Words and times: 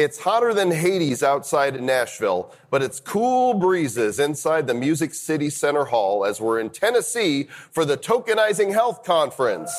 It's 0.00 0.18
hotter 0.18 0.54
than 0.54 0.70
Hades 0.70 1.22
outside 1.22 1.78
Nashville, 1.82 2.54
but 2.70 2.80
it's 2.80 3.00
cool 3.00 3.52
breezes 3.52 4.18
inside 4.18 4.66
the 4.66 4.72
Music 4.72 5.12
City 5.12 5.50
Center 5.50 5.84
Hall 5.84 6.24
as 6.24 6.40
we're 6.40 6.58
in 6.58 6.70
Tennessee 6.70 7.48
for 7.70 7.84
the 7.84 7.98
Tokenizing 7.98 8.72
Health 8.72 9.04
Conference. 9.04 9.70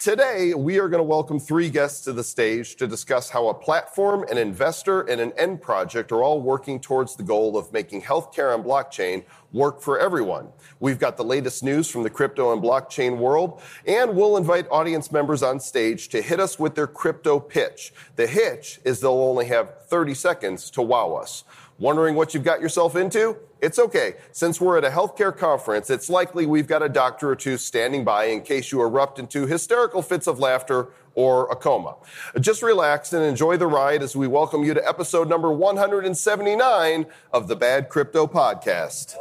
Today, 0.00 0.54
we 0.54 0.78
are 0.78 0.88
going 0.88 1.00
to 1.00 1.04
welcome 1.04 1.38
three 1.38 1.68
guests 1.68 2.00
to 2.04 2.14
the 2.14 2.24
stage 2.24 2.76
to 2.76 2.86
discuss 2.86 3.28
how 3.28 3.48
a 3.48 3.54
platform, 3.54 4.24
an 4.30 4.38
investor, 4.38 5.02
and 5.02 5.20
an 5.20 5.30
end 5.36 5.60
project 5.60 6.10
are 6.10 6.22
all 6.22 6.40
working 6.40 6.80
towards 6.80 7.16
the 7.16 7.22
goal 7.22 7.58
of 7.58 7.70
making 7.70 8.00
healthcare 8.00 8.54
on 8.54 8.64
blockchain 8.64 9.22
work 9.52 9.82
for 9.82 9.98
everyone. 9.98 10.48
We've 10.78 10.98
got 10.98 11.18
the 11.18 11.24
latest 11.24 11.62
news 11.62 11.90
from 11.90 12.02
the 12.02 12.08
crypto 12.08 12.54
and 12.54 12.62
blockchain 12.62 13.18
world, 13.18 13.60
and 13.86 14.16
we'll 14.16 14.38
invite 14.38 14.66
audience 14.70 15.12
members 15.12 15.42
on 15.42 15.60
stage 15.60 16.08
to 16.08 16.22
hit 16.22 16.40
us 16.40 16.58
with 16.58 16.74
their 16.74 16.86
crypto 16.86 17.38
pitch. 17.38 17.92
The 18.16 18.26
hitch 18.26 18.80
is 18.84 19.00
they'll 19.00 19.12
only 19.12 19.48
have 19.48 19.84
30 19.88 20.14
seconds 20.14 20.70
to 20.70 20.80
wow 20.80 21.12
us. 21.12 21.44
Wondering 21.80 22.14
what 22.14 22.34
you've 22.34 22.44
got 22.44 22.60
yourself 22.60 22.94
into? 22.94 23.38
It's 23.62 23.78
okay. 23.78 24.16
Since 24.32 24.60
we're 24.60 24.76
at 24.76 24.84
a 24.84 24.90
healthcare 24.90 25.34
conference, 25.34 25.88
it's 25.88 26.10
likely 26.10 26.44
we've 26.44 26.66
got 26.66 26.82
a 26.82 26.90
doctor 26.90 27.30
or 27.30 27.36
two 27.36 27.56
standing 27.56 28.04
by 28.04 28.26
in 28.26 28.42
case 28.42 28.70
you 28.70 28.82
erupt 28.82 29.18
into 29.18 29.46
hysterical 29.46 30.02
fits 30.02 30.26
of 30.26 30.38
laughter 30.38 30.90
or 31.14 31.50
a 31.50 31.56
coma. 31.56 31.96
Just 32.38 32.62
relax 32.62 33.14
and 33.14 33.24
enjoy 33.24 33.56
the 33.56 33.66
ride 33.66 34.02
as 34.02 34.14
we 34.14 34.26
welcome 34.26 34.62
you 34.62 34.74
to 34.74 34.86
episode 34.86 35.26
number 35.26 35.50
179 35.50 37.06
of 37.32 37.48
the 37.48 37.56
Bad 37.56 37.88
Crypto 37.88 38.26
Podcast. 38.26 39.16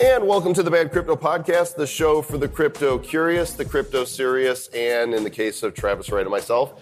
And 0.00 0.28
welcome 0.28 0.54
to 0.54 0.62
the 0.62 0.70
Bad 0.70 0.92
Crypto 0.92 1.16
Podcast, 1.16 1.74
the 1.74 1.84
show 1.84 2.22
for 2.22 2.38
the 2.38 2.46
crypto 2.46 2.98
curious, 2.98 3.54
the 3.54 3.64
crypto 3.64 4.04
serious, 4.04 4.68
and 4.68 5.12
in 5.12 5.24
the 5.24 5.30
case 5.30 5.64
of 5.64 5.74
Travis 5.74 6.08
Wright 6.10 6.20
and 6.20 6.30
myself, 6.30 6.80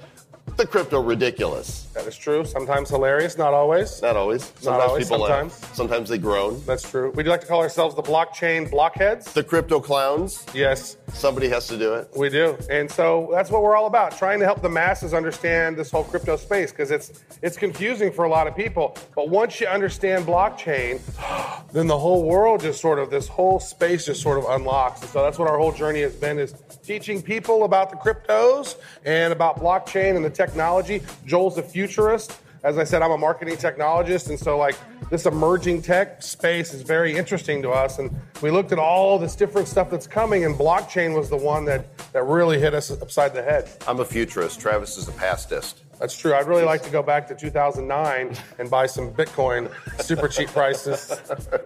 the 0.57 0.67
crypto 0.67 1.01
ridiculous. 1.03 1.83
That 1.95 2.07
is 2.07 2.17
true. 2.17 2.45
Sometimes 2.45 2.91
hilarious, 2.91 3.39
not 3.39 3.55
always. 3.55 4.03
Not 4.03 4.17
always. 4.17 4.53
Sometimes 4.61 4.85
always, 4.91 5.05
people 5.05 5.19
laugh. 5.21 5.53
sometimes. 5.53 5.77
Sometimes 5.77 6.09
they 6.09 6.19
groan. 6.19 6.63
That's 6.67 6.89
true. 6.89 7.11
We 7.15 7.23
do 7.23 7.31
like 7.31 7.41
to 7.43 7.47
call 7.47 7.61
ourselves 7.63 7.95
the 7.95 8.03
blockchain 8.03 8.71
blockheads. 8.71 9.33
The 9.33 9.43
crypto 9.45 9.81
clowns. 9.81 10.45
Yes, 10.55 10.97
Somebody 11.13 11.49
has 11.49 11.67
to 11.69 11.79
do 11.79 11.95
it. 11.95 12.11
we 12.17 12.29
do. 12.29 12.59
And 12.71 12.91
so 12.91 13.29
that's 13.33 13.51
what 13.51 13.63
we're 13.63 13.77
all 13.77 13.87
about, 13.87 14.17
trying 14.19 14.39
to 14.41 14.45
help 14.45 14.61
the 14.61 14.69
masses 14.69 15.15
understand 15.15 15.77
this 15.77 15.91
whole 15.91 16.05
crypto 16.05 16.37
space 16.37 16.71
because 16.71 16.91
it's 16.91 17.25
it's 17.43 17.57
confusing 17.57 18.13
for 18.13 18.25
a 18.25 18.29
lot 18.29 18.47
of 18.47 18.57
people. 18.57 18.97
But 19.15 19.29
once 19.29 19.61
you 19.61 19.67
understand 19.67 20.27
blockchain, 20.27 21.01
then 21.73 21.87
the 21.87 21.99
whole 21.99 22.25
world 22.25 22.61
just 22.61 22.81
sort 22.81 22.99
of 22.99 23.11
this 23.11 23.29
whole 23.29 23.61
space 23.61 24.07
just 24.07 24.21
sort 24.23 24.39
of 24.39 24.45
unlocks. 24.51 25.01
And 25.03 25.11
so 25.11 25.23
that's 25.23 25.39
what 25.39 25.49
our 25.49 25.59
whole 25.59 25.73
journey 25.73 26.01
has 26.03 26.15
been 26.15 26.39
is 26.39 26.55
teaching 26.83 27.23
people 27.23 27.65
about 27.65 27.91
the 27.91 27.97
cryptos 27.97 28.77
and 29.05 29.33
about 29.33 29.61
blockchain 29.61 30.17
and 30.17 30.25
the 30.25 30.31
technology. 30.47 31.03
Joel's 31.27 31.59
a 31.59 31.63
futurist. 31.63 32.39
As 32.63 32.79
I 32.79 32.85
said, 32.85 33.03
I'm 33.03 33.13
a 33.13 33.19
marketing 33.19 33.57
technologist, 33.57 34.29
and 34.29 34.39
so 34.39 34.59
like 34.59 34.77
this 35.09 35.27
emerging 35.27 35.83
tech 35.83 36.23
space 36.23 36.75
is 36.75 36.83
very 36.83 37.17
interesting 37.17 37.63
to 37.63 37.71
us. 37.71 37.99
And 37.99 38.11
we 38.43 38.51
looked 38.51 38.73
at 38.73 38.79
all 38.79 39.19
this 39.19 39.37
different 39.37 39.69
stuff 39.69 39.89
that's 39.91 40.07
coming, 40.07 40.45
and 40.45 40.55
blockchain 40.55 41.17
was 41.17 41.29
the 41.31 41.37
one 41.37 41.65
that 41.67 41.97
that 42.13 42.25
really 42.25 42.59
hit 42.59 42.75
us 42.75 42.91
upside 42.91 43.35
the 43.35 43.43
head. 43.43 43.71
I'm 43.87 44.01
a 44.01 44.05
futurist. 44.05 44.59
Travis 44.59 44.97
is 44.97 45.07
a 45.07 45.13
pastist. 45.13 45.75
That's 45.99 46.17
true. 46.17 46.35
I'd 46.35 46.47
really 46.47 46.65
like 46.65 46.83
to 46.83 46.91
go 46.91 47.03
back 47.03 47.27
to 47.29 47.35
2009 47.35 48.37
and 48.59 48.71
buy 48.71 48.87
some 48.87 49.13
Bitcoin, 49.13 49.71
super 50.03 50.29
cheap 50.29 50.49
prices. 50.49 51.19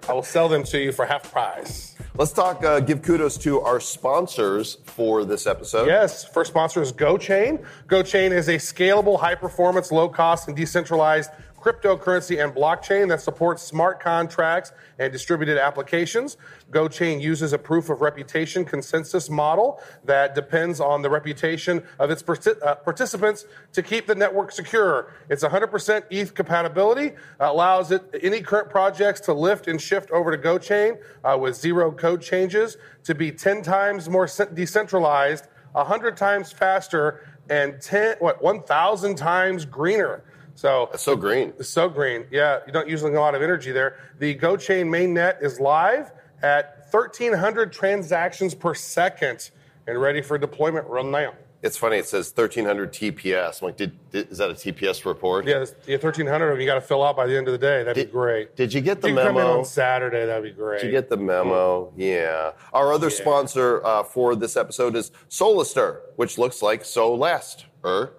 I 0.09 0.13
will 0.13 0.23
sell 0.23 0.49
them 0.49 0.63
to 0.65 0.79
you 0.79 0.93
for 0.93 1.05
half 1.05 1.31
price. 1.33 1.97
Let's 2.17 2.33
talk, 2.33 2.65
uh, 2.65 2.81
give 2.81 3.03
kudos 3.03 3.39
to 3.39 3.61
our 3.61 3.81
sponsors 3.81 4.79
for 4.85 5.25
this 5.25 5.47
episode. 5.47 5.87
Yes, 5.87 6.25
first 6.25 6.51
sponsor 6.51 6.83
is 6.83 6.93
GoChain. 6.93 7.65
GoChain 7.89 8.31
is 8.31 8.49
a 8.49 8.57
scalable, 8.57 9.19
high 9.19 9.35
performance, 9.35 9.91
low 9.91 10.09
cost, 10.09 10.47
and 10.49 10.57
decentralized 10.57 11.31
cryptocurrency 11.61 12.43
and 12.43 12.55
blockchain 12.55 13.09
that 13.09 13.21
supports 13.21 13.63
smart 13.63 14.01
contracts 14.01 14.73
and 14.99 15.13
distributed 15.13 15.59
applications. 15.59 16.37
GoChain 16.71 17.21
uses 17.21 17.53
a 17.53 17.59
proof 17.59 17.91
of 17.91 18.01
reputation 18.01 18.65
consensus 18.65 19.29
model 19.29 19.81
that 20.05 20.35
depends 20.35 20.81
on 20.81 21.03
the 21.03 21.11
reputation 21.11 21.83
of 21.99 22.11
its 22.11 22.23
uh, 22.47 22.75
participants 22.77 23.45
to 23.73 23.83
keep 23.83 24.07
the 24.07 24.15
network 24.15 24.53
secure. 24.53 25.13
It's 25.29 25.45
100% 25.45 26.05
ETH 26.11 26.35
compatibility, 26.35 27.13
allows 27.39 27.91
it, 27.91 28.03
any 28.23 28.41
current 28.41 28.71
projects 28.71 29.21
to 29.23 29.35
lift 29.35 29.69
and 29.69 29.81
shift 29.81 30.11
over 30.11 30.35
to 30.35 30.39
GoChain 30.43 30.99
uh, 31.25 31.37
with 31.39 31.57
zero 31.57 31.93
code 31.93 32.23
changes 32.23 32.77
to 33.05 33.15
be 33.15 33.31
10 33.31 33.63
times 33.63 34.09
more 34.09 34.29
decentralized, 34.55 35.47
100 35.73 36.17
times 36.17 36.53
faster, 36.53 37.21
and 37.49 37.81
10, 37.81 38.17
what, 38.21 38.43
1,000 38.43 39.17
times 39.17 39.65
greener. 39.65 40.23
So 40.61 40.89
That's 40.91 41.03
so 41.03 41.17
green. 41.17 41.55
it's 41.59 41.71
so 41.71 41.89
green. 41.89 42.27
Yeah, 42.31 42.59
you 42.67 42.73
don't 42.73 42.87
use 42.87 43.03
a 43.03 43.09
lot 43.09 43.35
of 43.35 43.41
energy 43.41 43.73
there. 43.73 43.97
The 44.19 44.35
GoChain 44.35 44.89
mainnet 44.89 45.43
is 45.43 45.59
live 45.59 46.13
at 46.43 46.87
1,300 46.91 47.73
transactions 47.73 48.55
per 48.55 48.75
second 48.75 49.53
and 49.87 49.99
ready 49.99 50.21
for 50.21 50.37
deployment 50.37 50.87
right 50.87 51.03
now. 51.07 51.33
It's 51.63 51.79
funny. 51.79 51.97
It 51.97 52.07
says 52.07 52.31
1300 52.35 52.93
TPS. 52.93 53.63
I'm 53.63 53.69
like, 53.69 53.79
did, 53.79 54.11
did- 54.11 54.31
is 54.31 54.37
that 54.37 54.51
a 54.51 54.53
TPS 54.53 55.07
report? 55.07 55.47
Yeah, 55.47 55.65
yeah 55.87 55.97
1,300 55.97 56.49
of 56.49 56.53
them 56.53 56.61
you 56.61 56.67
got 56.67 56.75
to 56.75 56.81
fill 56.83 57.03
out 57.05 57.17
by 57.17 57.27
the 57.27 57.39
end 57.39 57.49
of 57.49 57.53
the 57.53 57.59
day. 57.59 57.83
That'd 57.83 57.95
Did- 57.95 58.09
be 58.09 58.13
great. 58.13 58.55
Did 58.55 58.75
you 58.75 58.83
get 58.83 59.01
the 59.01 59.09
you 59.09 59.15
can 59.15 59.25
come 59.29 59.37
in 59.39 59.43
memo? 59.43 59.59
on 59.61 59.65
Saturday. 59.65 60.27
That'd 60.27 60.45
be 60.45 60.51
great. 60.51 60.83
Did 60.83 60.89
you 60.89 60.93
get 60.93 61.09
the 61.09 61.17
memo? 61.17 61.91
Yeah. 61.97 62.53
Our 62.75 62.93
other 62.93 63.09
sponsor 63.09 63.83
uh, 63.83 64.03
for 64.03 64.37
this 64.37 64.59
episode 64.59 64.95
is 64.95 65.11
Solister, 65.31 66.01
which 66.17 66.37
looks 66.37 66.61
like 66.61 66.85
So 66.85 67.15
Last, 67.15 67.65
er, 67.83 68.13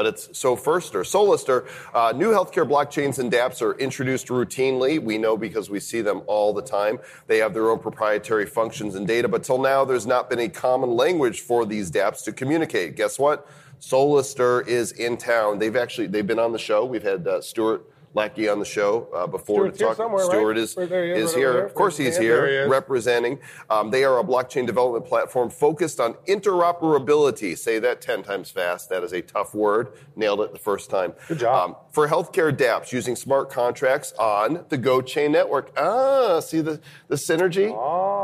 but 0.00 0.06
it's 0.06 0.30
So 0.32 0.56
Firster. 0.56 1.04
Solister, 1.04 1.68
uh, 1.92 2.14
new 2.16 2.30
healthcare 2.30 2.66
blockchains 2.66 3.18
and 3.18 3.30
dApps 3.30 3.60
are 3.60 3.76
introduced 3.76 4.28
routinely. 4.28 4.98
We 4.98 5.18
know 5.18 5.36
because 5.36 5.68
we 5.68 5.78
see 5.78 6.00
them 6.00 6.22
all 6.26 6.54
the 6.54 6.62
time. 6.62 6.98
They 7.26 7.36
have 7.36 7.52
their 7.52 7.68
own 7.68 7.80
proprietary 7.80 8.46
functions 8.46 8.94
and 8.94 9.06
data, 9.06 9.28
but 9.28 9.44
till 9.44 9.58
now, 9.58 9.84
there's 9.84 10.06
not 10.06 10.30
been 10.30 10.38
a 10.38 10.48
common 10.48 10.88
language 10.88 11.40
for 11.40 11.66
these 11.66 11.90
dApps 11.90 12.24
to 12.24 12.32
communicate. 12.32 12.96
Guess 12.96 13.18
what? 13.18 13.46
Solister 13.78 14.66
is 14.66 14.92
in 14.92 15.18
town. 15.18 15.58
They've 15.58 15.76
actually 15.76 16.06
they've 16.06 16.26
been 16.26 16.38
on 16.38 16.52
the 16.52 16.58
show. 16.58 16.86
We've 16.86 17.02
had 17.02 17.28
uh, 17.28 17.42
Stuart 17.42 17.84
Lackey 18.12 18.48
on 18.48 18.58
the 18.58 18.64
show 18.64 19.08
uh, 19.14 19.26
before 19.28 19.72
Stuart's 19.72 19.78
to 19.78 19.84
here 19.84 19.88
talk. 19.90 19.96
somewhere, 19.96 20.26
right? 20.26 20.32
Stuart 20.36 20.56
is 20.58 20.76
Right 20.76 20.88
there 20.88 21.04
he 21.04 21.12
is, 21.12 21.30
is 21.30 21.36
here. 21.36 21.52
there. 21.52 21.64
Of 21.66 21.74
course, 21.74 21.96
he's 21.96 22.16
Yeah, 22.16 22.22
here 22.22 22.64
he 22.64 22.68
representing. 22.70 23.38
Um, 23.68 23.90
they 23.90 24.02
are 24.02 24.18
a 24.18 24.24
blockchain 24.24 24.66
development 24.66 25.06
platform 25.06 25.48
focused 25.48 26.00
on 26.00 26.14
interoperability. 26.26 27.56
Say 27.56 27.78
that 27.78 28.00
10 28.00 28.22
times 28.24 28.50
fast. 28.50 28.88
That 28.88 29.02
is 29.04 29.12
a 29.12 29.22
tough 29.22 29.54
word. 29.54 29.92
Nailed 30.16 30.40
it 30.40 30.52
the 30.52 30.58
first 30.58 30.90
time. 30.90 31.12
Good 31.28 31.38
job. 31.40 31.70
Um, 31.70 31.76
for 31.92 32.08
healthcare 32.08 32.52
dApps 32.56 32.92
using 32.92 33.14
smart 33.16 33.50
contracts 33.50 34.12
on 34.18 34.64
the 34.70 34.78
GoChain 34.78 35.30
network. 35.30 35.70
Ah, 35.76 36.40
see 36.40 36.60
the, 36.60 36.80
the 37.08 37.16
synergy? 37.16 37.70
Oh. 37.72 38.19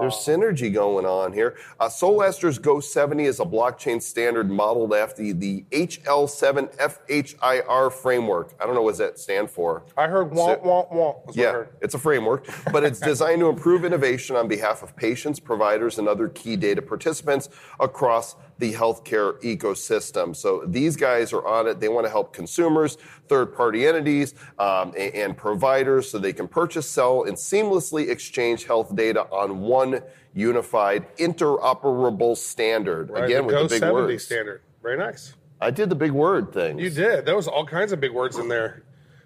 There's 0.00 0.14
synergy 0.14 0.72
going 0.72 1.06
on 1.06 1.32
here. 1.32 1.56
Uh, 1.80 1.86
Solister's 1.88 2.58
Go 2.58 2.80
70 2.80 3.24
is 3.24 3.40
a 3.40 3.44
blockchain 3.44 4.00
standard 4.02 4.50
modeled 4.50 4.94
after 4.94 5.22
the, 5.22 5.32
the 5.32 5.64
HL7 5.72 6.76
FHIR 6.76 7.92
framework. 7.92 8.54
I 8.60 8.66
don't 8.66 8.74
know 8.74 8.82
what 8.82 8.92
does 8.92 8.98
that 8.98 9.18
stand 9.18 9.50
for. 9.50 9.84
I 9.96 10.06
heard 10.06 10.30
womp, 10.30 10.62
womp, 10.64 10.92
womp. 10.92 11.26
That's 11.26 11.36
what 11.36 11.38
I 11.38 11.48
Yeah, 11.48 11.52
heard. 11.52 11.68
it's 11.80 11.94
a 11.94 11.98
framework, 11.98 12.46
but 12.72 12.84
it's 12.84 13.00
designed 13.12 13.40
to 13.40 13.48
improve 13.48 13.84
innovation 13.84 14.36
on 14.36 14.48
behalf 14.48 14.82
of 14.82 14.94
patients, 14.96 15.40
providers, 15.40 15.98
and 15.98 16.08
other 16.08 16.28
key 16.28 16.56
data 16.56 16.82
participants 16.82 17.48
across 17.80 18.36
the 18.58 18.72
healthcare 18.72 19.40
ecosystem. 19.42 20.34
So 20.34 20.64
these 20.66 20.96
guys 20.96 21.32
are 21.32 21.46
on 21.46 21.66
it. 21.68 21.80
They 21.80 21.88
want 21.88 22.06
to 22.06 22.10
help 22.10 22.32
consumers, 22.32 22.96
third 23.28 23.54
party 23.54 23.86
entities, 23.86 24.34
um, 24.58 24.92
and, 24.98 25.14
and 25.14 25.36
providers 25.36 26.10
so 26.10 26.18
they 26.18 26.32
can 26.32 26.48
purchase, 26.48 26.90
sell, 26.90 27.24
and 27.24 27.36
seamlessly 27.36 28.08
exchange 28.08 28.64
health 28.64 28.94
data 28.94 29.22
on 29.30 29.60
one 29.60 30.02
unified 30.34 31.06
interoperable 31.16 32.36
standard. 32.36 33.10
Right, 33.10 33.24
Again, 33.24 33.42
the 33.42 33.46
with 33.46 33.54
Go 33.54 33.62
the 33.62 33.68
big 33.68 33.80
70 33.80 33.94
words. 33.94 34.24
standard. 34.24 34.62
Very 34.82 34.98
nice. 34.98 35.34
I 35.60 35.70
did 35.70 35.88
the 35.90 35.96
big 35.96 36.12
word 36.12 36.52
thing. 36.52 36.78
You 36.78 36.90
did. 36.90 37.26
There 37.26 37.36
was 37.36 37.48
all 37.48 37.66
kinds 37.66 37.92
of 37.92 38.00
big 38.00 38.12
words 38.12 38.38
in 38.38 38.48
there. 38.48 38.84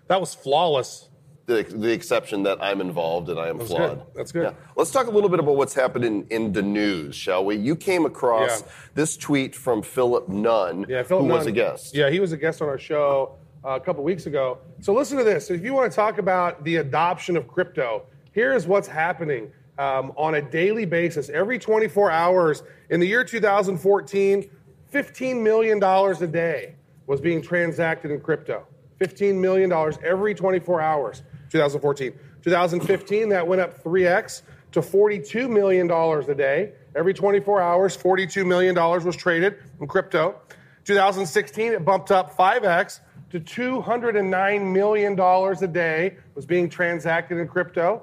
That 0.08 0.20
was 0.20 0.34
flawless. 0.34 1.08
The, 1.46 1.62
the 1.64 1.90
exception 1.92 2.42
that 2.44 2.58
I'm 2.62 2.80
involved 2.80 3.28
and 3.28 3.38
I 3.38 3.48
am 3.48 3.58
That's 3.58 3.70
flawed. 3.70 3.98
good. 3.98 4.06
That's 4.14 4.32
good. 4.32 4.42
Yeah. 4.44 4.52
Let's 4.76 4.90
talk 4.90 5.06
a 5.06 5.10
little 5.10 5.28
bit 5.28 5.40
about 5.40 5.56
what's 5.56 5.74
happening 5.74 6.26
in 6.30 6.52
the 6.52 6.62
news, 6.62 7.14
shall 7.14 7.44
we? 7.44 7.56
You 7.56 7.74
came 7.76 8.04
across 8.06 8.62
Yeah. 8.62 8.68
this 8.94 9.16
tweet 9.16 9.54
from 9.54 9.82
Philip 9.82 10.28
Nunn, 10.28 10.86
Yeah, 10.88 11.02
Philip 11.02 11.24
who 11.24 11.28
was 11.32 11.46
a 11.46 11.52
guest. 11.52 11.94
Yeah, 11.96 12.10
he 12.10 12.20
was 12.20 12.32
a 12.32 12.36
guest 12.36 12.62
on 12.62 12.68
our 12.68 12.78
show 12.78 13.34
uh, 13.64 13.70
a 13.70 13.80
couple 13.80 14.04
weeks 14.04 14.26
ago. 14.26 14.58
So 14.80 14.92
listen 14.94 15.18
to 15.18 15.24
this. 15.24 15.50
If 15.50 15.62
you 15.64 15.72
want 15.74 15.90
to 15.90 15.96
talk 15.96 16.18
about 16.18 16.62
the 16.64 16.76
adoption 16.76 17.36
of 17.36 17.48
crypto, 17.48 18.04
here's 18.32 18.66
what's 18.66 18.88
happening. 18.88 19.50
um, 19.78 20.12
on 20.18 20.34
a 20.34 20.42
daily 20.42 20.84
basis, 20.84 21.30
every 21.30 21.58
24 21.58 22.10
hours. 22.10 22.62
In 22.90 23.00
the 23.00 23.06
year 23.06 23.24
2014, 23.24 24.50
$15 24.92 25.42
million 25.42 25.82
a 25.82 26.26
day 26.26 26.74
was 27.06 27.22
being 27.22 27.40
transacted 27.40 28.10
in 28.10 28.20
crypto. 28.20 28.66
$15 29.00 29.40
million 29.40 29.72
every 30.04 30.34
24 30.34 30.80
hours, 30.82 31.22
2014. 31.52 32.12
2015, 32.42 33.28
that 33.28 33.46
went 33.46 33.60
up 33.60 33.82
3x 33.82 34.42
to 34.72 34.80
$42 34.80 35.50
million 35.50 35.90
a 35.90 36.34
day. 36.34 36.72
Every 36.96 37.14
24 37.14 37.60
hours, 37.60 37.96
$42 37.96 38.46
million 38.46 38.74
was 38.74 39.14
traded 39.14 39.56
in 39.80 39.86
crypto. 39.86 40.40
2016, 40.84 41.72
it 41.72 41.84
bumped 41.84 42.10
up 42.10 42.36
5x 42.36 43.00
to 43.30 43.40
$209 43.40 44.72
million 44.72 45.18
a 45.20 45.66
day 45.66 46.16
was 46.34 46.46
being 46.46 46.68
transacted 46.68 47.38
in 47.38 47.46
crypto. 47.46 48.02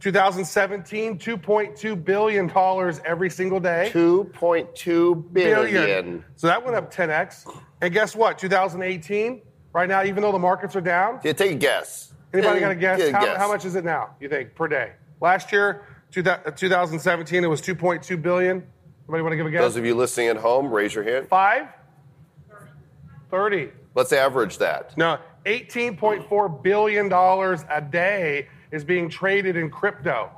2017, 0.00 1.18
$2.2 1.18 2.04
billion 2.04 3.00
every 3.04 3.30
single 3.30 3.60
day. 3.60 3.90
2.2 3.92 5.32
billion. 5.32 6.24
So 6.36 6.46
that 6.46 6.64
went 6.64 6.76
up 6.76 6.92
10x. 6.92 7.60
And 7.80 7.92
guess 7.92 8.14
what? 8.14 8.38
2018, 8.38 9.42
right 9.72 9.88
now, 9.88 10.04
even 10.04 10.22
though 10.22 10.32
the 10.32 10.38
markets 10.38 10.76
are 10.76 10.80
down, 10.80 11.20
Yeah, 11.24 11.32
take 11.32 11.52
a 11.52 11.54
guess. 11.54 12.12
Anybody 12.36 12.60
got 12.60 12.72
a 12.72 12.74
guess? 12.74 13.10
How, 13.10 13.24
guess. 13.24 13.36
how 13.36 13.48
much 13.48 13.64
is 13.64 13.74
it 13.76 13.84
now, 13.84 14.10
you 14.20 14.28
think, 14.28 14.54
per 14.54 14.68
day? 14.68 14.92
Last 15.20 15.52
year, 15.52 15.86
two 16.10 16.22
uh, 16.22 16.50
2017, 16.50 17.44
it 17.44 17.46
was 17.46 17.62
2.2 17.62 18.20
billion. 18.20 18.66
Anybody 19.08 19.22
want 19.22 19.32
to 19.32 19.36
give 19.36 19.46
a 19.46 19.50
guess? 19.50 19.60
Those 19.60 19.76
of 19.76 19.86
you 19.86 19.94
listening 19.94 20.28
at 20.28 20.36
home, 20.36 20.70
raise 20.70 20.94
your 20.94 21.04
hand. 21.04 21.28
Five? 21.28 21.68
30. 23.30 23.70
Let's 23.94 24.12
average 24.12 24.58
that. 24.58 24.96
No, 24.96 25.18
$18.4 25.46 26.62
billion 26.62 27.12
a 27.12 27.80
day 27.80 28.48
is 28.70 28.84
being 28.84 29.08
traded 29.08 29.56
in 29.56 29.70
crypto. 29.70 30.30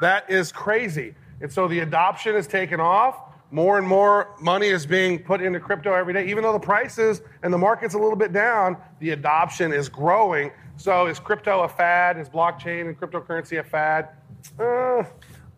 That 0.00 0.30
is 0.30 0.50
crazy. 0.50 1.14
And 1.40 1.52
so 1.52 1.68
the 1.68 1.80
adoption 1.80 2.34
is 2.34 2.46
taken 2.46 2.80
off. 2.80 3.16
More 3.52 3.78
and 3.78 3.86
more 3.86 4.34
money 4.40 4.68
is 4.68 4.86
being 4.86 5.18
put 5.18 5.42
into 5.42 5.58
crypto 5.60 5.92
every 5.92 6.14
day. 6.14 6.26
Even 6.28 6.42
though 6.42 6.52
the 6.52 6.58
prices 6.58 7.20
and 7.42 7.52
the 7.52 7.58
market's 7.58 7.94
a 7.94 7.98
little 7.98 8.16
bit 8.16 8.32
down, 8.32 8.76
the 9.00 9.10
adoption 9.10 9.72
is 9.72 9.88
growing. 9.88 10.50
So 10.80 11.08
is 11.08 11.18
crypto 11.18 11.60
a 11.60 11.68
fad? 11.68 12.16
Is 12.16 12.30
blockchain 12.30 12.88
and 12.88 12.98
cryptocurrency 12.98 13.60
a 13.60 13.62
fad? 13.62 14.08
Uh, 14.58 15.02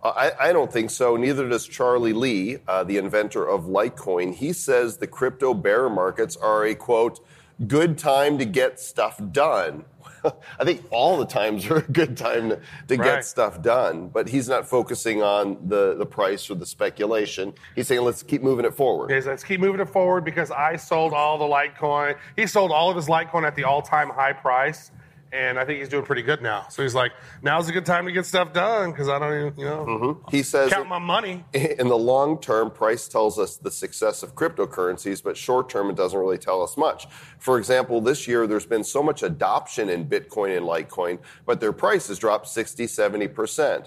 I, 0.03 0.33
I 0.41 0.53
don't 0.53 0.73
think 0.73 0.91
so. 0.91 1.17
Neither 1.17 1.49
does 1.49 1.65
Charlie 1.65 2.13
Lee, 2.13 2.59
uh, 2.67 2.83
the 2.83 2.97
inventor 2.97 3.49
of 3.49 3.67
Litecoin. 3.67 4.35
He 4.35 4.53
says 4.53 4.97
the 4.97 5.07
crypto 5.07 5.55
bear 5.55 5.89
markets 5.89 6.37
are 6.37 6.65
a 6.65 6.75
quote, 6.75 7.25
good 7.69 7.99
time 7.99 8.37
to 8.39 8.45
get 8.45 8.81
stuff 8.81 9.21
done. 9.31 9.85
I 10.59 10.65
think 10.65 10.85
all 10.91 11.19
the 11.19 11.27
times 11.27 11.71
are 11.71 11.77
a 11.77 11.83
good 11.83 12.17
time 12.17 12.49
to, 12.51 12.57
to 12.89 12.97
Right. 12.97 13.05
get 13.05 13.25
stuff 13.25 13.63
done, 13.63 14.09
but 14.09 14.29
he's 14.29 14.49
not 14.49 14.69
focusing 14.69 15.23
on 15.23 15.57
the, 15.69 15.95
the 15.95 16.07
price 16.07 16.51
or 16.51 16.57
the 16.57 16.67
speculation. 16.67 17.55
He's 17.77 17.87
saying 17.87 18.01
let's 18.03 18.25
keep 18.25 18.43
moving 18.43 18.65
it 18.65 18.75
forward. 18.75 19.13
is 19.13 19.27
let's 19.27 19.45
keep 19.45 19.61
moving 19.61 19.81
it 19.81 19.89
forward 19.89 20.25
because 20.25 20.51
I 20.51 20.75
sold 20.75 21.13
all 21.13 21.39
the 21.39 21.45
Litecoin. 21.45 22.17
He 22.35 22.49
sold 22.49 22.73
all 22.73 22.91
of 22.91 22.97
his 22.97 23.07
Litecoin 23.07 23.45
at 23.47 23.55
the 23.55 23.63
all-time 23.63 24.11
high 24.11 24.33
price, 24.33 24.91
and 25.33 25.59
I 25.59 25.65
think 25.65 25.79
he's 25.79 25.89
doing 25.89 26.05
pretty 26.05 26.23
good 26.23 26.43
now. 26.43 26.67
So 26.69 26.83
he's 26.83 26.95
like, 26.95 27.13
now's 27.41 27.69
a 27.69 27.73
good 27.73 27.87
time 27.87 28.05
to 28.05 28.13
get 28.13 28.27
stuff 28.27 28.53
done 28.53 28.91
because 28.91 29.09
I 29.09 29.19
don't 29.19 29.35
even, 29.35 29.59
you 29.59 29.65
know, 29.65 29.87
mm-hmm. 29.87 30.31
He 30.31 30.43
says 30.43 30.71
count 30.71 30.89
my 30.89 30.99
money. 30.99 31.45
in 31.55 31.89
the 31.89 31.97
long 31.97 32.39
term, 32.39 32.71
price 32.71 33.09
tells 33.09 33.39
us 33.39 33.57
the 33.57 33.71
success 33.71 34.23
of 34.23 34.35
cryptocurrencies, 34.35 35.23
but 35.23 35.37
short 35.37 35.71
term, 35.71 35.89
it 35.89 35.97
doesn't 35.97 36.19
really 36.19 36.39
tell 36.39 36.63
us 36.63 36.77
much. 36.77 37.07
For 37.39 37.59
example, 37.59 38.01
this 38.01 38.29
year, 38.29 38.47
there's 38.47 38.67
been 38.67 38.85
so 38.85 39.03
much 39.03 39.23
adoption 39.23 39.89
in 39.89 40.07
Bitcoin 40.07 40.57
and 40.57 40.67
Litecoin, 40.67 41.19
but 41.47 41.61
their 41.61 41.73
price 41.73 42.09
has 42.09 42.19
dropped 42.19 42.49
60, 42.49 42.87
70%. 42.87 43.79
Wah, 43.79 43.87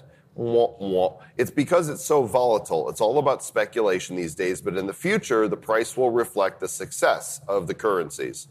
It's 1.36 1.50
because 1.50 1.88
it's 1.88 2.04
so 2.04 2.24
volatile. 2.24 2.88
It's 2.90 3.00
all 3.00 3.18
about 3.18 3.42
speculation 3.42 4.16
these 4.16 4.34
days, 4.34 4.60
but 4.60 4.76
in 4.76 4.86
the 4.86 4.92
future, 4.92 5.48
the 5.48 5.56
price 5.56 5.96
will 5.96 6.10
reflect 6.10 6.60
the 6.60 6.68
success 6.68 7.40
of 7.48 7.66
the 7.66 7.74
currencies. 7.74 8.48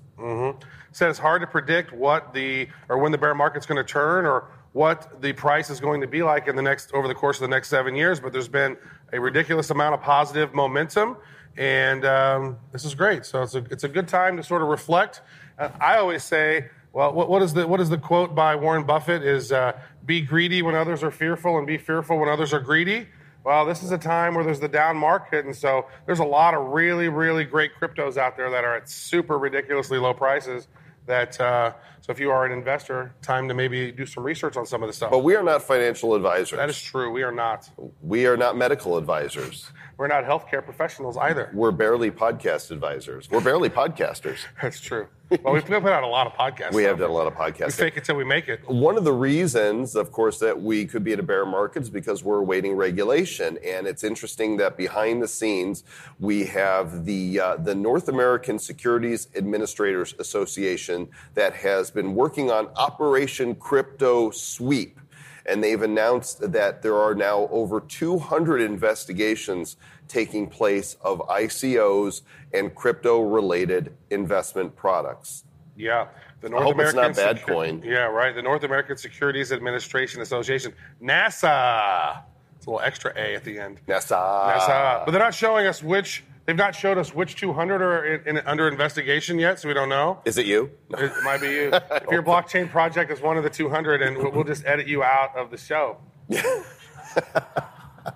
Said 0.91 1.09
it's 1.09 1.19
hard 1.19 1.41
to 1.41 1.47
predict 1.47 1.91
what 1.93 2.33
the 2.33 2.67
or 2.89 2.97
when 2.97 3.11
the 3.11 3.17
bear 3.17 3.35
market's 3.35 3.65
going 3.65 3.77
to 3.77 3.83
turn 3.83 4.25
or 4.25 4.49
what 4.71 5.21
the 5.21 5.31
price 5.33 5.69
is 5.69 5.79
going 5.79 6.01
to 6.01 6.07
be 6.07 6.23
like 6.23 6.47
in 6.47 6.55
the 6.55 6.61
next 6.61 6.91
over 6.93 7.07
the 7.07 7.15
course 7.15 7.37
of 7.37 7.41
the 7.41 7.47
next 7.47 7.69
seven 7.69 7.95
years. 7.95 8.19
But 8.19 8.33
there's 8.33 8.47
been 8.47 8.77
a 9.13 9.19
ridiculous 9.19 9.69
amount 9.69 9.93
of 9.93 10.01
positive 10.01 10.53
momentum, 10.53 11.17
and 11.57 12.03
um, 12.05 12.57
this 12.71 12.83
is 12.83 12.95
great. 12.95 13.25
So 13.25 13.41
it's 13.43 13.55
a 13.55 13.63
it's 13.69 13.83
a 13.83 13.89
good 13.89 14.07
time 14.07 14.37
to 14.37 14.43
sort 14.43 14.61
of 14.61 14.69
reflect. 14.69 15.21
Uh, 15.59 15.69
I 15.79 15.97
always 15.97 16.23
say, 16.23 16.69
well, 16.91 17.13
what, 17.13 17.29
what 17.29 17.41
is 17.41 17.53
the 17.53 17.67
what 17.67 17.79
is 17.81 17.89
the 17.89 17.97
quote 17.97 18.33
by 18.33 18.55
Warren 18.55 18.85
Buffett? 18.85 19.21
Is 19.21 19.51
uh, 19.51 19.79
be 20.05 20.21
greedy 20.21 20.61
when 20.61 20.75
others 20.75 21.03
are 21.03 21.11
fearful, 21.11 21.57
and 21.57 21.65
be 21.65 21.77
fearful 21.77 22.17
when 22.17 22.29
others 22.29 22.53
are 22.53 22.59
greedy. 22.59 23.07
Well, 23.43 23.65
this 23.65 23.83
is 23.83 23.91
a 23.91 23.97
time 23.97 24.33
where 24.33 24.43
there's 24.43 24.59
the 24.59 24.67
down 24.67 24.97
market, 24.97 25.45
and 25.45 25.55
so 25.55 25.85
there's 26.05 26.19
a 26.19 26.25
lot 26.25 26.53
of 26.55 26.69
really, 26.69 27.09
really 27.09 27.43
great 27.43 27.71
cryptos 27.79 28.17
out 28.17 28.35
there 28.35 28.49
that 28.49 28.63
are 28.63 28.75
at 28.75 28.89
super 28.89 29.37
ridiculously 29.37 29.99
low 29.99 30.13
prices. 30.13 30.67
That 31.05 31.39
uh, 31.39 31.73
so 32.01 32.11
if 32.11 32.19
you 32.19 32.31
are 32.31 32.47
an 32.47 32.51
investor, 32.51 33.13
time 33.21 33.47
to 33.47 33.53
maybe 33.53 33.91
do 33.91 34.07
some 34.07 34.23
research 34.23 34.57
on 34.57 34.65
some 34.65 34.81
of 34.81 34.89
this 34.89 34.97
stuff. 34.97 35.11
But 35.11 35.19
we 35.19 35.35
are 35.35 35.43
not 35.43 35.61
financial 35.61 36.15
advisors. 36.15 36.57
that 36.57 36.69
is 36.69 36.81
true. 36.81 37.11
We 37.11 37.21
are 37.21 37.31
not. 37.31 37.69
we 38.01 38.25
are 38.25 38.37
not 38.37 38.57
medical 38.57 38.97
advisors. 38.97 39.71
We're 39.97 40.07
not 40.07 40.25
healthcare 40.25 40.63
professionals 40.63 41.15
either. 41.17 41.49
We're 41.53 41.71
barely 41.71 42.11
podcast 42.11 42.71
advisors. 42.71 43.29
We're 43.29 43.41
barely 43.41 43.69
podcasters. 43.69 44.39
That's 44.61 44.81
true. 44.81 45.07
Well, 45.41 45.53
we've 45.53 45.65
put 45.65 45.85
out 45.85 46.03
a 46.03 46.07
lot 46.07 46.27
of 46.27 46.33
podcasts. 46.33 46.73
We 46.73 46.83
have 46.83 46.99
done 46.99 47.09
a 47.09 47.13
lot 47.13 47.25
of 47.25 47.33
podcasts. 47.33 47.65
We 47.65 47.71
fake 47.71 47.97
it 47.97 48.03
till 48.03 48.15
we 48.15 48.23
make 48.23 48.47
it. 48.47 48.67
One 48.69 48.95
of 48.95 49.05
the 49.05 49.13
reasons, 49.13 49.95
of 49.95 50.11
course, 50.11 50.37
that 50.39 50.61
we 50.61 50.85
could 50.85 51.03
be 51.03 51.13
in 51.13 51.19
a 51.19 51.23
bear 51.23 51.45
market 51.45 51.81
is 51.81 51.89
because 51.89 52.23
we're 52.23 52.39
awaiting 52.39 52.75
regulation. 52.75 53.57
And 53.65 53.87
it's 53.87 54.03
interesting 54.03 54.57
that 54.57 54.77
behind 54.77 55.23
the 55.23 55.27
scenes, 55.27 55.83
we 56.19 56.45
have 56.45 57.05
the, 57.05 57.39
uh, 57.39 57.55
the 57.55 57.73
North 57.73 58.07
American 58.07 58.59
Securities 58.59 59.29
Administrators 59.35 60.13
Association 60.19 61.07
that 61.33 61.53
has 61.55 61.89
been 61.89 62.13
working 62.13 62.51
on 62.51 62.67
Operation 62.75 63.55
Crypto 63.55 64.29
Sweep. 64.29 64.99
And 65.47 65.63
they've 65.63 65.81
announced 65.81 66.51
that 66.51 66.81
there 66.81 66.97
are 66.97 67.13
now 67.13 67.47
over 67.51 67.79
200 67.79 68.61
investigations 68.61 69.77
taking 70.07 70.47
place 70.47 70.97
of 71.01 71.19
ICOs 71.19 72.21
and 72.53 72.73
crypto 72.73 73.21
related 73.21 73.93
investment 74.09 74.75
products. 74.75 75.43
Yeah. 75.75 76.07
The 76.41 76.49
North 76.49 76.63
hope 76.63 76.79
it's 76.79 76.93
not 76.93 77.15
bad 77.15 77.37
Secu- 77.37 77.45
coin. 77.45 77.81
Yeah, 77.83 78.05
right. 78.05 78.35
The 78.35 78.41
North 78.41 78.63
American 78.63 78.97
Securities 78.97 79.51
Administration 79.51 80.21
Association, 80.21 80.73
NASA. 81.01 82.23
It's 82.57 82.65
a 82.65 82.69
little 82.69 82.85
extra 82.85 83.13
A 83.15 83.35
at 83.35 83.43
the 83.43 83.59
end. 83.59 83.79
NASA. 83.87 84.11
NASA. 84.11 85.05
But 85.05 85.11
they're 85.11 85.19
not 85.19 85.33
showing 85.33 85.67
us 85.67 85.83
which. 85.83 86.23
They've 86.45 86.55
not 86.55 86.75
showed 86.75 86.99
us 86.99 87.11
which 87.13 87.37
200 87.37 87.81
are 87.81 88.05
in, 88.05 88.37
in, 88.37 88.47
under 88.47 88.67
investigation 88.67 89.39
yet, 89.39 89.59
so 89.59 89.67
we 89.67 89.73
don't 89.73 89.89
know. 89.89 90.19
Is 90.25 90.37
it 90.37 90.45
you? 90.45 90.69
It 90.91 91.11
might 91.23 91.41
be 91.41 91.47
you. 91.47 91.71
if 91.91 92.03
your 92.11 92.21
blockchain 92.21 92.69
project 92.69 93.09
is 93.11 93.19
one 93.19 93.35
of 93.37 93.43
the 93.43 93.49
200, 93.49 94.03
and 94.03 94.15
we'll, 94.15 94.31
we'll 94.31 94.43
just 94.43 94.63
edit 94.63 94.87
you 94.87 95.01
out 95.01 95.35
of 95.35 95.49
the 95.49 95.57
show. 95.57 95.97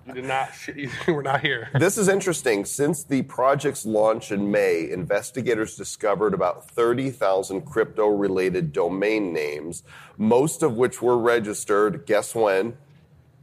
you 0.05 0.13
did 0.13 0.25
not. 0.25 0.50
You 0.75 0.89
were 1.08 1.24
not 1.24 1.41
here. 1.41 1.69
This 1.74 1.98
is 1.98 2.08
interesting. 2.08 2.65
Since 2.65 3.03
the 3.03 3.24
project's 3.24 3.86
launch 3.86 4.31
in 4.31 4.51
May, 4.51 4.89
investigators 4.89 5.75
discovered 5.75 6.34
about 6.34 6.69
30,000 6.69 7.62
crypto 7.62 8.08
related 8.08 8.72
domain 8.72 9.34
names, 9.34 9.84
most 10.17 10.62
of 10.62 10.75
which 10.75 11.01
were 11.01 11.17
registered, 11.17 12.05
guess 12.05 12.36
when? 12.36 12.77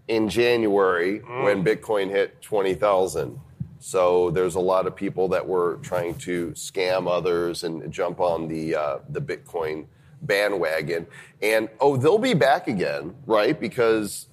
In 0.09 0.29
January, 0.29 1.19
when 1.19 1.65
Bitcoin 1.65 2.11
hit 2.11 2.41
20,000. 2.43 3.41
So 3.79 4.31
there's 4.31 4.55
a 4.55 4.61
lot 4.61 4.87
of 4.87 4.97
people 4.97 5.29
that 5.29 5.47
were 5.47 5.79
trying 5.83 6.15
to 6.19 6.49
scam 6.51 7.09
others 7.11 7.65
and 7.65 7.93
jump 7.93 8.21
on 8.21 8.49
the, 8.49 8.75
uh, 8.75 8.99
the 9.09 9.21
Bitcoin 9.21 9.87
bandwagon. 10.23 11.07
And 11.43 11.69
oh, 11.81 11.97
they'll 11.97 12.19
be 12.19 12.35
back 12.35 12.69
again, 12.69 13.15
right? 13.27 13.59
Because 13.59 14.29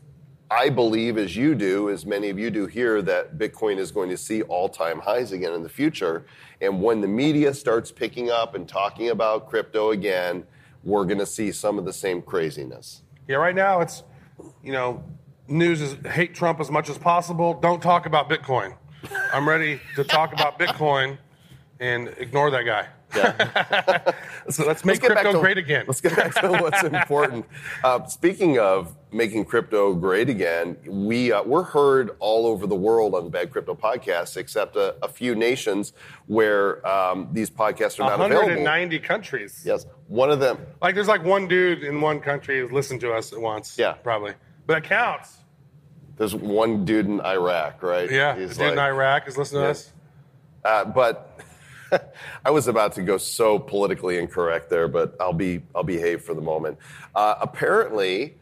I 0.49 0.69
believe, 0.69 1.17
as 1.17 1.35
you 1.35 1.55
do, 1.55 1.89
as 1.89 2.05
many 2.05 2.29
of 2.29 2.37
you 2.37 2.51
do 2.51 2.67
here, 2.67 3.01
that 3.01 3.37
Bitcoin 3.37 3.77
is 3.77 3.91
going 3.91 4.09
to 4.09 4.17
see 4.17 4.43
all 4.43 4.69
time 4.69 4.99
highs 4.99 5.31
again 5.31 5.53
in 5.53 5.63
the 5.63 5.69
future. 5.69 6.25
And 6.61 6.81
when 6.81 7.01
the 7.01 7.07
media 7.07 7.53
starts 7.53 7.91
picking 7.91 8.29
up 8.29 8.53
and 8.53 8.67
talking 8.67 9.09
about 9.09 9.49
crypto 9.49 9.91
again, 9.91 10.45
we're 10.83 11.05
going 11.05 11.19
to 11.19 11.25
see 11.25 11.51
some 11.51 11.79
of 11.79 11.85
the 11.85 11.93
same 11.93 12.21
craziness. 12.21 13.01
Yeah, 13.27 13.37
right 13.37 13.55
now 13.55 13.81
it's, 13.81 14.03
you 14.63 14.71
know, 14.71 15.03
news 15.47 15.81
is 15.81 15.95
hate 16.05 16.33
Trump 16.35 16.59
as 16.59 16.69
much 16.71 16.89
as 16.89 16.97
possible. 16.97 17.53
Don't 17.55 17.81
talk 17.81 18.05
about 18.05 18.29
Bitcoin. 18.29 18.75
I'm 19.33 19.47
ready 19.47 19.81
to 19.95 20.03
talk 20.03 20.33
about 20.33 20.57
Bitcoin 20.59 21.17
and 21.79 22.09
ignore 22.17 22.51
that 22.51 22.63
guy. 22.63 22.87
so 24.49 24.65
let's 24.65 24.83
make 24.83 24.99
back 25.01 25.11
crypto 25.11 25.33
to- 25.33 25.39
great 25.39 25.57
again. 25.59 25.85
Let's 25.87 26.01
get 26.01 26.15
back 26.15 26.33
to 26.35 26.49
what's 26.49 26.81
important. 27.01 27.45
Uh, 27.83 28.05
speaking 28.07 28.57
of 28.57 28.95
making 29.11 29.45
crypto 29.45 29.93
great 29.93 30.29
again, 30.29 30.77
we 30.87 31.31
uh, 31.31 31.43
we're 31.43 31.61
heard 31.61 32.15
all 32.19 32.47
over 32.47 32.65
the 32.65 32.75
world 32.75 33.13
on 33.13 33.23
the 33.25 33.29
Bad 33.29 33.51
Crypto 33.51 33.75
Podcast, 33.75 34.35
except 34.37 34.75
a, 34.77 34.95
a 35.03 35.07
few 35.07 35.35
nations 35.35 35.93
where 36.25 36.85
um, 36.87 37.29
these 37.31 37.51
podcasts 37.51 37.99
are 37.99 38.03
not 38.09 38.13
available. 38.15 38.47
190 38.47 38.97
countries. 38.99 39.61
Yes, 39.63 39.85
one 40.07 40.31
of 40.31 40.39
them. 40.39 40.57
Like 40.81 40.95
there's 40.95 41.07
like 41.07 41.23
one 41.23 41.47
dude 41.47 41.83
in 41.83 42.01
one 42.01 42.19
country 42.19 42.61
who's 42.61 42.71
listened 42.71 43.01
to 43.01 43.13
us 43.13 43.31
at 43.31 43.39
once. 43.39 43.77
Yeah. 43.77 43.93
Probably. 43.93 44.33
But 44.65 44.77
it 44.77 44.83
counts. 44.85 45.37
There's 46.17 46.35
one 46.35 46.85
dude 46.85 47.07
in 47.07 47.21
Iraq, 47.21 47.81
right? 47.83 48.09
Yeah, 48.09 48.35
He's 48.35 48.55
the 48.57 48.65
dude 48.65 48.73
in 48.73 48.79
Iraq 48.79 49.27
is 49.27 49.37
listening 49.37 49.61
to 49.61 49.65
Yeah. 49.65 49.71
us. 49.71 49.91
Uh, 50.63 50.85
but 50.85 51.39
I 52.45 52.51
was 52.51 52.67
about 52.67 52.93
to 52.93 53.01
go 53.01 53.17
so 53.17 53.59
politically 53.59 54.17
incorrect 54.17 54.69
there, 54.69 54.87
but 54.87 55.15
I'll 55.19 55.33
be 55.33 55.61
I'll 55.75 55.83
behave 55.83 56.21
for 56.21 56.33
the 56.33 56.41
moment. 56.41 56.77
Uh, 57.15 57.35
apparently, 57.41 58.37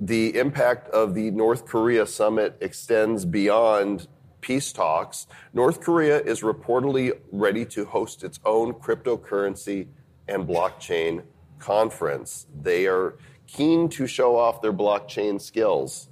the 0.00 0.36
impact 0.36 0.88
of 0.88 1.14
the 1.14 1.30
North 1.30 1.64
Korea 1.66 2.06
summit 2.06 2.56
extends 2.60 3.24
beyond 3.24 4.08
peace 4.40 4.72
talks. 4.72 5.28
North 5.54 5.80
Korea 5.80 6.18
is 6.20 6.40
reportedly 6.40 7.12
ready 7.30 7.64
to 7.66 7.84
host 7.84 8.24
its 8.24 8.40
own 8.44 8.72
cryptocurrency 8.74 9.86
and 10.28 10.46
blockchain 10.46 11.22
conference. 11.60 12.46
They 12.62 12.86
are 12.88 13.14
keen 13.52 13.88
to 13.90 14.06
show 14.06 14.36
off 14.36 14.62
their 14.62 14.72
blockchain 14.72 15.40
skills. 15.40 16.08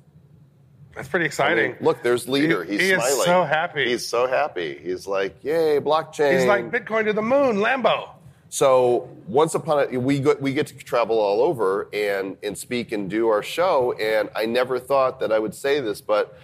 That's 0.94 1.09
pretty 1.09 1.25
I 1.25 1.26
exciting. 1.26 1.70
mean, 1.73 1.76
look, 1.80 2.02
there's 2.02 2.28
leader. 2.28 2.64
He- 2.64 2.73
He's 2.73 2.80
he 2.82 2.94
smiling. 2.94 3.23
so 3.25 3.44
happy. 3.44 3.88
He's 3.88 4.06
so 4.06 4.26
happy. 4.26 4.78
He's 4.82 5.06
like, 5.06 5.42
"Yay, 5.42 5.78
blockchain!" 5.80 6.32
He's 6.38 6.47
like 6.47 6.70
Bitcoin 6.70 7.04
to 7.04 7.12
the 7.12 7.23
moon, 7.23 7.56
Lambo. 7.59 8.11
So 8.49 9.09
once 9.28 9.54
upon 9.54 9.94
a 9.94 9.99
we 9.99 10.18
get, 10.18 10.42
we 10.42 10.52
get 10.52 10.66
to 10.66 10.76
travel 10.76 11.18
all 11.20 11.40
over 11.42 11.88
and 11.92 12.37
and 12.42 12.59
speak 12.59 12.90
and 12.90 13.09
do 13.09 13.28
our 13.28 13.42
show. 13.42 13.92
And 13.92 14.28
I 14.35 14.47
never 14.47 14.80
thought 14.80 15.20
that 15.20 15.30
I 15.32 15.38
would 15.38 15.54
say 15.54 15.78
this, 15.80 16.00
but 16.00 16.37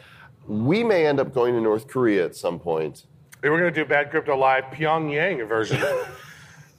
we 0.47 0.85
may 0.85 1.07
end 1.07 1.19
up 1.19 1.35
going 1.35 1.55
to 1.55 1.61
North 1.61 1.89
Korea 1.89 2.25
at 2.25 2.37
some 2.37 2.61
point. 2.61 3.05
We 3.43 3.51
were 3.51 3.59
going 3.59 3.75
to 3.75 3.81
do 3.81 3.85
Bad 3.85 4.11
Crypto 4.13 4.37
Live 4.37 4.65
Pyongyang 4.67 5.47
version. 5.49 5.79
Here 5.79 6.07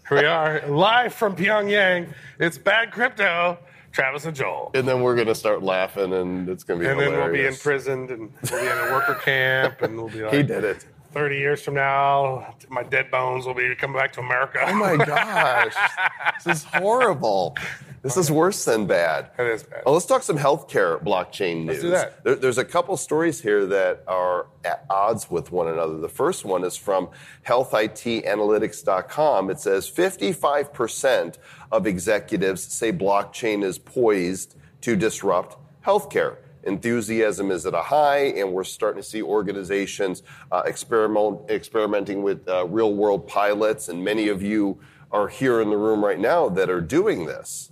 we 0.12 0.24
are, 0.26 0.66
live 0.70 1.14
from 1.14 1.36
Pyongyang. 1.36 2.14
It's 2.40 2.58
Bad 2.58 2.92
Crypto, 2.94 3.58
Travis 3.92 4.26
and 4.26 4.36
Joel. 4.36 4.72
And 4.74 4.88
then 4.88 5.02
we're 5.02 5.16
going 5.16 5.28
to 5.28 5.36
start 5.36 5.64
laughing, 5.64 6.14
and 6.14 6.50
it's 6.50 6.64
going 6.64 6.80
to 6.80 6.86
be 6.86 6.90
And 6.90 7.00
then 7.00 7.12
we'll 7.12 7.32
be 7.32 7.46
imprisoned 7.46 8.12
and 8.12 8.32
we'll 8.52 8.62
be 8.62 8.68
in 8.68 8.78
a 8.78 8.92
worker 8.94 9.16
camp 9.24 9.82
and 9.82 9.98
we'll 9.98 10.10
be 10.10 10.24
like, 10.24 10.34
He 10.34 10.44
did 10.44 10.64
it. 10.64 10.86
30 11.18 11.36
years 11.36 11.64
from 11.64 11.74
now, 11.74 12.54
my 12.70 12.84
dead 12.84 13.10
bones 13.10 13.48
will 13.48 13.56
be 13.56 13.74
coming 13.74 13.98
back 13.98 14.14
to 14.14 14.20
America. 14.20 14.60
Oh 14.68 14.76
my 14.76 15.04
gosh, 15.04 15.74
this 16.46 16.58
is 16.58 16.64
horrible. 16.66 17.58
This 18.04 18.18
is 18.18 18.30
worse 18.30 18.64
than 18.66 18.86
bad. 18.86 19.32
It 19.40 19.48
is 19.48 19.64
bad. 19.64 19.82
Well, 19.84 19.96
let's 19.96 20.06
talk 20.06 20.22
some 20.22 20.38
healthcare 20.38 21.04
blockchain 21.04 21.66
news. 21.66 21.70
Let's 21.70 21.82
do 21.82 21.90
that. 21.90 22.24
There, 22.24 22.36
there's 22.36 22.60
a 22.60 22.66
couple 22.66 22.96
stories 22.98 23.42
here 23.42 23.66
that 23.66 24.04
are 24.08 24.46
at 24.64 24.86
odds 24.92 25.32
with 25.32 25.52
one 25.52 25.68
another. 25.68 25.98
The 25.98 26.08
first 26.08 26.46
one 26.46 26.64
is 26.64 26.78
from 26.78 27.10
healthitanalytics.com. 27.48 29.50
It 29.50 29.60
says 29.60 29.90
55% 29.90 31.38
of 31.72 31.88
executives 31.88 32.62
say 32.62 32.94
blockchain 32.94 33.64
is 33.64 33.80
poised 33.80 34.56
to 34.82 34.96
disrupt 34.96 35.58
healthcare. 35.84 36.38
Enthusiasm 36.68 37.50
is 37.50 37.66
at 37.66 37.74
a 37.74 37.82
high, 37.82 38.34
and 38.38 38.52
we're 38.52 38.64
starting 38.64 39.02
to 39.02 39.08
see 39.08 39.22
organizations 39.22 40.24
uh, 40.52 40.64
experiment, 40.66 41.50
experimenting 41.50 42.22
with 42.22 42.48
uh, 42.48 42.66
real 42.68 42.94
world 42.94 43.28
pilots, 43.28 43.90
and 43.90 44.04
many 44.04 44.28
of 44.28 44.44
you 44.44 44.80
are 45.12 45.28
here 45.28 45.62
in 45.62 45.70
the 45.70 45.78
room 45.78 46.04
right 46.04 46.20
now 46.20 46.50
that 46.50 46.70
are 46.70 46.82
doing 46.82 47.26
this. 47.26 47.72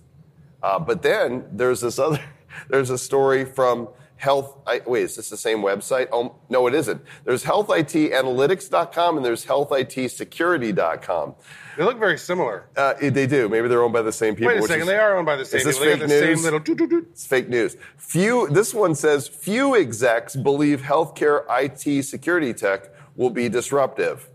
Uh, 0.64 0.80
but 0.80 1.02
then 1.02 1.46
there's 1.52 1.82
this 1.82 2.00
other, 2.00 2.20
there's 2.70 2.90
a 2.90 2.98
story 2.98 3.46
from 3.46 3.90
Health. 4.18 4.58
I, 4.66 4.82
wait, 4.86 5.04
is 5.04 5.16
this 5.18 5.30
the 5.30 5.38
same 5.38 5.60
website? 5.60 6.08
Oh, 6.12 6.36
no, 6.50 6.68
it 6.68 6.74
isn't. 6.74 7.02
There's 7.26 7.44
healthitanalytics.com 7.44 9.18
and 9.18 9.26
there's 9.26 9.46
healthitsecurity.com. 9.46 11.36
They 11.78 11.84
look 11.84 12.00
very 12.00 12.18
similar. 12.18 12.68
Uh, 12.78 12.94
they 13.02 13.28
do. 13.28 13.50
Maybe 13.50 13.68
they're 13.68 13.84
owned 13.84 13.92
by 13.94 14.02
the 14.02 14.14
same 14.14 14.36
people. 14.36 14.54
Wait 14.54 14.60
a 14.60 14.68
second, 14.68 14.84
is- 14.84 14.88
they 14.88 14.98
are 14.98 15.18
owned 15.18 15.26
by 15.26 15.36
the 15.36 15.44
same 15.44 15.60
is 15.60 15.66
this 15.66 15.78
people. 15.78 15.92
They 15.92 16.00
got 16.00 16.10
fake 16.10 16.20
the 16.20 16.26
news? 16.28 16.44
same 16.44 16.52
little. 16.52 17.02
It's 17.12 17.28
fake 17.28 17.50
news. 17.50 17.76
Few. 17.98 18.48
This 18.50 18.74
one 18.74 18.96
says 18.96 19.28
few 19.28 19.76
execs 19.76 20.36
believe 20.36 20.82
healthcare 20.82 21.44
IT 21.50 22.04
security 22.06 22.54
tech 22.54 22.90
will 23.16 23.30
be 23.30 23.50
disruptive. 23.50 24.30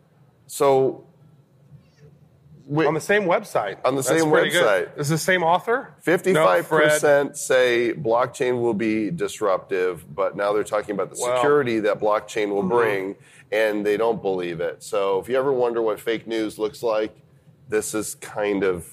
So, 0.47 1.07
wait, 2.71 2.87
on 2.87 2.95
the 2.95 3.01
same 3.01 3.23
website. 3.25 3.77
On 3.85 3.95
the 3.95 4.03
That's 4.03 4.21
same 4.21 4.31
pretty 4.31 4.51
good. 4.51 4.65
website. 4.89 4.99
Is 4.99 5.09
the 5.09 5.19
same 5.19 5.43
author? 5.43 5.93
Fifty-five 6.01 6.63
No, 6.63 6.69
Fred. 6.79 6.91
percent 6.91 7.37
say 7.37 7.93
blockchain 7.93 8.61
will 8.63 8.75
be 8.75 9.11
disruptive, 9.11 10.05
but 10.15 10.37
now 10.37 10.53
they're 10.53 10.65
talking 10.65 10.95
about 10.95 11.11
the 11.11 11.17
Well- 11.21 11.31
Mm-hmm. 11.31 11.39
security 11.41 11.81
that 11.81 12.01
blockchain 12.01 12.49
will 12.51 12.63
bring, 12.63 13.17
and 13.53 13.85
they 13.85 13.97
don't 13.97 14.23
believe 14.23 14.61
it. 14.61 14.83
So, 14.83 15.19
if 15.19 15.29
you 15.29 15.37
ever 15.37 15.53
wonder 15.53 15.83
what 15.83 15.99
fake 16.01 16.27
news 16.27 16.59
looks 16.59 16.83
like, 16.83 17.13
this 17.69 17.95
is 17.95 18.15
kind 18.17 18.63
of 18.65 18.87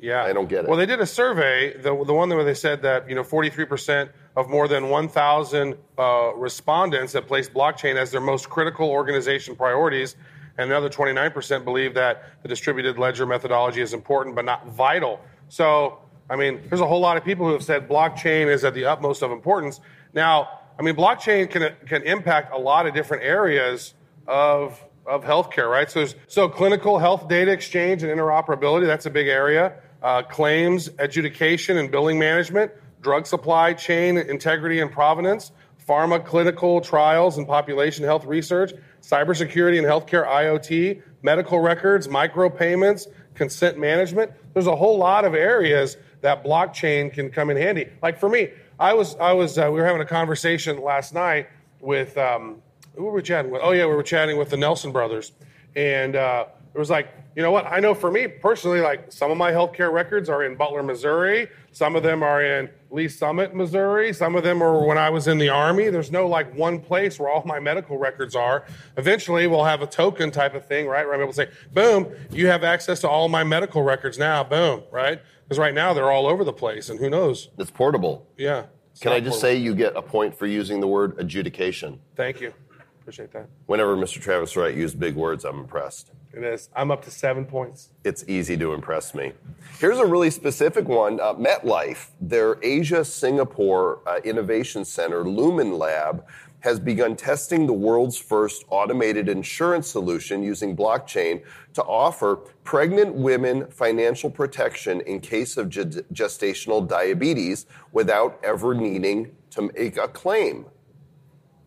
Yeah, 0.00 0.24
I 0.24 0.32
don't 0.32 0.48
get 0.48 0.64
it. 0.64 0.68
Well, 0.68 0.78
they 0.78 0.86
did 0.86 1.00
a 1.00 1.06
survey, 1.06 1.76
the 1.76 1.94
the 2.04 2.12
one 2.14 2.28
where 2.28 2.44
they 2.44 2.54
said 2.54 2.82
that 2.82 3.08
you 3.08 3.14
know 3.14 3.22
43 3.24 3.64
percent 3.66 4.10
of 4.34 4.48
more 4.48 4.66
than 4.66 4.88
1,000 4.88 5.76
uh, 5.98 6.32
respondents 6.36 7.12
that 7.12 7.26
placed 7.28 7.52
blockchain 7.52 7.96
as 7.96 8.10
their 8.10 8.20
most 8.20 8.48
critical 8.48 8.88
organization 8.88 9.54
priorities, 9.54 10.16
and 10.58 10.70
another 10.70 10.88
29 10.88 11.30
percent 11.30 11.64
believe 11.64 11.94
that 11.94 12.24
the 12.42 12.48
distributed 12.48 12.98
ledger 12.98 13.26
methodology 13.26 13.80
is 13.80 13.92
important 13.94 14.36
but 14.36 14.44
not 14.44 14.66
vital. 14.68 15.20
So, 15.48 15.98
I 16.30 16.36
mean, 16.36 16.62
there's 16.68 16.80
a 16.80 16.86
whole 16.86 17.00
lot 17.00 17.16
of 17.16 17.24
people 17.24 17.46
who 17.46 17.52
have 17.52 17.64
said 17.64 17.88
blockchain 17.88 18.46
is 18.52 18.64
at 18.64 18.74
the 18.74 18.86
utmost 18.86 19.22
of 19.22 19.30
importance. 19.30 19.80
Now, 20.14 20.48
I 20.78 20.82
mean, 20.82 20.96
blockchain 20.96 21.50
can 21.50 21.74
can 21.86 22.02
impact 22.02 22.52
a 22.52 22.58
lot 22.58 22.86
of 22.86 22.94
different 22.94 23.22
areas 23.22 23.94
of 24.26 24.82
of 25.06 25.24
healthcare, 25.24 25.68
right? 25.68 25.90
So, 25.90 26.06
so 26.28 26.48
clinical 26.48 26.98
health 26.98 27.28
data 27.28 27.50
exchange 27.50 28.02
and 28.02 28.12
interoperability, 28.12 28.86
that's 28.86 29.06
a 29.06 29.10
big 29.10 29.28
area. 29.28 29.74
Uh, 30.02 30.22
claims, 30.22 30.90
adjudication, 30.98 31.76
and 31.76 31.90
billing 31.90 32.18
management, 32.18 32.72
drug 33.00 33.26
supply 33.26 33.72
chain 33.72 34.16
integrity 34.16 34.80
and 34.80 34.90
provenance, 34.90 35.52
pharma 35.88 36.24
clinical 36.24 36.80
trials 36.80 37.38
and 37.38 37.46
population 37.46 38.04
health 38.04 38.24
research, 38.24 38.72
cybersecurity 39.02 39.78
and 39.78 39.86
healthcare 39.86 40.26
IoT, 40.26 41.02
medical 41.22 41.60
records, 41.60 42.08
micropayments, 42.08 43.06
consent 43.34 43.78
management. 43.78 44.30
There's 44.54 44.66
a 44.66 44.76
whole 44.76 44.96
lot 44.96 45.24
of 45.24 45.34
areas 45.34 45.96
that 46.20 46.44
blockchain 46.44 47.12
can 47.12 47.30
come 47.30 47.50
in 47.50 47.56
handy. 47.56 47.88
Like 48.02 48.18
for 48.18 48.28
me, 48.28 48.50
I 48.78 48.94
was, 48.94 49.16
I 49.16 49.32
was, 49.32 49.58
uh, 49.58 49.64
we 49.72 49.80
were 49.80 49.86
having 49.86 50.02
a 50.02 50.06
conversation 50.06 50.80
last 50.80 51.14
night 51.14 51.48
with, 51.80 52.16
um, 52.16 52.62
who 52.94 53.04
were 53.04 53.12
we 53.12 53.22
chatting 53.22 53.50
with? 53.50 53.62
Oh 53.64 53.72
yeah, 53.72 53.86
we 53.86 53.94
were 53.94 54.02
chatting 54.02 54.36
with 54.36 54.50
the 54.50 54.56
Nelson 54.56 54.92
brothers, 54.92 55.32
and 55.74 56.14
uh, 56.16 56.46
it 56.74 56.78
was 56.78 56.88
like, 56.90 57.08
you 57.36 57.42
know 57.42 57.50
what? 57.50 57.66
I 57.66 57.80
know 57.80 57.94
for 57.94 58.10
me 58.10 58.26
personally, 58.26 58.80
like 58.80 59.12
some 59.12 59.30
of 59.30 59.36
my 59.36 59.52
healthcare 59.52 59.92
records 59.92 60.28
are 60.28 60.42
in 60.44 60.54
Butler, 60.56 60.82
Missouri. 60.82 61.48
Some 61.70 61.96
of 61.96 62.02
them 62.02 62.22
are 62.22 62.42
in 62.42 62.70
Lee 62.90 63.08
Summit, 63.08 63.54
Missouri. 63.54 64.12
Some 64.12 64.34
of 64.36 64.42
them 64.42 64.62
are 64.62 64.84
when 64.86 64.96
I 64.98 65.10
was 65.10 65.26
in 65.28 65.38
the 65.38 65.48
Army. 65.50 65.88
There's 65.88 66.10
no 66.10 66.26
like 66.26 66.54
one 66.54 66.80
place 66.80 67.18
where 67.18 67.28
all 67.30 67.42
my 67.44 67.60
medical 67.60 67.98
records 67.98 68.34
are. 68.34 68.64
Eventually, 68.96 69.46
we'll 69.46 69.64
have 69.64 69.82
a 69.82 69.86
token 69.86 70.30
type 70.30 70.54
of 70.54 70.66
thing, 70.66 70.86
right? 70.86 71.04
Where 71.04 71.14
I'm 71.14 71.20
able 71.20 71.32
to 71.32 71.36
say, 71.36 71.50
boom, 71.72 72.08
you 72.30 72.46
have 72.48 72.64
access 72.64 73.00
to 73.00 73.08
all 73.08 73.28
my 73.28 73.44
medical 73.44 73.82
records 73.82 74.18
now. 74.18 74.42
Boom, 74.44 74.82
right? 74.90 75.20
Because 75.44 75.58
right 75.58 75.74
now 75.74 75.92
they're 75.92 76.10
all 76.10 76.26
over 76.26 76.44
the 76.44 76.52
place, 76.52 76.88
and 76.88 76.98
who 76.98 77.10
knows? 77.10 77.48
it's 77.58 77.70
portable. 77.70 78.26
Yeah. 78.38 78.64
It's 78.92 79.00
Can 79.00 79.12
I 79.12 79.20
just 79.20 79.40
portable. 79.40 79.40
say 79.40 79.56
you 79.56 79.74
get 79.74 79.96
a 79.96 80.02
point 80.02 80.36
for 80.38 80.46
using 80.46 80.80
the 80.80 80.86
word 80.86 81.18
adjudication? 81.18 82.00
Thank 82.16 82.40
you. 82.40 82.52
Appreciate 83.00 83.32
that. 83.32 83.48
Whenever 83.66 83.96
Mr. 83.96 84.20
Travis 84.20 84.56
Wright 84.56 84.74
used 84.74 84.98
big 85.00 85.14
words, 85.16 85.44
I'm 85.44 85.58
impressed. 85.58 86.12
It 86.34 86.44
is. 86.44 86.70
I'm 86.74 86.90
up 86.90 87.04
to 87.04 87.10
seven 87.10 87.44
points. 87.44 87.90
It's 88.04 88.24
easy 88.26 88.56
to 88.56 88.72
impress 88.72 89.14
me. 89.14 89.32
Here's 89.78 89.98
a 89.98 90.06
really 90.06 90.30
specific 90.30 90.88
one 90.88 91.20
uh, 91.20 91.34
MetLife, 91.34 92.08
their 92.20 92.58
Asia 92.62 93.04
Singapore 93.04 94.00
uh, 94.06 94.20
Innovation 94.24 94.84
Center, 94.84 95.28
Lumen 95.28 95.76
Lab, 95.76 96.24
has 96.60 96.78
begun 96.78 97.16
testing 97.16 97.66
the 97.66 97.72
world's 97.72 98.16
first 98.16 98.64
automated 98.70 99.28
insurance 99.28 99.88
solution 99.88 100.42
using 100.42 100.76
blockchain 100.76 101.42
to 101.74 101.82
offer 101.82 102.36
pregnant 102.64 103.12
women 103.14 103.66
financial 103.66 104.30
protection 104.30 105.00
in 105.02 105.20
case 105.20 105.56
of 105.56 105.68
gestational 105.68 106.86
diabetes 106.86 107.66
without 107.90 108.38
ever 108.44 108.74
needing 108.74 109.32
to 109.50 109.70
make 109.76 109.96
a 109.96 110.06
claim. 110.08 110.64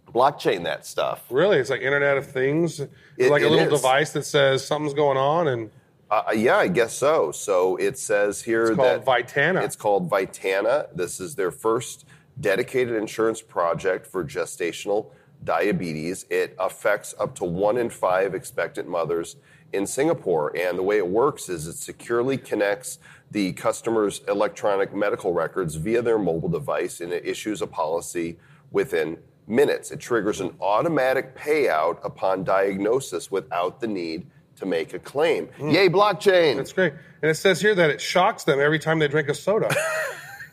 Blockchain 0.07 0.63
that 0.63 0.86
stuff. 0.86 1.25
Really, 1.29 1.57
it's 1.57 1.69
like 1.69 1.81
Internet 1.81 2.17
of 2.17 2.31
Things. 2.31 2.81
It's 3.17 3.27
It- 3.27 3.31
like 3.31 3.41
a 3.41 3.45
it 3.45 3.51
little 3.51 3.74
is. 3.74 3.81
device 3.81 4.12
that 4.13 4.25
says 4.25 4.65
something's 4.65 4.93
going 4.93 5.17
on, 5.17 5.48
and 5.48 5.72
Uh, 6.12 6.31
yeah, 6.36 6.57
I 6.57 6.67
guess 6.67 6.93
so. 6.93 7.31
So 7.31 7.77
it 7.77 7.98
says 7.98 8.43
here 8.43 8.67
it's 8.67 8.77
that 8.77 9.03
Vitana. 9.05 9.63
It's 9.63 9.75
called 9.75 10.10
Vitana. 10.10 10.88
This 10.93 11.19
is 11.19 11.34
their 11.36 11.50
first 11.51 12.05
dedicated 12.39 12.95
insurance 12.95 13.41
project 13.41 14.05
for 14.05 14.24
gestational 14.24 15.07
diabetes. 15.43 16.25
It 16.29 16.55
affects 16.60 17.15
up 17.19 17.34
to 17.36 17.45
one 17.45 17.77
in 17.77 17.89
five 17.89 18.36
expectant 18.36 18.88
mothers 18.88 19.38
in 19.74 19.88
Singapore. 19.88 20.55
And 20.55 20.77
the 20.77 20.84
way 20.84 20.98
it 20.98 21.07
works 21.07 21.50
is 21.50 21.65
it 21.67 21.75
securely 21.77 22.38
connects 22.38 23.00
the 23.31 23.53
customer's 23.53 24.22
electronic 24.27 24.93
medical 24.93 25.34
records 25.34 25.75
via 25.75 26.01
their 26.03 26.19
mobile 26.19 26.50
device 26.50 27.01
and 27.01 27.12
it 27.12 27.25
issues 27.25 27.62
a 27.63 27.67
policy 27.67 28.38
within 28.72 29.17
minutes. 29.47 29.91
It 29.91 29.99
triggers 29.99 30.41
an 30.41 30.55
automatic 30.61 31.35
payout 31.37 32.03
upon 32.03 32.43
diagnosis 32.43 33.29
without 33.31 33.79
the 33.79 33.87
need 33.87 34.27
to 34.57 34.65
make 34.65 34.93
a 34.93 34.99
claim. 34.99 35.49
Yay, 35.59 35.89
blockchain! 35.89 36.55
That's 36.55 36.71
great. 36.73 36.93
And 37.21 37.29
it 37.29 37.35
says 37.35 37.59
here 37.59 37.75
that 37.75 37.89
it 37.89 37.99
shocks 37.99 38.43
them 38.45 38.59
every 38.59 38.79
time 38.79 38.99
they 38.99 39.07
drink 39.07 39.27
a 39.29 39.33
soda. 39.33 39.73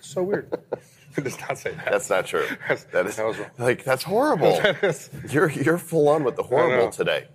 so 0.01 0.23
weird. 0.23 0.53
It 1.15 1.25
does 1.25 1.39
not 1.41 1.59
say 1.59 1.73
that. 1.73 1.91
That's 1.91 2.09
not 2.09 2.25
true. 2.25 2.47
That's- 2.61 2.85
That 2.85 3.05
is 3.05 3.17
that 3.17 3.51
like 3.59 3.85
that's 3.85 4.03
horrible. 4.03 4.53
That 4.63 4.83
is- 4.83 5.11
You're 5.29 5.51
you're 5.51 5.77
full 5.77 6.09
on 6.09 6.25
with 6.25 6.37
the 6.37 6.43
horrible 6.43 6.91
today. 6.91 7.29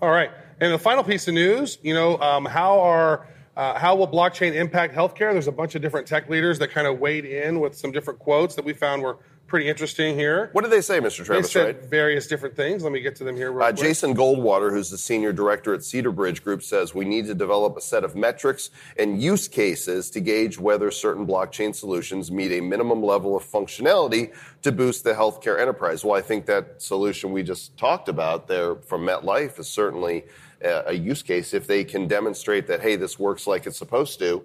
All 0.00 0.10
right. 0.10 0.32
And 0.60 0.72
the 0.74 0.78
final 0.80 1.04
piece 1.04 1.28
of 1.28 1.34
news, 1.34 1.78
you 1.82 1.94
know, 1.94 2.18
um, 2.18 2.44
how 2.44 2.80
are 2.80 3.28
uh, 3.56 3.78
how 3.78 3.94
will 3.94 4.08
blockchain 4.08 4.54
impact 4.54 4.96
healthcare? 4.96 5.32
There's 5.32 5.46
a 5.46 5.52
bunch 5.52 5.76
of 5.76 5.82
different 5.82 6.08
tech 6.08 6.28
leaders 6.28 6.58
that 6.58 6.72
kind 6.72 6.88
of 6.88 6.98
weighed 6.98 7.24
in 7.24 7.60
with 7.60 7.76
some 7.76 7.92
different 7.92 8.18
quotes 8.18 8.56
that 8.56 8.64
we 8.64 8.72
found 8.72 9.00
were 9.00 9.18
pretty 9.52 9.68
interesting 9.68 10.16
here. 10.16 10.48
What 10.52 10.62
did 10.62 10.70
they 10.70 10.80
say, 10.80 10.98
Mr. 10.98 11.26
Travis? 11.26 11.48
They 11.48 11.60
said 11.60 11.76
Right? 11.76 11.84
various 11.84 12.26
different 12.26 12.56
things. 12.56 12.82
Let 12.82 12.90
me 12.90 13.00
get 13.00 13.14
to 13.16 13.24
them 13.24 13.36
here 13.36 13.52
real 13.52 13.66
Uh. 13.66 13.72
Jason 13.72 14.16
Goldwater, 14.16 14.70
who's 14.70 14.88
the 14.88 14.96
senior 14.96 15.30
director 15.30 15.74
at 15.74 15.84
Cedar 15.84 16.10
Bridge 16.10 16.42
Group, 16.42 16.62
says 16.62 16.94
we 16.94 17.04
need 17.04 17.26
to 17.26 17.34
develop 17.34 17.76
a 17.76 17.82
set 17.82 18.02
of 18.02 18.16
metrics 18.16 18.70
and 18.98 19.20
use 19.20 19.48
cases 19.48 20.08
to 20.12 20.20
gauge 20.20 20.58
whether 20.58 20.90
certain 20.90 21.26
blockchain 21.26 21.74
solutions 21.74 22.32
meet 22.32 22.50
a 22.50 22.62
minimum 22.62 23.02
level 23.02 23.36
of 23.36 23.44
functionality 23.44 24.32
to 24.62 24.72
boost 24.72 25.04
the 25.04 25.12
healthcare 25.12 25.60
enterprise. 25.60 26.02
Well, 26.02 26.16
I 26.16 26.22
think 26.22 26.46
that 26.46 26.80
solution 26.80 27.30
we 27.30 27.42
just 27.42 27.76
talked 27.76 28.08
about 28.08 28.48
there 28.48 28.76
from 28.76 29.02
MetLife 29.06 29.58
is 29.58 29.68
certainly 29.68 30.24
a, 30.64 30.84
a 30.86 30.92
use 30.94 31.22
case. 31.22 31.52
If 31.52 31.66
they 31.66 31.84
can 31.84 32.08
demonstrate 32.08 32.66
that, 32.68 32.80
hey, 32.80 32.96
this 32.96 33.18
works 33.18 33.46
like 33.46 33.66
it's 33.66 33.76
supposed 33.76 34.18
to, 34.20 34.42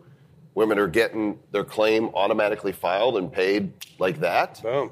women 0.58 0.80
are 0.80 0.88
getting 0.88 1.38
their 1.52 1.64
claim 1.64 2.10
automatically 2.16 2.72
filed 2.72 3.16
and 3.16 3.32
paid 3.32 3.72
like 4.00 4.20
that. 4.20 4.60
Boom. 4.64 4.92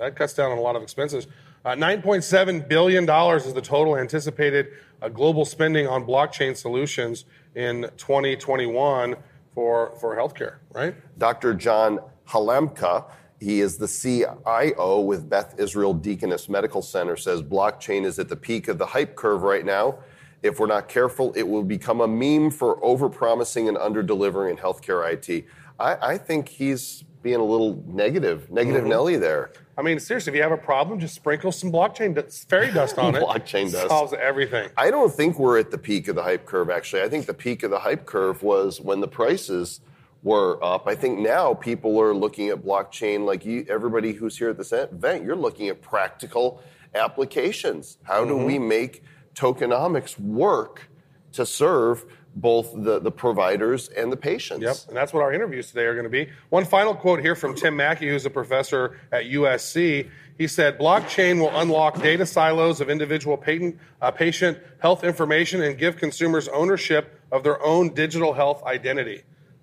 That 0.00 0.16
cuts 0.16 0.34
down 0.34 0.50
on 0.50 0.58
a 0.58 0.60
lot 0.60 0.74
of 0.74 0.82
expenses. 0.82 1.28
Uh, 1.64 1.76
$9.7 1.76 2.68
billion 2.68 3.08
is 3.36 3.54
the 3.54 3.62
total 3.62 3.96
anticipated 3.96 4.72
uh, 5.00 5.08
global 5.08 5.44
spending 5.44 5.86
on 5.86 6.04
blockchain 6.04 6.56
solutions 6.56 7.24
in 7.54 7.88
2021 7.96 9.14
for, 9.54 9.94
for 10.00 10.16
healthcare, 10.16 10.56
right? 10.74 10.96
Dr. 11.18 11.54
John 11.54 12.00
Halamka, 12.28 13.04
he 13.38 13.60
is 13.60 13.76
the 13.76 13.86
CIO 13.86 15.00
with 15.00 15.30
Beth 15.30 15.54
Israel 15.56 15.94
Deaconess 15.94 16.48
Medical 16.48 16.82
Center, 16.82 17.16
says 17.16 17.42
blockchain 17.42 18.04
is 18.04 18.18
at 18.18 18.28
the 18.28 18.34
peak 18.34 18.66
of 18.66 18.76
the 18.76 18.86
hype 18.86 19.14
curve 19.14 19.42
right 19.44 19.64
now. 19.64 20.00
If 20.42 20.60
we're 20.60 20.66
not 20.66 20.88
careful, 20.88 21.32
it 21.34 21.42
will 21.42 21.64
become 21.64 22.00
a 22.00 22.08
meme 22.08 22.50
for 22.50 22.80
overpromising 22.80 23.68
and 23.68 23.76
under-delivering 23.76 24.56
in 24.56 24.62
healthcare 24.62 25.12
IT. 25.12 25.46
I, 25.78 26.12
I 26.12 26.18
think 26.18 26.48
he's 26.48 27.04
being 27.22 27.40
a 27.40 27.44
little 27.44 27.82
negative, 27.88 28.50
negative 28.50 28.82
mm-hmm. 28.82 28.90
Nelly 28.90 29.16
there. 29.16 29.52
I 29.76 29.82
mean, 29.82 29.98
seriously, 29.98 30.30
if 30.30 30.36
you 30.36 30.42
have 30.42 30.52
a 30.52 30.56
problem, 30.56 31.00
just 31.00 31.14
sprinkle 31.14 31.52
some 31.52 31.70
blockchain 31.70 32.14
fairy 32.48 32.72
dust 32.72 32.98
on 33.00 33.14
it. 33.14 33.22
Blockchain 33.22 33.70
dust. 33.70 33.88
Solves 33.88 34.14
everything. 34.14 34.70
I 34.76 34.90
don't 34.90 35.12
think 35.12 35.38
we're 35.38 35.58
at 35.58 35.70
the 35.70 35.78
peak 35.78 36.08
of 36.08 36.14
the 36.14 36.22
hype 36.22 36.46
curve, 36.46 36.70
actually. 36.70 37.02
I 37.02 37.08
think 37.08 37.26
the 37.26 37.34
peak 37.34 37.62
of 37.62 37.70
the 37.70 37.80
hype 37.80 38.06
curve 38.06 38.42
was 38.42 38.80
when 38.80 39.00
the 39.00 39.08
prices 39.08 39.80
were 40.22 40.62
up. 40.64 40.86
I 40.86 40.94
think 40.94 41.18
now 41.18 41.54
people 41.54 42.00
are 42.00 42.14
looking 42.14 42.48
at 42.48 42.64
blockchain 42.64 43.24
like 43.24 43.44
you, 43.44 43.66
everybody 43.68 44.12
who's 44.12 44.38
here 44.38 44.50
at 44.50 44.56
this 44.56 44.72
event, 44.72 45.24
you're 45.24 45.36
looking 45.36 45.68
at 45.68 45.82
practical 45.82 46.62
applications. 46.94 47.98
How 48.02 48.24
do 48.24 48.36
we 48.36 48.54
mm-hmm. 48.54 48.68
make 48.68 49.04
tokenomics 49.36 50.18
work 50.18 50.88
to 51.32 51.46
serve 51.46 52.04
both 52.34 52.72
the, 52.74 52.98
the 52.98 53.10
providers 53.10 53.88
and 53.88 54.12
the 54.12 54.16
patients? 54.16 54.62
Yep, 54.62 54.76
and 54.88 54.96
that's 54.96 55.12
what 55.12 55.22
our 55.22 55.32
interviews 55.32 55.68
today 55.68 55.84
are 55.84 55.94
going 55.94 56.04
to 56.04 56.10
be. 56.10 56.28
One 56.50 56.64
final 56.64 56.94
quote 56.94 57.20
here 57.20 57.34
from 57.34 57.54
Tim 57.54 57.76
Mackey, 57.76 58.08
who's 58.08 58.26
a 58.26 58.30
professor 58.30 58.98
at 59.12 59.24
USC. 59.24 60.10
He 60.36 60.46
said, 60.46 60.78
"Blockchain 60.78 61.38
will 61.38 61.56
unlock 61.58 62.02
data 62.02 62.26
silos 62.26 62.80
of 62.80 62.90
individual 62.90 63.36
patent, 63.36 63.78
uh, 64.02 64.10
patient 64.10 64.58
health 64.80 65.04
information 65.04 65.62
and 65.62 65.78
give 65.78 65.96
consumers 65.96 66.48
ownership 66.48 67.20
of 67.32 67.42
their 67.42 67.62
own 67.62 67.94
digital 67.94 68.32
health 68.32 68.62
identity. 68.64 69.22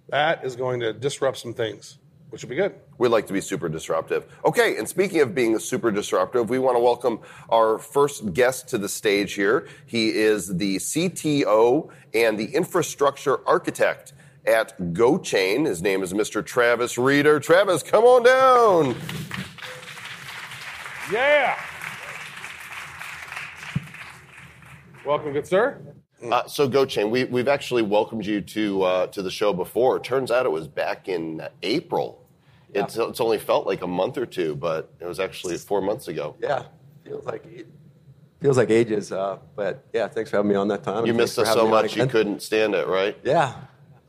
That 0.09 0.43
is 0.43 0.55
going 0.55 0.79
to 0.81 0.93
disrupt 0.93 1.37
some 1.37 1.53
things, 1.53 1.97
which 2.33 2.41
will 2.43 2.49
be 2.49 2.55
good." 2.55 2.73
We 2.97 3.07
like 3.07 3.27
to 3.27 3.33
be 3.33 3.39
super 3.39 3.69
disruptive. 3.69 4.25
Okay, 4.43 4.75
and 4.77 4.89
speaking 4.89 5.21
of 5.21 5.35
being 5.35 5.57
super 5.59 5.91
disruptive, 5.91 6.49
we 6.49 6.57
want 6.57 6.75
to 6.75 6.79
welcome 6.81 7.19
our 7.49 7.77
first 7.77 8.33
guest 8.33 8.67
to 8.69 8.79
the 8.79 8.89
stage 8.89 9.33
here. 9.33 9.67
He 9.85 10.09
is 10.09 10.57
the 10.57 10.77
CTO 10.77 11.89
and 12.13 12.37
the 12.37 12.53
infrastructure 12.53 13.47
architect 13.47 14.13
at 14.45 14.77
GoChain. 14.93 15.65
His 15.67 15.81
name 15.81 16.01
is 16.01 16.11
Mr. 16.11 16.43
Travis 16.43 16.97
Reeder. 16.97 17.39
Travis, 17.39 17.83
come 17.83 18.03
on 18.03 18.23
down. 18.23 18.95
Yeah. 21.11 21.57
Welcome, 25.05 25.33
good 25.33 25.45
sir. 25.45 25.79
Uh, 26.31 26.47
so 26.47 26.69
GoChain, 26.69 27.09
we, 27.09 27.25
we've 27.25 27.49
actually 27.49 27.81
welcomed 27.81 28.25
you 28.25 28.39
to 28.39 28.83
uh, 28.83 29.07
to 29.07 29.21
the 29.21 29.29
show 29.29 29.51
before. 29.51 29.97
It 29.97 30.03
turns 30.03 30.31
out 30.31 30.45
it 30.45 30.51
was 30.51 30.67
back 30.67 31.09
in 31.09 31.41
April. 31.61 32.22
It's, 32.73 32.97
it's 32.97 33.21
only 33.21 33.37
felt 33.37 33.65
like 33.67 33.81
a 33.81 33.87
month 33.87 34.17
or 34.17 34.25
two, 34.25 34.55
but 34.55 34.93
it 34.99 35.05
was 35.05 35.19
actually 35.19 35.57
four 35.57 35.81
months 35.81 36.07
ago. 36.07 36.35
Yeah, 36.39 36.63
feels 37.03 37.25
like 37.25 37.45
feels 38.41 38.57
like 38.57 38.69
ages. 38.69 39.11
Uh, 39.11 39.37
but 39.55 39.85
yeah, 39.93 40.07
thanks 40.07 40.29
for 40.29 40.37
having 40.37 40.49
me 40.49 40.55
on 40.55 40.67
that 40.69 40.83
time. 40.83 41.05
You 41.05 41.13
missed 41.13 41.37
us 41.39 41.47
so 41.47 41.55
having 41.55 41.71
me 41.71 41.77
on 41.77 41.83
much 41.83 41.95
you 41.95 42.07
couldn't 42.07 42.41
stand 42.41 42.75
it, 42.75 42.87
right? 42.87 43.17
Yeah, 43.23 43.53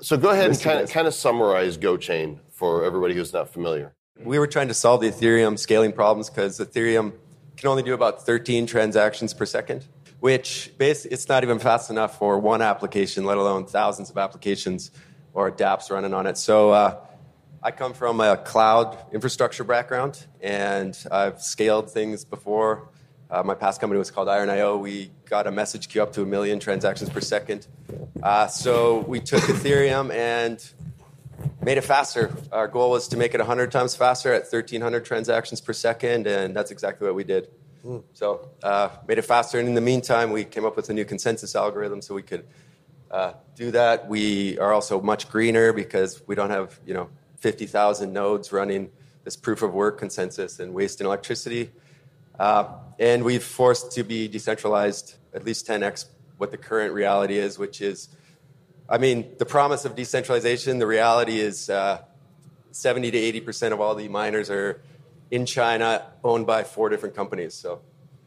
So 0.00 0.16
go 0.16 0.30
ahead 0.30 0.50
and 0.50 0.60
kind 0.60 0.80
of 0.80 0.90
kind 0.90 1.06
of 1.06 1.14
summarize 1.14 1.78
GoChain 1.78 2.38
for 2.50 2.84
everybody 2.84 3.14
who's 3.14 3.32
not 3.32 3.48
familiar. 3.52 3.92
we 4.22 4.38
were 4.38 4.46
trying 4.46 4.68
to 4.68 4.74
solve 4.74 5.00
the 5.00 5.10
Ethereum 5.10 5.58
scaling 5.58 5.92
problems 5.92 6.30
because 6.30 6.58
Ethereum 6.58 7.12
can 7.56 7.68
only 7.68 7.82
do 7.82 7.94
about 7.94 8.24
13 8.26 8.66
transactions 8.66 9.32
per 9.34 9.44
second, 9.46 9.86
which 10.20 10.72
bas 10.78 11.04
it's 11.06 11.28
not 11.28 11.42
even 11.44 11.58
fast 11.58 11.90
enough 11.90 12.18
for 12.18 12.38
one 12.38 12.62
application, 12.62 13.24
let 13.24 13.38
alone 13.38 13.66
thousands 13.66 14.10
of 14.10 14.18
applications 14.18 14.90
or 15.32 15.50
dApps 15.50 15.90
running 15.90 16.14
on 16.14 16.26
it. 16.26 16.36
So 16.38 16.70
uh, 16.70 16.96
I 17.66 17.70
come 17.70 17.94
from 17.94 18.20
a 18.20 18.36
cloud 18.36 18.98
infrastructure 19.10 19.64
background, 19.64 20.26
and 20.42 20.94
I've 21.10 21.40
scaled 21.40 21.90
things 21.90 22.22
before. 22.22 22.90
Uh, 23.30 23.42
my 23.42 23.54
past 23.54 23.80
company 23.80 23.98
was 23.98 24.10
called 24.10 24.28
Iron.io. 24.28 24.76
We 24.76 25.10
got 25.24 25.46
a 25.46 25.50
message 25.50 25.88
queue 25.88 26.02
up 26.02 26.12
to 26.12 26.22
a 26.22 26.26
million 26.26 26.60
transactions 26.60 27.08
per 27.08 27.22
second. 27.22 27.66
Uh, 28.22 28.48
so 28.48 28.98
we 29.08 29.18
took 29.18 29.40
Ethereum 29.44 30.12
and 30.12 30.62
made 31.62 31.78
it 31.78 31.84
faster. 31.84 32.36
Our 32.52 32.68
goal 32.68 32.90
was 32.90 33.08
to 33.08 33.16
make 33.16 33.32
it 33.32 33.38
100 33.38 33.72
times 33.72 33.96
faster 33.96 34.34
at 34.34 34.42
1,300 34.42 35.02
transactions 35.02 35.62
per 35.62 35.72
second, 35.72 36.26
and 36.26 36.54
that's 36.54 36.70
exactly 36.70 37.06
what 37.06 37.14
we 37.14 37.24
did. 37.24 37.48
So, 38.12 38.50
uh, 38.62 38.90
made 39.08 39.16
it 39.16 39.24
faster. 39.24 39.58
And 39.58 39.68
in 39.68 39.74
the 39.74 39.80
meantime, 39.80 40.32
we 40.32 40.44
came 40.44 40.66
up 40.66 40.76
with 40.76 40.90
a 40.90 40.92
new 40.92 41.06
consensus 41.06 41.56
algorithm 41.56 42.02
so 42.02 42.14
we 42.14 42.22
could 42.22 42.44
uh, 43.10 43.32
do 43.56 43.70
that. 43.70 44.06
We 44.06 44.58
are 44.58 44.74
also 44.74 45.00
much 45.00 45.30
greener 45.30 45.72
because 45.72 46.20
we 46.26 46.34
don't 46.34 46.50
have, 46.50 46.78
you 46.84 46.92
know, 46.92 47.08
50,000 47.44 48.10
nodes 48.10 48.52
running 48.52 48.90
this 49.24 49.36
proof 49.36 49.60
of 49.60 49.74
work 49.74 49.98
consensus 49.98 50.60
and 50.60 50.72
waste 50.72 50.94
wasting 50.94 51.06
electricity. 51.06 51.70
Uh, 52.38 52.64
and 52.98 53.22
we've 53.22 53.44
forced 53.44 53.92
to 53.92 54.02
be 54.02 54.28
decentralized 54.28 55.16
at 55.34 55.44
least 55.44 55.66
10x 55.66 56.06
what 56.38 56.50
the 56.50 56.56
current 56.56 56.94
reality 56.94 57.36
is, 57.36 57.58
which 57.58 57.82
is 57.82 58.08
I 58.88 58.96
mean, 58.96 59.34
the 59.36 59.44
promise 59.44 59.84
of 59.84 59.94
decentralization, 59.94 60.78
the 60.78 60.86
reality 60.86 61.38
is 61.38 61.68
uh, 61.68 62.00
70 62.70 63.10
to 63.10 63.18
80% 63.18 63.72
of 63.72 63.80
all 63.80 63.94
the 63.94 64.08
miners 64.08 64.48
are 64.48 64.80
in 65.30 65.44
China, 65.44 66.06
owned 66.22 66.46
by 66.46 66.64
four 66.64 66.88
different 66.88 67.14
companies. 67.14 67.52
So, 67.52 67.82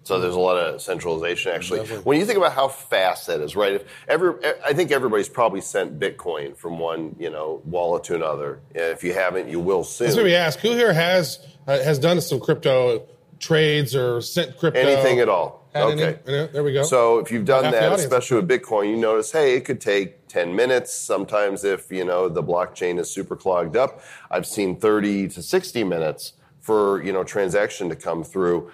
So 0.07 0.21
there's 0.21 0.35
a 0.35 0.39
lot 0.39 0.55
of 0.55 0.81
centralization 0.81 1.51
actually. 1.51 1.81
When 1.81 2.17
you 2.17 2.25
think 2.25 2.37
about 2.37 2.53
how 2.53 2.69
fast 2.69 3.27
that 3.27 3.41
is, 3.41 3.57
right? 3.57 3.73
If 3.73 3.83
every, 4.07 4.35
I 4.65 4.71
think 4.71 4.89
everybody's 4.89 5.27
probably 5.27 5.59
sent 5.59 5.99
Bitcoin 5.99 6.55
from 6.55 6.79
one, 6.79 7.17
you 7.19 7.29
know, 7.29 7.61
wallet 7.65 8.05
to 8.05 8.15
another. 8.15 8.61
If 8.73 9.03
you 9.03 9.13
haven't, 9.13 9.49
you 9.49 9.59
will 9.59 9.83
soon. 9.83 10.07
That's 10.07 10.15
what 10.15 10.23
we 10.23 10.33
ask. 10.33 10.59
Who 10.59 10.71
here 10.71 10.93
has 10.93 11.45
uh, 11.67 11.83
has 11.83 11.99
done 11.99 12.21
some 12.21 12.39
crypto 12.39 13.05
trades 13.39 13.97
or 13.97 14.21
sent 14.21 14.57
crypto? 14.57 14.79
Anything 14.79 15.19
at 15.19 15.27
all. 15.27 15.67
Had 15.73 15.89
any? 15.89 16.03
Okay. 16.03 16.49
There 16.53 16.63
we 16.63 16.71
go. 16.71 16.83
So 16.83 17.19
if 17.19 17.29
you've 17.29 17.43
done 17.43 17.65
Half 17.65 17.73
that, 17.73 17.93
especially 17.99 18.37
with 18.39 18.47
Bitcoin, 18.47 18.89
you 18.89 18.95
notice, 18.95 19.33
hey, 19.33 19.57
it 19.57 19.65
could 19.65 19.81
take 19.81 20.29
10 20.29 20.55
minutes. 20.55 20.93
Sometimes 20.93 21.65
if, 21.65 21.91
you 21.91 22.05
know, 22.05 22.29
the 22.29 22.41
blockchain 22.41 22.97
is 22.97 23.11
super 23.11 23.35
clogged 23.35 23.75
up, 23.75 23.99
I've 24.31 24.47
seen 24.47 24.79
30 24.79 25.27
to 25.27 25.43
60 25.43 25.83
minutes 25.83 26.31
for, 26.61 27.03
you 27.03 27.11
know, 27.11 27.25
transaction 27.25 27.89
to 27.89 27.95
come 27.97 28.23
through. 28.23 28.71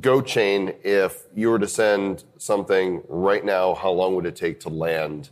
GoChain, 0.00 0.74
if 0.84 1.22
you 1.34 1.50
were 1.50 1.58
to 1.58 1.68
send 1.68 2.24
something 2.38 3.02
right 3.08 3.44
now, 3.44 3.74
how 3.74 3.90
long 3.90 4.14
would 4.16 4.26
it 4.26 4.36
take 4.36 4.60
to 4.60 4.68
land? 4.68 5.30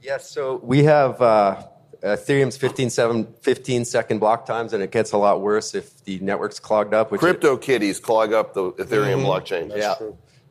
yes, 0.00 0.30
so 0.30 0.56
we 0.62 0.84
have 0.84 1.20
uh, 1.20 1.62
Ethereum's 2.02 2.56
15, 2.56 2.88
seven, 2.90 3.26
15 3.42 3.84
second 3.84 4.18
block 4.20 4.46
times, 4.46 4.72
and 4.72 4.82
it 4.82 4.90
gets 4.92 5.12
a 5.12 5.18
lot 5.18 5.40
worse 5.40 5.74
if 5.74 6.02
the 6.04 6.18
network's 6.20 6.60
clogged 6.60 6.94
up. 6.94 7.10
Which 7.10 7.18
it- 7.20 7.24
Crypto 7.24 7.56
kitties 7.56 7.98
clog 7.98 8.32
up 8.32 8.54
the 8.54 8.72
Ethereum 8.72 9.22
Mm-hmm. 9.22 9.26
blockchain. 9.26 9.76
yeah, 9.76 9.94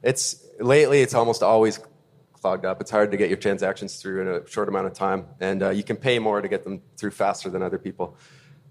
it's 0.03 0.45
lately 0.59 1.01
it's 1.01 1.13
almost 1.13 1.41
always 1.43 1.79
clogged 2.33 2.65
up. 2.65 2.81
It's 2.81 2.91
hard 2.91 3.09
to 3.11 3.17
get 3.17 3.29
your 3.29 3.37
transactions 3.37 3.95
through 4.01 4.21
in 4.21 4.27
a 4.27 4.47
short 4.47 4.67
amount 4.67 4.87
of 4.87 4.93
time, 4.93 5.25
and 5.39 5.63
uh, 5.63 5.69
you 5.69 5.83
can 5.83 5.95
pay 5.95 6.19
more 6.19 6.41
to 6.41 6.47
get 6.47 6.63
them 6.63 6.81
through 6.97 7.11
faster 7.11 7.49
than 7.49 7.61
other 7.63 7.79
people. 7.79 8.15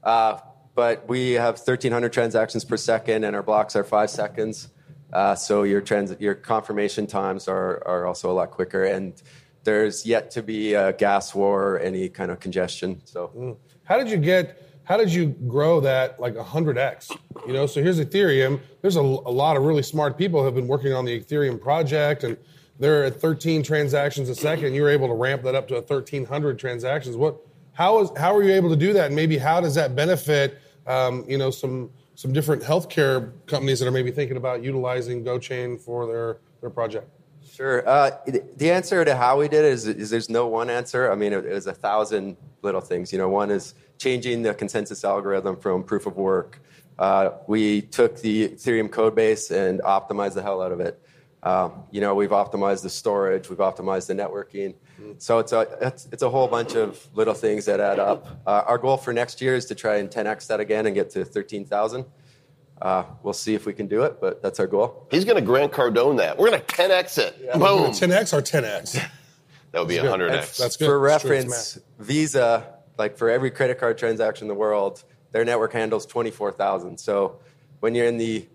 Uh, 0.05 0.38
but 0.77 1.09
we 1.09 1.33
have 1.33 1.57
1,300 1.57 2.12
transactions 2.12 2.65
per 2.65 2.77
second, 2.77 3.25
and 3.25 3.35
our 3.35 3.43
blocks 3.43 3.75
are 3.75 3.83
five 3.83 4.11
seconds. 4.11 4.69
Uh, 5.12 5.35
so 5.35 5.65
your 5.65 5.81
trans- 5.81 6.15
your 6.21 6.35
confirmation 6.35 7.07
times 7.07 7.49
are 7.49 7.83
are 7.87 8.07
also 8.07 8.31
a 8.31 8.35
lot 8.35 8.53
quicker, 8.53 8.85
and 8.85 9.21
there's 9.65 10.07
yet 10.07 10.31
to 10.31 10.43
be 10.43 10.75
a 10.75 10.93
gas 10.93 11.35
war 11.35 11.73
or 11.73 11.79
any 11.81 12.09
kind 12.09 12.31
of 12.31 12.39
congestion. 12.39 13.01
So. 13.05 13.59
How 13.85 13.99
did 13.99 14.11
you 14.11 14.19
get 14.19 14.62
how 14.85 14.97
did 14.97 15.12
you 15.12 15.27
grow 15.49 15.81
that 15.81 16.21
like 16.21 16.35
100x? 16.35 17.17
You 17.47 17.53
know, 17.53 17.67
so 17.67 17.83
here's 17.83 17.99
Ethereum. 17.99 18.61
There's 18.83 18.97
a, 18.97 19.01
a 19.01 19.03
lot 19.03 19.57
of 19.57 19.65
really 19.65 19.83
smart 19.83 20.17
people 20.17 20.41
who 20.41 20.47
have 20.47 20.55
been 20.55 20.69
working 20.69 20.93
on 20.93 21.05
the 21.05 21.21
Ethereum 21.21 21.61
project, 21.61 22.23
and 22.23 22.37
they're 22.79 23.05
at 23.05 23.21
13 23.21 23.65
transactions 23.65 24.29
a 24.29 24.35
second. 24.35 24.75
You 24.75 24.83
were 24.83 24.89
able 24.89 25.09
to 25.09 25.15
ramp 25.15 25.43
that 25.43 25.57
up 25.57 25.67
to 25.69 25.75
1,300 25.75 26.59
transactions. 26.59 27.17
What? 27.17 27.37
How 27.73 28.01
is 28.01 28.11
how 28.17 28.35
are 28.35 28.43
you 28.43 28.53
able 28.53 28.71
to 28.71 28.77
do 28.77 28.93
that? 28.93 29.07
And 29.07 29.17
maybe 29.17 29.39
how 29.39 29.61
does 29.61 29.75
that 29.75 29.97
benefit? 29.97 30.61
Um, 30.87 31.25
you 31.29 31.38
know, 31.38 31.51
some 31.51 31.90
some 32.14 32.33
different 32.33 32.62
healthcare 32.62 33.33
companies 33.46 33.81
that 33.81 33.87
are 33.87 33.92
maybe 33.92 34.11
thinking 34.11 34.37
about 34.37 34.62
utilizing 34.62 35.25
GoChain 35.25 35.81
for 35.81 36.07
their 36.07 36.38
their 36.61 36.70
project. 36.70 37.09
Sure. 37.57 37.88
Uh, 37.88 38.11
the- 38.27 38.70
answer 38.70 39.05
to 39.05 39.16
how 39.16 39.38
we 39.38 39.49
did 39.49 39.64
it 39.64 39.72
is, 39.72 39.87
is 39.87 40.11
there's 40.11 40.29
no 40.29 40.46
one 40.46 40.68
answer. 40.68 41.11
I 41.11 41.14
mean, 41.14 41.33
it, 41.33 41.44
it 41.46 41.53
was 41.53 41.66
a 41.66 41.72
thousand 41.72 42.37
little 42.62 42.81
things. 42.81 43.12
You 43.12 43.18
know, 43.18 43.29
one 43.29 43.51
is 43.51 43.75
changing 43.99 44.42
the 44.42 44.53
consensus 44.53 45.05
algorithm 45.05 45.57
from 45.57 45.83
proof 45.83 46.07
of 46.07 46.16
work. 46.16 46.61
Uh, 46.99 47.31
we 47.46 47.83
took 47.83 48.20
the 48.20 48.49
Ethereum 48.49 48.90
code 48.90 49.14
base 49.14 49.51
and 49.51 49.81
optimized 49.81 50.35
the 50.35 50.42
hell 50.42 50.61
out 50.61 50.72
of 50.72 50.81
it. 50.81 51.01
Um, 51.42 51.85
you 51.90 52.01
know, 52.01 52.14
we've 52.14 52.31
optimized 52.31 52.83
the 52.83 52.90
storage, 52.90 53.49
we've 53.49 53.59
optimized 53.59 54.09
the 54.09 54.14
networking. 54.14 54.75
So 55.18 55.38
it's 55.38 55.52
a 55.52 55.66
it's, 55.80 56.09
it's 56.12 56.22
a 56.22 56.30
whole 56.30 56.48
bunch 56.48 56.74
of 56.74 57.06
little 57.14 57.35
things 57.35 57.64
that 57.66 57.80
add 57.80 57.98
up. 57.98 58.26
Uh, 58.46 58.62
our 58.66 58.78
goal 58.78 58.96
for 58.96 59.12
next 59.12 59.40
year 59.40 59.54
is 59.54 59.66
to 59.66 59.74
try 59.74 59.96
and 59.96 60.11
10x 60.11 60.46
that 60.48 60.61
again 60.61 60.87
and 60.87 60.94
get 60.94 61.11
to 61.11 61.24
13,000. 61.24 62.04
Uh, 62.80 63.04
we'll 63.22 63.32
see 63.32 63.54
if 63.54 63.64
we 63.66 63.72
can 63.72 63.87
do 63.87 64.02
it, 64.02 64.20
but 64.20 64.42
that's 64.42 64.61
our 64.61 64.66
goal. 64.66 65.06
He's 65.11 65.24
going 65.24 65.37
to 65.37 65.42
Grant 65.42 65.72
Cardone 65.72 66.18
that. 66.18 66.37
We're 66.37 66.50
going 66.50 66.61
to 66.61 66.66
10x 66.66 67.18
it. 67.18 67.52
Boom. 67.54 67.92
10x 67.92 68.32
or 68.32 68.42
10x? 68.42 69.02
That 69.72 69.80
would 69.80 69.88
be 69.88 69.96
Good. 69.96 70.06
100x. 70.06 70.30
That's, 70.30 70.56
that's 70.59 70.76
good. 70.78 70.87
For 70.87 70.98
Straight 71.18 71.30
reference, 71.30 71.78
Visa, 71.98 72.76
like 72.96 73.18
for 73.18 73.28
every 73.28 73.50
credit 73.50 73.78
card 73.78 73.98
transaction 73.98 74.44
in 74.44 74.48
the 74.48 74.54
world, 74.54 75.04
their 75.32 75.44
network 75.44 75.74
handles 75.74 76.06
24,000. 76.06 76.96
So 76.98 77.40
when 77.80 77.94
you're 77.94 78.06
in 78.06 78.16
the 78.16 78.46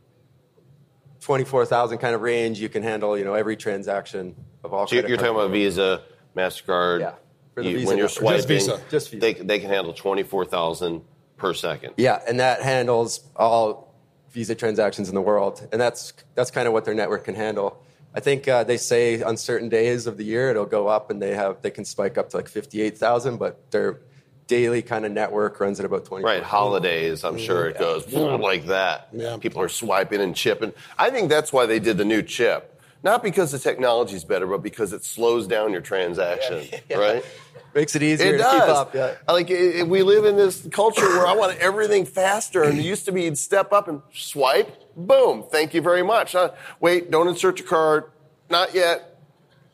24,000 1.19 1.99
kind 1.99 2.15
of 2.15 2.21
range, 2.21 2.59
you 2.59 2.69
can 2.69 2.81
handle, 2.81 3.15
you 3.15 3.23
know, 3.23 3.35
every 3.35 3.55
transaction 3.55 4.35
of 4.63 4.73
all 4.73 4.87
So 4.87 4.95
you're 4.95 5.03
credit 5.03 5.09
you're 5.09 5.17
talking 5.17 5.35
about 5.35 5.51
Visa, 5.51 6.01
MasterCard. 6.35 6.99
Yeah. 7.01 7.13
For 7.53 7.63
the 7.63 7.69
You- 7.69 7.77
Visa 7.79 7.87
when 7.87 7.97
you're 7.97 8.07
network. 8.07 8.35
Just 8.37 8.47
swiping, 8.47 8.47
Visa. 8.47 8.81
Just 8.89 9.09
Visa. 9.11 9.19
They, 9.21 9.33
they 9.33 9.59
can 9.59 9.69
handle 9.69 9.93
24,000 9.93 11.01
per 11.37 11.53
second. 11.53 11.93
Yeah, 11.97 12.21
and 12.27 12.39
that 12.39 12.61
handles 12.61 13.21
all 13.35 13.93
Visa 14.31 14.55
transactions 14.55 15.09
in 15.09 15.15
the 15.15 15.21
world, 15.21 15.67
and 15.71 15.81
that's 15.81 16.13
that's 16.35 16.51
kind 16.51 16.67
of 16.67 16.73
what 16.73 16.85
their 16.85 16.93
network 16.93 17.25
can 17.25 17.35
handle. 17.35 17.83
I 18.13 18.19
think 18.21 18.47
uh, 18.47 18.63
they 18.63 18.77
say 18.77 19.21
on 19.21 19.35
certain 19.37 19.67
days 19.69 20.07
of 20.07 20.17
the 20.17 20.23
year 20.23 20.49
it'll 20.49 20.65
go 20.65 20.87
up, 20.87 21.11
and 21.11 21.21
they 21.21 21.35
have 21.35 21.61
they 21.61 21.71
can 21.71 21.83
spike 21.83 22.17
up 22.17 22.29
to 22.29 22.37
like 22.37 22.47
fifty 22.47 22.81
eight 22.81 22.97
thousand, 22.97 23.37
but 23.37 23.69
their 23.71 23.99
daily 24.47 24.81
kind 24.81 25.05
of 25.05 25.11
network 25.11 25.59
runs 25.59 25.79
at 25.79 25.85
about 25.85 26.05
twenty. 26.05 26.23
Right, 26.23 26.43
holidays, 26.43 27.25
I'm 27.25 27.37
sure 27.37 27.67
it 27.67 27.77
goes 27.77 28.07
like 28.13 28.67
that. 28.67 29.09
Yeah. 29.11 29.35
People 29.37 29.61
are 29.61 29.69
swiping 29.69 30.21
and 30.21 30.33
chipping. 30.35 30.71
I 30.97 31.09
think 31.09 31.29
that's 31.29 31.51
why 31.51 31.65
they 31.65 31.79
did 31.79 31.97
the 31.97 32.05
new 32.05 32.21
chip. 32.21 32.80
Not 33.03 33.23
because 33.23 33.51
the 33.51 33.59
technology 33.59 34.15
is 34.15 34.23
better, 34.23 34.45
but 34.45 34.61
because 34.61 34.93
it 34.93 35.03
slows 35.03 35.47
down 35.47 35.71
your 35.71 35.81
transaction, 35.81 36.67
right? 36.95 37.25
Makes 37.73 37.95
it 37.95 38.03
easier 38.03 38.27
It 38.29 38.31
to 38.33 38.37
does. 38.39 38.53
keep 38.53 38.69
up. 38.69 38.93
Yeah. 38.93 39.15
Like 39.27 39.49
it, 39.49 39.75
it- 39.77 39.87
we 39.87 40.03
live 40.03 40.25
in 40.25 40.35
this 40.37 40.67
culture 40.71 41.07
where 41.07 41.25
I 41.25 41.33
want 41.33 41.57
everything 41.59 42.05
faster, 42.05 42.63
and 42.63 42.77
it 42.77 42.83
used 42.83 43.05
to 43.05 43.11
be 43.11 43.23
you'd 43.23 43.37
step 43.37 43.71
up 43.73 43.87
and 43.87 44.01
swipe, 44.13 44.69
boom, 44.95 45.45
thank 45.51 45.73
you 45.73 45.81
very 45.81 46.03
much. 46.03 46.35
Uh, 46.35 46.51
wait, 46.79 47.09
don't 47.09 47.27
insert 47.27 47.59
your 47.59 47.67
card. 47.67 48.03
Not 48.49 48.73
yet. 48.75 49.17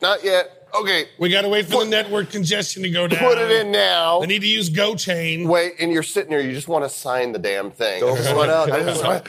Not 0.00 0.22
yet. 0.24 0.54
Okay, 0.78 1.06
We 1.18 1.30
got 1.30 1.42
to 1.42 1.48
wait 1.48 1.64
for 1.66 1.72
Put- 1.76 1.84
the 1.84 1.90
network 1.90 2.30
congestion 2.30 2.82
to 2.82 2.90
go 2.90 3.08
down. 3.08 3.18
put 3.20 3.38
it 3.38 3.50
in 3.50 3.72
now. 3.72 4.22
I 4.22 4.26
need 4.26 4.42
to 4.42 4.46
use 4.46 4.68
GoChain. 4.70 5.48
Wait, 5.48 5.72
and 5.80 5.90
you're 5.92 6.02
sitting 6.02 6.30
there. 6.30 6.40
You 6.42 6.52
just 6.52 6.68
want 6.68 6.84
to 6.84 6.90
sign 6.90 7.32
the 7.32 7.38
damn 7.38 7.70
thing. 7.70 8.00
Don't 8.00 8.18
sweat 8.18 8.48
out. 8.50 8.68
Don't 8.68 8.96
sweat. 8.96 9.26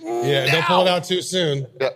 Yeah, 0.00 0.50
don't 0.52 0.64
pull 0.64 0.82
it 0.82 0.88
out 0.88 1.02
too 1.04 1.20
soon. 1.22 1.66
Yeah, 1.80 1.88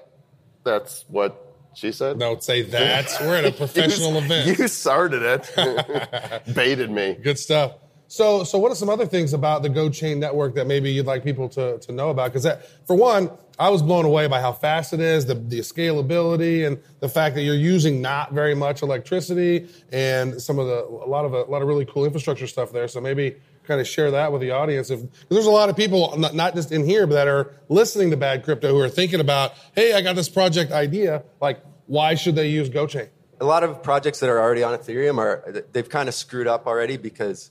that's 0.65 1.05
what 1.09 1.47
she 1.75 1.93
said. 1.93 2.19
Don't 2.19 2.43
say 2.43 2.63
that. 2.63 3.17
We're 3.21 3.37
at 3.37 3.45
a 3.45 3.53
professional 3.57 4.13
you, 4.13 4.19
event. 4.19 4.59
You 4.59 4.69
started 4.69 5.23
it. 5.23 6.45
Baited 6.55 6.91
me. 6.91 7.17
Good 7.23 7.39
stuff. 7.39 7.75
So, 8.09 8.43
so 8.43 8.59
what 8.59 8.73
are 8.73 8.75
some 8.75 8.89
other 8.89 9.07
things 9.07 9.33
about 9.35 9.63
the 9.63 9.71
GoChain 9.71 10.19
network 10.19 10.57
that 10.57 10.67
maybe 10.67 10.91
you'd 10.91 11.07
like 11.07 11.23
people 11.23 11.49
to, 11.51 11.79
to 11.79 11.93
know 11.93 12.11
about? 12.11 12.31
Because 12.31 12.43
that, 12.43 12.67
for 12.85 12.97
one, 12.97 13.31
I 13.57 13.69
was 13.69 13.83
blown 13.83 14.05
away 14.05 14.27
by 14.27 14.41
how 14.41 14.53
fast 14.53 14.93
it 14.93 14.99
is, 14.99 15.27
the, 15.27 15.35
the 15.35 15.61
scalability, 15.61 16.67
and 16.67 16.83
the 16.99 17.09
fact 17.09 17.37
that 17.37 17.43
you're 17.43 17.55
using 17.55 18.03
not 18.03 18.33
very 18.33 18.57
much 18.57 18.83
electricity, 18.83 19.69
and 19.93 20.43
some 20.43 20.59
of 20.59 20.67
the 20.67 20.83
a 20.87 21.07
lot 21.07 21.25
of 21.25 21.35
a 21.35 21.43
lot 21.43 21.63
of 21.63 21.69
really 21.69 21.85
cool 21.85 22.05
infrastructure 22.05 22.49
stuff 22.49 22.73
there. 22.73 22.89
So 22.89 23.01
maybe 23.01 23.37
kind 23.67 23.81
of 23.81 23.87
share 23.87 24.11
that 24.13 24.33
with 24.33 24.41
the 24.41 24.51
audience. 24.51 24.91
If 24.91 25.01
'cause 25.01 25.09
there's 25.29 25.47
a 25.47 25.51
lot 25.51 25.69
of 25.69 25.77
people, 25.77 26.17
not, 26.19 26.35
not 26.35 26.55
just 26.55 26.73
in 26.73 26.85
here, 26.85 27.07
but 27.07 27.15
that 27.15 27.29
are 27.29 27.53
listening 27.69 28.11
to 28.11 28.17
Bad 28.17 28.43
Crypto, 28.45 28.69
who 28.71 28.81
are 28.81 28.89
thinking 28.89 29.21
about, 29.21 29.53
hey, 29.75 29.93
I 29.93 30.01
got 30.03 30.17
this 30.17 30.29
project 30.29 30.73
idea. 30.73 31.23
Like, 31.41 31.61
why 31.87 32.15
should 32.15 32.35
they 32.37 32.49
use 32.49 32.69
GoChain? 32.69 33.09
a 33.43 33.45
lot 33.47 33.65
of 33.65 33.83
projects 33.83 34.21
that 34.21 34.29
are 34.29 34.39
already 34.39 34.63
on 34.63 34.79
Ethereum 34.79 35.17
are 35.17 35.65
they've 35.73 35.89
kind 35.89 36.11
of 36.11 36.15
screwed 36.15 36.47
up 36.47 36.67
already 36.67 36.99
because 36.99 37.51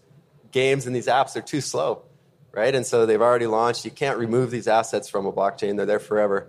games 0.51 0.85
and 0.85 0.95
these 0.95 1.07
apps 1.07 1.35
are 1.35 1.41
too 1.41 1.61
slow, 1.61 2.03
right? 2.51 2.75
And 2.75 2.85
so 2.85 3.07
they've 3.07 3.19
already 3.19 3.47
launched. 3.47 3.85
You 3.85 3.89
can't 3.91 4.19
remove 4.19 4.51
these 4.51 4.67
assets 4.67 5.09
from 5.09 5.25
a 5.25 5.33
blockchain; 5.33 5.77
they're 5.77 5.87
there 5.87 5.97
forever. 5.99 6.47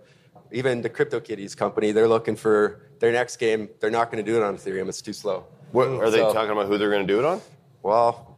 Even 0.53 0.83
the 0.83 0.91
CryptoKitties 0.91 1.57
company, 1.57 1.91
they're 1.93 2.07
looking 2.07 2.37
for 2.37 2.83
their 2.99 3.13
next 3.13 3.37
game. 3.39 3.71
They're 3.81 3.89
not 3.91 4.11
going 4.13 4.23
to 4.23 4.31
do 4.31 4.37
it 4.37 4.43
on 4.43 4.59
Ethereum; 4.59 4.89
it's 4.91 5.01
too 5.01 5.15
slow. 5.15 5.47
What, 5.73 5.89
are 5.89 6.11
they 6.11 6.19
So- 6.19 6.35
talking 6.35 6.51
about 6.51 6.67
who 6.67 6.77
they're 6.77 6.91
going 6.91 7.07
to 7.07 7.11
do 7.11 7.19
it 7.19 7.25
on? 7.25 7.41
Well, 7.83 8.30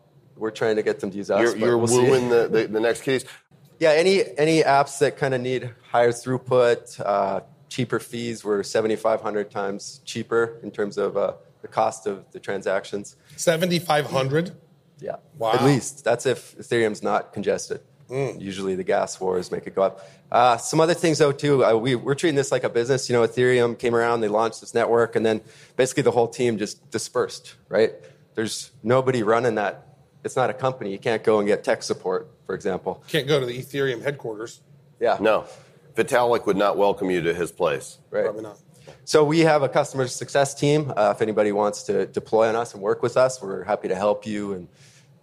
we're 0.43 0.51
trying 0.51 0.75
to 0.75 0.83
get 0.83 0.99
them 0.99 1.11
to 1.13 1.17
use 1.17 1.31
us. 1.31 1.41
You're, 1.41 1.57
you're 1.57 1.79
we'll 1.79 2.03
wooing 2.03 2.29
the, 2.29 2.49
the, 2.49 2.67
the 2.67 2.81
next 2.81 3.03
kitties. 3.03 3.25
Yeah, 3.79 3.91
any 3.91 4.23
any 4.39 4.63
apps 4.63 5.01
that 5.01 5.17
kind 5.17 5.35
of 5.35 5.41
need 5.41 5.69
higher 5.91 6.13
throughput, 6.13 7.01
uh, 7.05 7.41
cheaper 7.69 7.99
fees 7.99 8.45
were 8.45 8.63
7,500 8.63 9.51
times 9.51 10.01
cheaper 10.05 10.61
in 10.63 10.71
terms 10.71 10.99
of 10.99 11.17
uh, 11.17 11.33
the 11.63 11.67
cost 11.67 12.07
of 12.07 12.31
the 12.31 12.39
transactions. 12.39 13.17
Seventy 13.35 13.81
five 13.81 14.07
hundred. 14.07 14.53
Yeah. 15.01 15.17
Wow. 15.37 15.55
At 15.55 15.65
least. 15.65 16.05
That's 16.05 16.27
if 16.27 16.57
Ethereum's 16.59 17.03
not 17.03 17.33
congested. 17.33 17.81
Usually 18.09 18.77
the 18.77 18.85
gas 18.85 19.19
wars 19.19 19.51
make 19.51 19.67
it 19.67 19.75
go 19.75 19.83
up. 19.83 20.07
Uh, 20.31 20.59
some 20.59 20.81
other 20.81 20.95
things, 20.95 21.19
though, 21.19 21.33
too. 21.33 21.65
Uh, 21.65 21.75
we, 21.75 21.97
we're 21.97 22.15
treating 22.15 22.37
this 22.37 22.53
like 22.53 22.63
a 22.63 22.69
business. 22.69 23.09
You 23.09 23.17
know, 23.17 23.27
Ethereum 23.27 23.77
came 23.77 23.97
around, 23.97 24.21
they 24.21 24.29
launched 24.29 24.61
this 24.61 24.75
network, 24.75 25.17
and 25.17 25.27
then 25.27 25.41
basically 25.77 26.03
the 26.05 26.13
whole 26.13 26.29
team 26.29 26.59
just 26.59 26.89
dispersed, 26.91 27.57
right? 27.69 27.95
There's 28.35 28.71
nobody 28.83 29.23
running 29.23 29.57
that. 29.57 29.92
It's 30.25 30.37
not 30.37 30.51
a 30.51 30.55
company. 30.55 30.93
You 30.93 30.99
can't 30.99 31.25
go 31.25 31.39
and 31.39 31.49
get 31.49 31.65
tech 31.65 31.83
support, 31.83 32.29
for 32.47 32.55
example. 32.55 33.03
Can't 33.09 33.27
go 33.27 33.41
to 33.41 33.47
the 33.47 33.59
Ethereum 33.59 34.03
headquarters. 34.03 34.61
Yeah. 35.01 35.19
No. 35.21 35.47
Vitalik 35.95 36.47
would 36.47 36.57
not 36.57 36.77
welcome 36.77 37.11
you 37.11 37.21
to 37.23 37.35
his 37.35 37.51
place. 37.51 37.99
Right. 38.11 38.25
Probably 38.25 38.43
not. 38.43 38.59
So 39.05 39.25
we 39.25 39.41
have 39.41 39.63
a 39.63 39.69
customer 39.69 40.07
success 40.07 40.55
team. 40.55 40.93
Uh, 40.97 41.13
if 41.15 41.23
anybody 41.23 41.51
wants 41.53 41.83
to 41.85 42.07
deploy 42.07 42.49
on 42.49 42.57
us 42.57 42.73
and 42.73 42.83
work 42.83 43.03
with 43.03 43.17
us, 43.17 43.43
we're 43.43 43.65
happy 43.65 43.89
to 43.89 43.97
help 43.97 44.27
you 44.27 44.53
and 44.53 44.69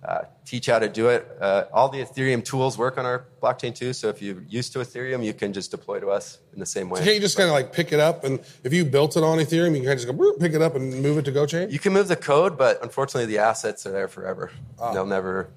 uh, 0.04 0.22
teach 0.46 0.68
how 0.68 0.80
to 0.80 0.88
do 0.88 1.10
it. 1.10 1.28
Uh, 1.40 1.66
all 1.74 1.90
the 1.90 2.00
Ethereum 2.00 2.44
tools 2.44 2.78
work 2.78 2.98
on 2.98 3.06
our 3.06 3.26
blockchain 3.42 3.76
too. 3.76 3.94
So 3.94 4.10
if 4.10 4.22
you're 4.22 4.42
used 4.48 4.74
to 4.74 4.80
Ethereum, 4.80 5.24
you 5.24 5.34
can 5.34 5.54
just 5.54 5.72
deploy 5.72 6.00
to 6.00 6.10
us 6.10 6.40
in 6.54 6.60
the 6.60 6.66
same 6.66 6.90
way. 6.90 7.00
So 7.00 7.06
can't 7.06 7.16
you 7.16 7.22
just 7.22 7.38
kind 7.38 7.50
of 7.50 7.54
like 7.54 7.74
pick 7.74 7.92
it 7.92 8.00
up 8.00 8.24
and 8.24 8.40
if 8.64 8.74
you 8.74 8.86
built 8.86 9.18
it 9.18 9.24
on 9.24 9.38
Ethereum, 9.40 9.76
you 9.76 9.84
can 9.84 9.98
just 9.98 10.08
go 10.08 10.34
pick 10.34 10.54
it 10.54 10.62
up 10.62 10.76
and 10.76 11.02
move 11.02 11.18
it 11.18 11.26
to 11.26 11.32
GoChain? 11.32 11.72
You 11.72 11.80
can 11.80 11.94
move 11.94 12.08
the 12.08 12.16
code, 12.16 12.58
but 12.58 12.82
unfortunately, 12.82 13.26
the 13.26 13.40
assets 13.40 13.86
are 13.86 13.92
there 13.92 14.08
forever. 14.08 14.52
They'll 14.94 15.06
never. 15.06 15.50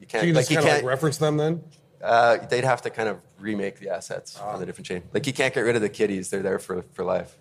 You 0.00 0.06
can't. 0.06 0.22
So 0.22 0.26
you 0.26 0.32
like 0.32 0.42
just 0.42 0.50
you 0.50 0.58
can't. 0.58 0.82
like 0.82 0.84
reference 0.84 1.18
them 1.18 1.36
then? 1.36 1.62
uh, 2.02 2.38
they'd 2.46 2.64
have 2.64 2.82
to 2.82 2.90
kind 2.90 3.08
of 3.08 3.20
remake 3.38 3.78
the 3.78 3.90
assets 3.90 4.38
on 4.38 4.60
the 4.60 4.66
different 4.66 4.86
chain. 4.86 5.02
Like 5.12 5.26
you 5.26 5.32
can't 5.32 5.52
get 5.52 5.60
rid 5.60 5.76
of 5.76 5.82
the 5.82 5.88
kitties; 5.88 6.30
they're 6.30 6.42
there 6.42 6.58
for 6.58 6.82
for 6.92 7.04
life. 7.04 7.36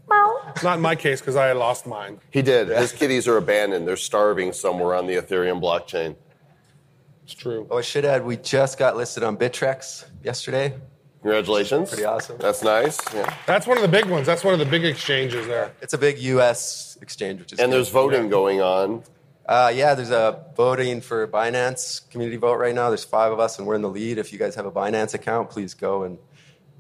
Not 0.64 0.78
in 0.78 0.82
my 0.82 0.96
case 0.96 1.20
because 1.20 1.36
I 1.36 1.52
lost 1.52 1.86
mine. 1.86 2.20
He 2.32 2.42
did. 2.42 2.70
His 2.70 2.92
kitties 2.92 3.28
are 3.28 3.38
abandoned. 3.38 3.88
They're 3.88 3.98
starving 3.98 4.54
somewhere 4.54 4.96
on 4.96 5.06
the 5.06 5.16
Ethereum 5.16 5.62
blockchain. 5.62 6.16
It's 7.28 7.34
true. 7.34 7.68
Oh, 7.70 7.78
I 7.78 7.82
should 7.82 8.06
add, 8.06 8.24
we 8.26 8.38
just 8.38 8.78
got 8.80 8.96
listed 8.96 9.22
on 9.22 9.36
Bittrex 9.36 10.06
yesterday. 10.24 10.74
Congratulations. 11.24 11.90
Pretty 11.90 12.06
awesome. 12.06 12.38
That's 12.38 12.64
nice. 12.64 12.98
Yeah. 13.14 13.36
That's 13.46 13.68
one 13.68 13.76
of 13.78 13.82
the 13.82 13.90
big 13.90 14.06
ones. 14.06 14.26
That's 14.26 14.46
one 14.46 14.54
of 14.54 14.62
the 14.62 14.66
big 14.66 14.86
exchanges 14.86 15.46
there. 15.46 15.74
It's 15.82 15.92
a 15.92 15.98
big 15.98 16.20
U.S. 16.20 16.98
exchange, 17.02 17.42
which 17.42 17.52
is 17.52 17.60
And 17.60 17.70
good. 17.70 17.76
there's 17.80 17.90
voting 17.90 18.30
going 18.30 18.62
on. 18.62 19.04
Uh, 19.46 19.74
yeah, 19.76 19.94
there's 19.94 20.10
a 20.12 20.46
voting 20.56 21.02
for 21.02 21.28
Binance 21.28 22.10
community 22.12 22.38
vote 22.38 22.56
right 22.56 22.74
now. 22.74 22.88
There's 22.90 23.04
five 23.04 23.34
of 23.34 23.42
us, 23.42 23.58
and 23.60 23.68
we're 23.68 23.76
in 23.76 23.82
the 23.82 23.90
lead. 23.90 24.20
If 24.20 24.32
you 24.32 24.40
guys 24.40 24.56
have 24.56 24.66
a 24.66 24.72
Binance 24.72 25.14
account, 25.14 25.50
please 25.50 25.74
go 25.74 26.04
and 26.04 26.18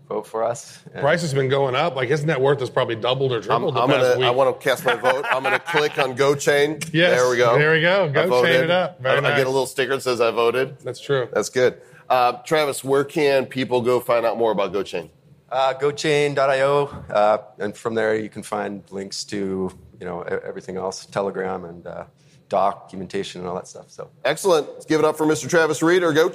vote 0.07 0.25
for 0.27 0.43
us. 0.43 0.79
And 0.93 1.01
Price 1.01 1.21
has 1.21 1.33
been 1.33 1.49
going 1.49 1.75
up. 1.75 1.95
Like 1.95 2.09
his 2.09 2.23
net 2.23 2.39
worth 2.39 2.59
has 2.61 2.69
probably 2.69 2.95
doubled 2.95 3.31
or 3.31 3.37
I'm, 3.37 3.41
tripled 3.43 3.77
I'm 3.77 3.89
past 3.89 4.01
gonna. 4.01 4.17
week. 4.19 4.25
I 4.27 4.31
want 4.31 4.59
to 4.59 4.63
cast 4.63 4.85
my 4.85 4.95
vote. 4.95 5.25
I'm 5.31 5.43
gonna 5.43 5.59
click 5.67 5.97
on 5.99 6.15
GoChain. 6.15 6.89
Yes, 6.93 7.19
There 7.19 7.29
we 7.29 7.37
go. 7.37 7.57
there 7.57 7.73
we 7.73 7.81
go. 7.81 8.05
I 8.05 8.07
GoChain 8.09 8.29
voted. 8.29 8.55
it 8.65 8.71
up. 8.71 9.01
Very 9.01 9.19
I, 9.19 9.33
I 9.33 9.37
get 9.37 9.47
a 9.47 9.49
little 9.49 9.65
sticker 9.65 9.95
that 9.95 10.01
says 10.01 10.21
I 10.21 10.31
voted. 10.31 10.79
That's 10.79 10.99
true. 10.99 11.27
That's 11.33 11.49
good. 11.49 11.81
Uh, 12.09 12.33
Travis, 12.43 12.83
where 12.83 13.03
can 13.03 13.45
people 13.45 13.81
go 13.81 13.99
find 13.99 14.25
out 14.25 14.37
more 14.37 14.51
about 14.51 14.71
GoChain? 14.73 15.09
Uh, 15.51 15.73
GoChain.io, 15.73 16.85
uh, 17.09 17.37
and 17.59 17.75
from 17.75 17.95
there 17.95 18.15
you 18.15 18.29
can 18.29 18.43
find 18.43 18.83
links 18.91 19.23
to 19.25 19.71
you 19.99 20.05
know 20.05 20.23
e- 20.25 20.37
everything 20.45 20.77
else, 20.77 21.05
Telegram 21.05 21.65
and 21.65 21.85
uh, 21.87 22.03
documentation 22.49 23.41
and 23.41 23.49
all 23.49 23.55
that 23.55 23.67
stuff. 23.67 23.89
So 23.89 24.09
Excellent. 24.25 24.67
Let's 24.73 24.85
give 24.85 24.99
it 24.99 25.05
up 25.05 25.17
for 25.17 25.25
Mr. 25.25 25.49
Travis 25.49 25.81
Reeder. 25.81 26.11
Go 26.13 26.29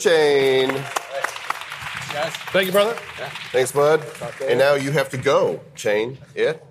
chain. 2.13 2.31
Thank 2.31 2.67
you, 2.67 2.73
brother. 2.73 2.95
Thanks, 3.53 3.73
bud. 3.73 4.05
And 4.43 4.59
now 4.59 4.75
you 4.75 4.91
have 4.91 5.11
to 5.11 5.17
go, 5.17 5.61
chain 5.75 6.19
it. 6.35 6.65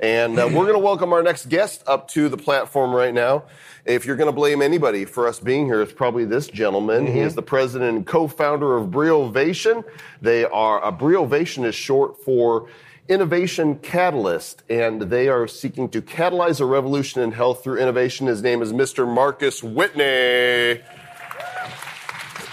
And 0.00 0.38
uh, 0.38 0.46
we're 0.46 0.64
going 0.64 0.74
to 0.74 0.78
welcome 0.78 1.12
our 1.12 1.22
next 1.22 1.48
guest 1.48 1.82
up 1.86 2.08
to 2.08 2.28
the 2.28 2.38
platform 2.38 2.94
right 2.94 3.12
now. 3.12 3.44
If 3.84 4.06
you're 4.06 4.16
going 4.16 4.28
to 4.28 4.34
blame 4.34 4.62
anybody 4.62 5.04
for 5.04 5.28
us 5.28 5.40
being 5.40 5.66
here, 5.66 5.82
it's 5.82 5.92
probably 5.92 6.24
this 6.24 6.46
gentleman. 6.46 7.06
He 7.06 7.20
is 7.20 7.34
the 7.34 7.42
president 7.42 7.96
and 7.96 8.06
co-founder 8.06 8.76
of 8.76 8.88
Briovation. 8.88 9.84
They 10.22 10.44
are 10.44 10.82
uh, 10.82 10.92
Briovation 10.92 11.64
is 11.64 11.74
short 11.74 12.22
for 12.22 12.68
Innovation 13.08 13.78
Catalyst, 13.78 14.62
and 14.68 15.02
they 15.02 15.28
are 15.28 15.48
seeking 15.48 15.88
to 15.90 16.02
catalyze 16.02 16.60
a 16.60 16.66
revolution 16.66 17.22
in 17.22 17.32
health 17.32 17.64
through 17.64 17.78
innovation. 17.78 18.26
His 18.26 18.42
name 18.42 18.60
is 18.60 18.72
Mr. 18.72 19.10
Marcus 19.10 19.62
Whitney. 19.62 20.82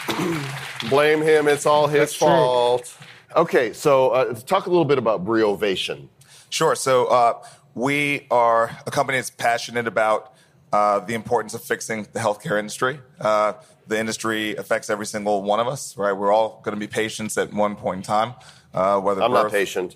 Blame 0.89 1.22
him; 1.22 1.48
it's 1.48 1.65
all 1.65 1.88
his 1.88 2.00
That's 2.00 2.18
true. 2.18 2.28
fault. 2.28 2.98
Okay, 3.36 3.74
so 3.74 4.10
uh, 4.10 4.34
talk 4.34 4.65
a 4.65 4.70
little 4.70 4.86
bit 4.86 4.98
about 4.98 5.26
Briovation. 5.26 6.08
Sure. 6.50 6.76
So 6.76 7.06
uh, 7.08 7.44
we 7.74 8.28
are 8.32 8.78
a 8.88 8.91
company 8.91 9.18
that's 9.18 9.30
passionate 9.30 9.88
about 9.88 10.34
uh, 10.72 11.00
the 11.00 11.13
importance 11.13 11.54
of 11.54 11.62
fixing 11.63 12.08
the 12.13 12.20
healthcare 12.20 12.58
industry. 12.58 13.00
Uh, 13.20 13.54
the 13.88 14.00
industry 14.00 14.56
affects 14.56 14.89
every 14.89 15.06
single 15.06 15.44
one 15.44 15.60
of 15.60 15.68
us, 15.68 15.98
right? 15.98 16.13
We're 16.13 16.32
all 16.32 16.62
going 16.63 16.76
to 16.76 16.80
be 16.80 16.88
patients 16.88 17.38
at 17.38 17.54
one 17.54 17.76
point 17.76 17.98
in 17.98 18.04
time. 18.04 18.34
Uh, 18.74 19.00
whether 19.00 19.22
I'm 19.22 19.32
not 19.32 19.52
patient. 19.52 19.96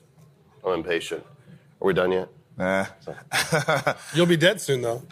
I'm 0.65 0.74
impatient. 0.74 1.26
Are 1.82 1.88
we 1.88 1.93
done 1.93 2.12
yet? 2.12 2.30
Eh. 2.60 2.86
You'll 4.13 4.26
be 4.26 4.36
dead 4.38 4.60
soon, 4.60 4.82
though. 4.82 5.04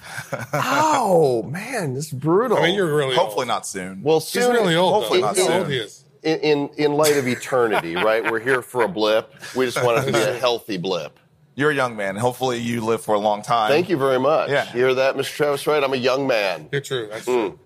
Oh 0.54 1.44
man, 1.44 1.94
this 1.94 2.08
is 2.08 2.14
brutal. 2.14 2.58
I 2.58 2.64
mean, 2.64 2.76
you're 2.76 2.94
really 2.94 3.16
Hopefully 3.16 3.44
old. 3.44 3.48
not 3.48 3.66
soon. 3.68 4.02
well 4.04 4.20
He's 4.20 4.28
soon. 4.30 4.52
really 4.54 4.76
old. 4.76 4.94
hopefully 4.94 5.22
though. 5.22 5.28
not 5.28 5.38
soon. 5.38 5.52
old 5.52 5.68
he 5.70 5.78
is. 5.78 6.04
in, 6.24 6.40
in 6.40 6.70
in 6.78 6.94
light 6.94 7.16
of 7.18 7.28
eternity, 7.28 7.96
right? 7.96 8.30
We're 8.30 8.40
here 8.40 8.62
for 8.62 8.84
a 8.84 8.88
blip. 8.88 9.34
We 9.56 9.66
just 9.66 9.82
want 9.84 10.00
it 10.00 10.06
to 10.08 10.12
be 10.12 10.20
a 10.20 10.34
healthy 10.40 10.78
blip. 10.78 11.20
You're 11.56 11.72
a 11.72 11.76
young 11.76 11.96
man. 11.96 12.16
Hopefully 12.18 12.58
you 12.60 12.82
live 12.82 13.02
for 13.02 13.16
a 13.16 13.20
long 13.20 13.42
time. 13.42 13.70
Thank 13.72 13.90
you 13.90 13.98
very 13.98 14.20
much. 14.20 14.50
Yeah. 14.50 14.66
You 14.74 14.80
hear 14.86 14.94
that, 14.96 15.16
Mr. 15.16 15.34
Travis? 15.36 15.66
Right? 15.66 15.84
I'm 15.84 15.94
a 15.94 15.98
young 15.98 16.28
man. 16.28 16.70
You're 16.72 16.82
true. 16.82 17.08
That's 17.12 17.26
Hmm. 17.26 17.32
true. 17.32 17.60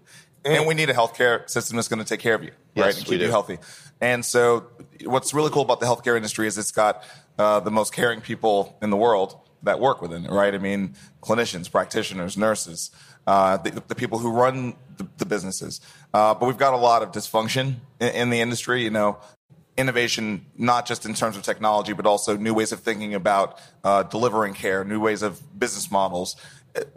And 0.46 0.66
we 0.66 0.74
need 0.74 0.90
a 0.90 0.94
healthcare 0.94 1.48
system 1.50 1.76
that's 1.76 1.88
going 1.88 2.00
to 2.00 2.06
take 2.06 2.20
care 2.20 2.34
of 2.34 2.42
you, 2.44 2.50
Yes, 2.74 2.84
right, 2.86 2.96
and 2.98 3.06
we 3.08 3.18
keep 3.18 3.22
you 3.22 3.30
healthy. 3.30 3.60
And 4.00 4.26
so, 4.26 4.66
what's 5.06 5.36
really 5.36 5.52
cool 5.52 5.62
about 5.62 5.80
the 5.82 5.86
healthcare 5.86 6.16
industry 6.16 6.48
is 6.48 6.58
it's 6.58 6.72
got 6.72 7.04
uh, 7.38 7.60
the 7.60 7.70
most 7.70 7.94
caring 7.94 8.22
people 8.22 8.76
in 8.82 8.90
the 8.90 8.98
world 8.98 9.38
that 9.64 9.80
work 9.80 10.02
within 10.02 10.26
it, 10.26 10.32
right? 10.32 10.54
I 10.54 10.58
mean, 10.58 10.96
clinicians, 11.22 11.72
practitioners, 11.72 12.38
nurses, 12.38 12.92
uh, 13.28 13.58
the, 13.58 13.84
the 13.88 13.96
people 13.96 14.18
who 14.18 14.32
run 14.32 14.76
the, 14.98 15.08
the 15.18 15.26
businesses. 15.26 15.82
Uh, 16.14 16.34
but 16.34 16.46
we've 16.48 16.58
got 16.58 16.74
a 16.74 16.78
lot 16.78 17.04
of 17.04 17.12
dysfunction 17.12 17.76
in, 18.00 18.10
in 18.10 18.30
the 18.30 18.42
industry. 18.42 18.84
You 18.84 18.90
know, 18.90 19.20
innovation, 19.78 20.46
not 20.58 20.86
just 20.86 21.06
in 21.06 21.14
terms 21.14 21.38
of 21.38 21.44
technology, 21.44 21.94
but 21.94 22.06
also 22.06 22.38
new 22.38 22.54
ways 22.54 22.72
of 22.72 22.80
thinking 22.80 23.14
about 23.14 23.60
uh, 23.84 24.04
delivering 24.04 24.54
care, 24.54 24.84
new 24.84 25.00
ways 25.00 25.22
of 25.22 25.42
business 25.58 25.92
models. 25.92 26.36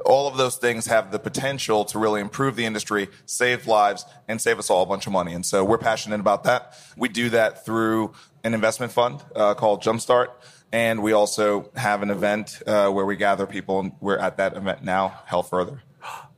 All 0.04 0.28
of 0.28 0.36
those 0.36 0.56
things 0.56 0.86
have 0.86 1.10
the 1.10 1.18
potential 1.18 1.84
to 1.86 1.98
really 1.98 2.20
improve 2.20 2.56
the 2.56 2.64
industry, 2.64 3.08
save 3.26 3.66
lives, 3.66 4.04
and 4.28 4.40
save 4.40 4.58
us 4.58 4.70
all 4.70 4.82
a 4.82 4.86
bunch 4.86 5.06
of 5.06 5.12
money. 5.12 5.32
And 5.32 5.44
so 5.44 5.64
we're 5.64 5.78
passionate 5.78 6.20
about 6.20 6.44
that. 6.44 6.76
We 6.96 7.08
do 7.08 7.30
that 7.30 7.64
through 7.64 8.12
an 8.44 8.54
investment 8.54 8.92
fund 8.92 9.22
uh, 9.34 9.54
called 9.54 9.82
Jumpstart. 9.82 10.28
And 10.72 11.02
we 11.02 11.12
also 11.12 11.70
have 11.76 12.02
an 12.02 12.10
event 12.10 12.60
uh, 12.66 12.90
where 12.90 13.06
we 13.06 13.16
gather 13.16 13.46
people, 13.46 13.78
and 13.80 13.92
we're 14.00 14.18
at 14.18 14.38
that 14.38 14.56
event 14.56 14.82
now, 14.82 15.20
Health 15.26 15.50
Further. 15.50 15.82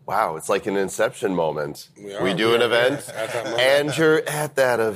Wow, 0.06 0.36
it's 0.36 0.48
like 0.48 0.66
an 0.66 0.76
inception 0.76 1.34
moment. 1.34 1.88
We 1.96 2.14
We, 2.22 2.32
do 2.34 2.50
We 2.50 2.54
an 2.54 2.62
are 2.62 2.66
event, 2.66 3.08
at 3.08 3.32
that 3.32 3.44
moment. 3.44 3.60
and 3.60 3.96
you're 3.98 4.22
at 4.28 4.54
that 4.54 4.76
Very 4.76 4.88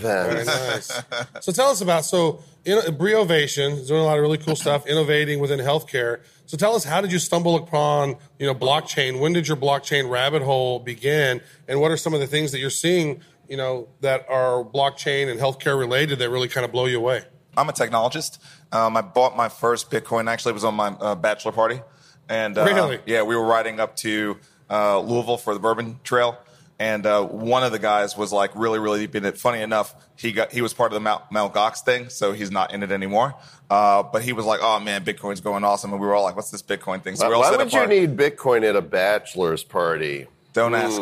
event. 0.43 0.47
nice. 0.47 1.03
so 1.41 1.51
tell 1.53 1.71
us 1.71 1.81
about 1.81 2.05
so 2.05 2.43
you 2.65 2.77
know, 2.77 2.83
Briovation 2.83 3.73
is 3.81 3.89
doing 3.89 4.01
a 4.03 4.05
lot 4.05 4.19
of 4.19 4.23
really 4.23 4.39
cool 4.39 4.55
stuff, 4.55 4.87
innovating 4.87 5.41
within 5.41 5.59
healthcare. 5.59 6.21
So 6.47 6.57
tell 6.57 6.77
us, 6.77 6.85
how 6.85 7.01
did 7.01 7.11
you 7.11 7.19
stumble 7.19 7.57
upon 7.57 8.17
you 8.39 8.47
know 8.47 8.55
blockchain? 8.55 9.19
When 9.19 9.33
did 9.33 9.49
your 9.49 9.57
blockchain 9.57 10.09
rabbit 10.11 10.43
hole 10.43 10.79
begin? 10.79 11.41
And 11.67 11.81
what 11.81 11.91
are 11.91 11.97
some 11.97 12.15
of 12.15 12.21
the 12.21 12.27
things 12.29 12.53
that 12.53 12.59
you're 12.61 12.71
seeing 12.71 13.21
you 13.49 13.57
know 13.57 13.89
that 14.03 14.27
are 14.29 14.63
blockchain 14.63 15.29
and 15.31 15.41
healthcare 15.41 15.77
related 15.77 16.21
that 16.21 16.31
really 16.31 16.49
kind 16.49 16.65
of 16.65 16.71
blow 16.71 16.87
you 16.87 16.99
away? 16.99 17.23
I'm 17.57 17.69
a 17.69 17.73
technologist. 17.73 18.39
Um, 18.71 18.97
I 18.97 19.01
bought 19.03 19.37
my 19.37 19.49
first 19.49 19.91
Bitcoin. 19.91 20.29
Actually, 20.31 20.51
it 20.51 20.55
was 20.55 20.65
on 20.65 20.75
my 20.77 20.89
uh, 20.89 21.15
bachelor 21.17 21.51
party, 21.51 21.81
and 22.29 22.57
uh, 22.57 22.65
Really? 22.65 23.01
yeah, 23.07 23.23
we 23.23 23.35
were 23.35 23.45
riding 23.45 23.81
up 23.81 23.97
to 23.97 24.37
uh, 24.71 25.01
Louisville 25.01 25.37
for 25.37 25.55
the 25.55 25.61
Bourbon 25.61 25.99
Trail, 26.05 26.39
and 26.79 27.05
uh, 27.05 27.25
one 27.25 27.63
of 27.63 27.73
the 27.73 27.79
guys 27.79 28.17
was 28.17 28.33
like 28.33 28.51
really, 28.55 28.79
really 28.79 29.01
deep 29.01 29.15
in 29.17 29.25
it. 29.25 29.37
Funny 29.39 29.61
enough, 29.61 29.95
he 30.17 30.33
got 30.33 30.53
he 30.53 30.63
was 30.63 30.73
part 30.73 30.93
of 30.93 30.95
the 30.95 31.01
Mount, 31.01 31.25
Mount 31.31 31.53
Gox 31.53 31.81
thing, 31.85 32.09
so 32.09 32.33
he's 32.33 32.51
not 32.51 32.73
in 32.73 32.83
it 32.83 32.91
anymore. 32.91 33.35
Uh, 33.69 34.03
but 34.03 34.23
he 34.23 34.33
was 34.33 34.45
like, 34.47 34.61
"Oh 34.63 34.81
man, 34.81 35.05
Bitcoin's 35.05 35.41
going 35.41 35.65
awesome," 35.65 35.93
and 35.93 36.01
we 36.01 36.07
were 36.07 36.15
all 36.15 36.25
like, 36.25 36.37
"What's 36.37 36.51
this 36.51 36.63
Bitcoin 36.63 37.03
thing?" 37.03 37.17
So 37.17 37.29
we 37.29 37.35
all 37.35 37.41
Why 37.41 37.57
would 37.57 37.73
you 37.73 37.87
need 37.87 38.17
Bitcoin 38.17 38.69
at 38.69 38.77
a 38.77 38.83
bachelor's 38.83 39.63
party? 39.63 40.27
Don't 40.53 40.75
ask. 40.75 41.01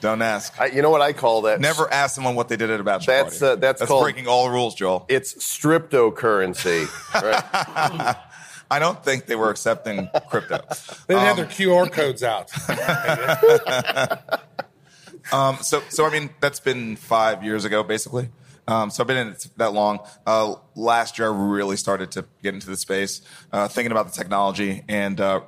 Don't 0.00 0.20
ask. 0.20 0.60
I, 0.60 0.66
you 0.66 0.82
know 0.82 0.90
what 0.90 1.00
I 1.00 1.12
call 1.12 1.42
that? 1.42 1.60
Never 1.60 1.90
ask 1.92 2.16
someone 2.16 2.34
what 2.34 2.48
they 2.48 2.56
did 2.56 2.70
at 2.70 2.80
a 2.80 2.82
bachelor 2.82 3.14
That's, 3.22 3.38
party. 3.38 3.52
uh, 3.52 3.56
that's 3.56 3.84
called- 3.84 4.02
breaking 4.02 4.26
all 4.26 4.46
the 4.46 4.50
rules, 4.50 4.74
Joel. 4.74 5.06
It's 5.08 5.32
striptocurrency. 5.34 6.88
right? 7.22 8.16
I 8.72 8.78
don't 8.78 9.04
think 9.04 9.26
they 9.26 9.36
were 9.36 9.50
accepting 9.50 10.08
crypto. 10.30 10.60
They 11.06 11.14
didn't 11.14 11.26
have 11.26 11.38
Um, 11.38 11.44
their 11.44 11.46
QR 11.46 11.90
codes 11.92 12.22
out. 12.22 12.50
Um, 15.32 15.56
so, 15.62 15.80
so 15.88 16.04
I 16.04 16.10
mean, 16.10 16.30
that's 16.40 16.58
been 16.60 16.96
five 16.96 17.44
years 17.44 17.64
ago, 17.64 17.82
basically. 17.84 18.28
Um, 18.66 18.90
so 18.90 19.02
I've 19.02 19.06
been 19.06 19.16
in 19.16 19.28
it 19.28 19.46
that 19.56 19.72
long. 19.72 20.00
Uh, 20.26 20.56
last 20.74 21.18
year, 21.18 21.32
I 21.32 21.34
really 21.34 21.76
started 21.76 22.10
to 22.12 22.24
get 22.42 22.54
into 22.54 22.66
the 22.68 22.76
space, 22.76 23.22
uh, 23.52 23.68
thinking 23.68 23.92
about 23.92 24.06
the 24.06 24.12
technology, 24.12 24.84
and 24.88 25.20
uh, 25.20 25.40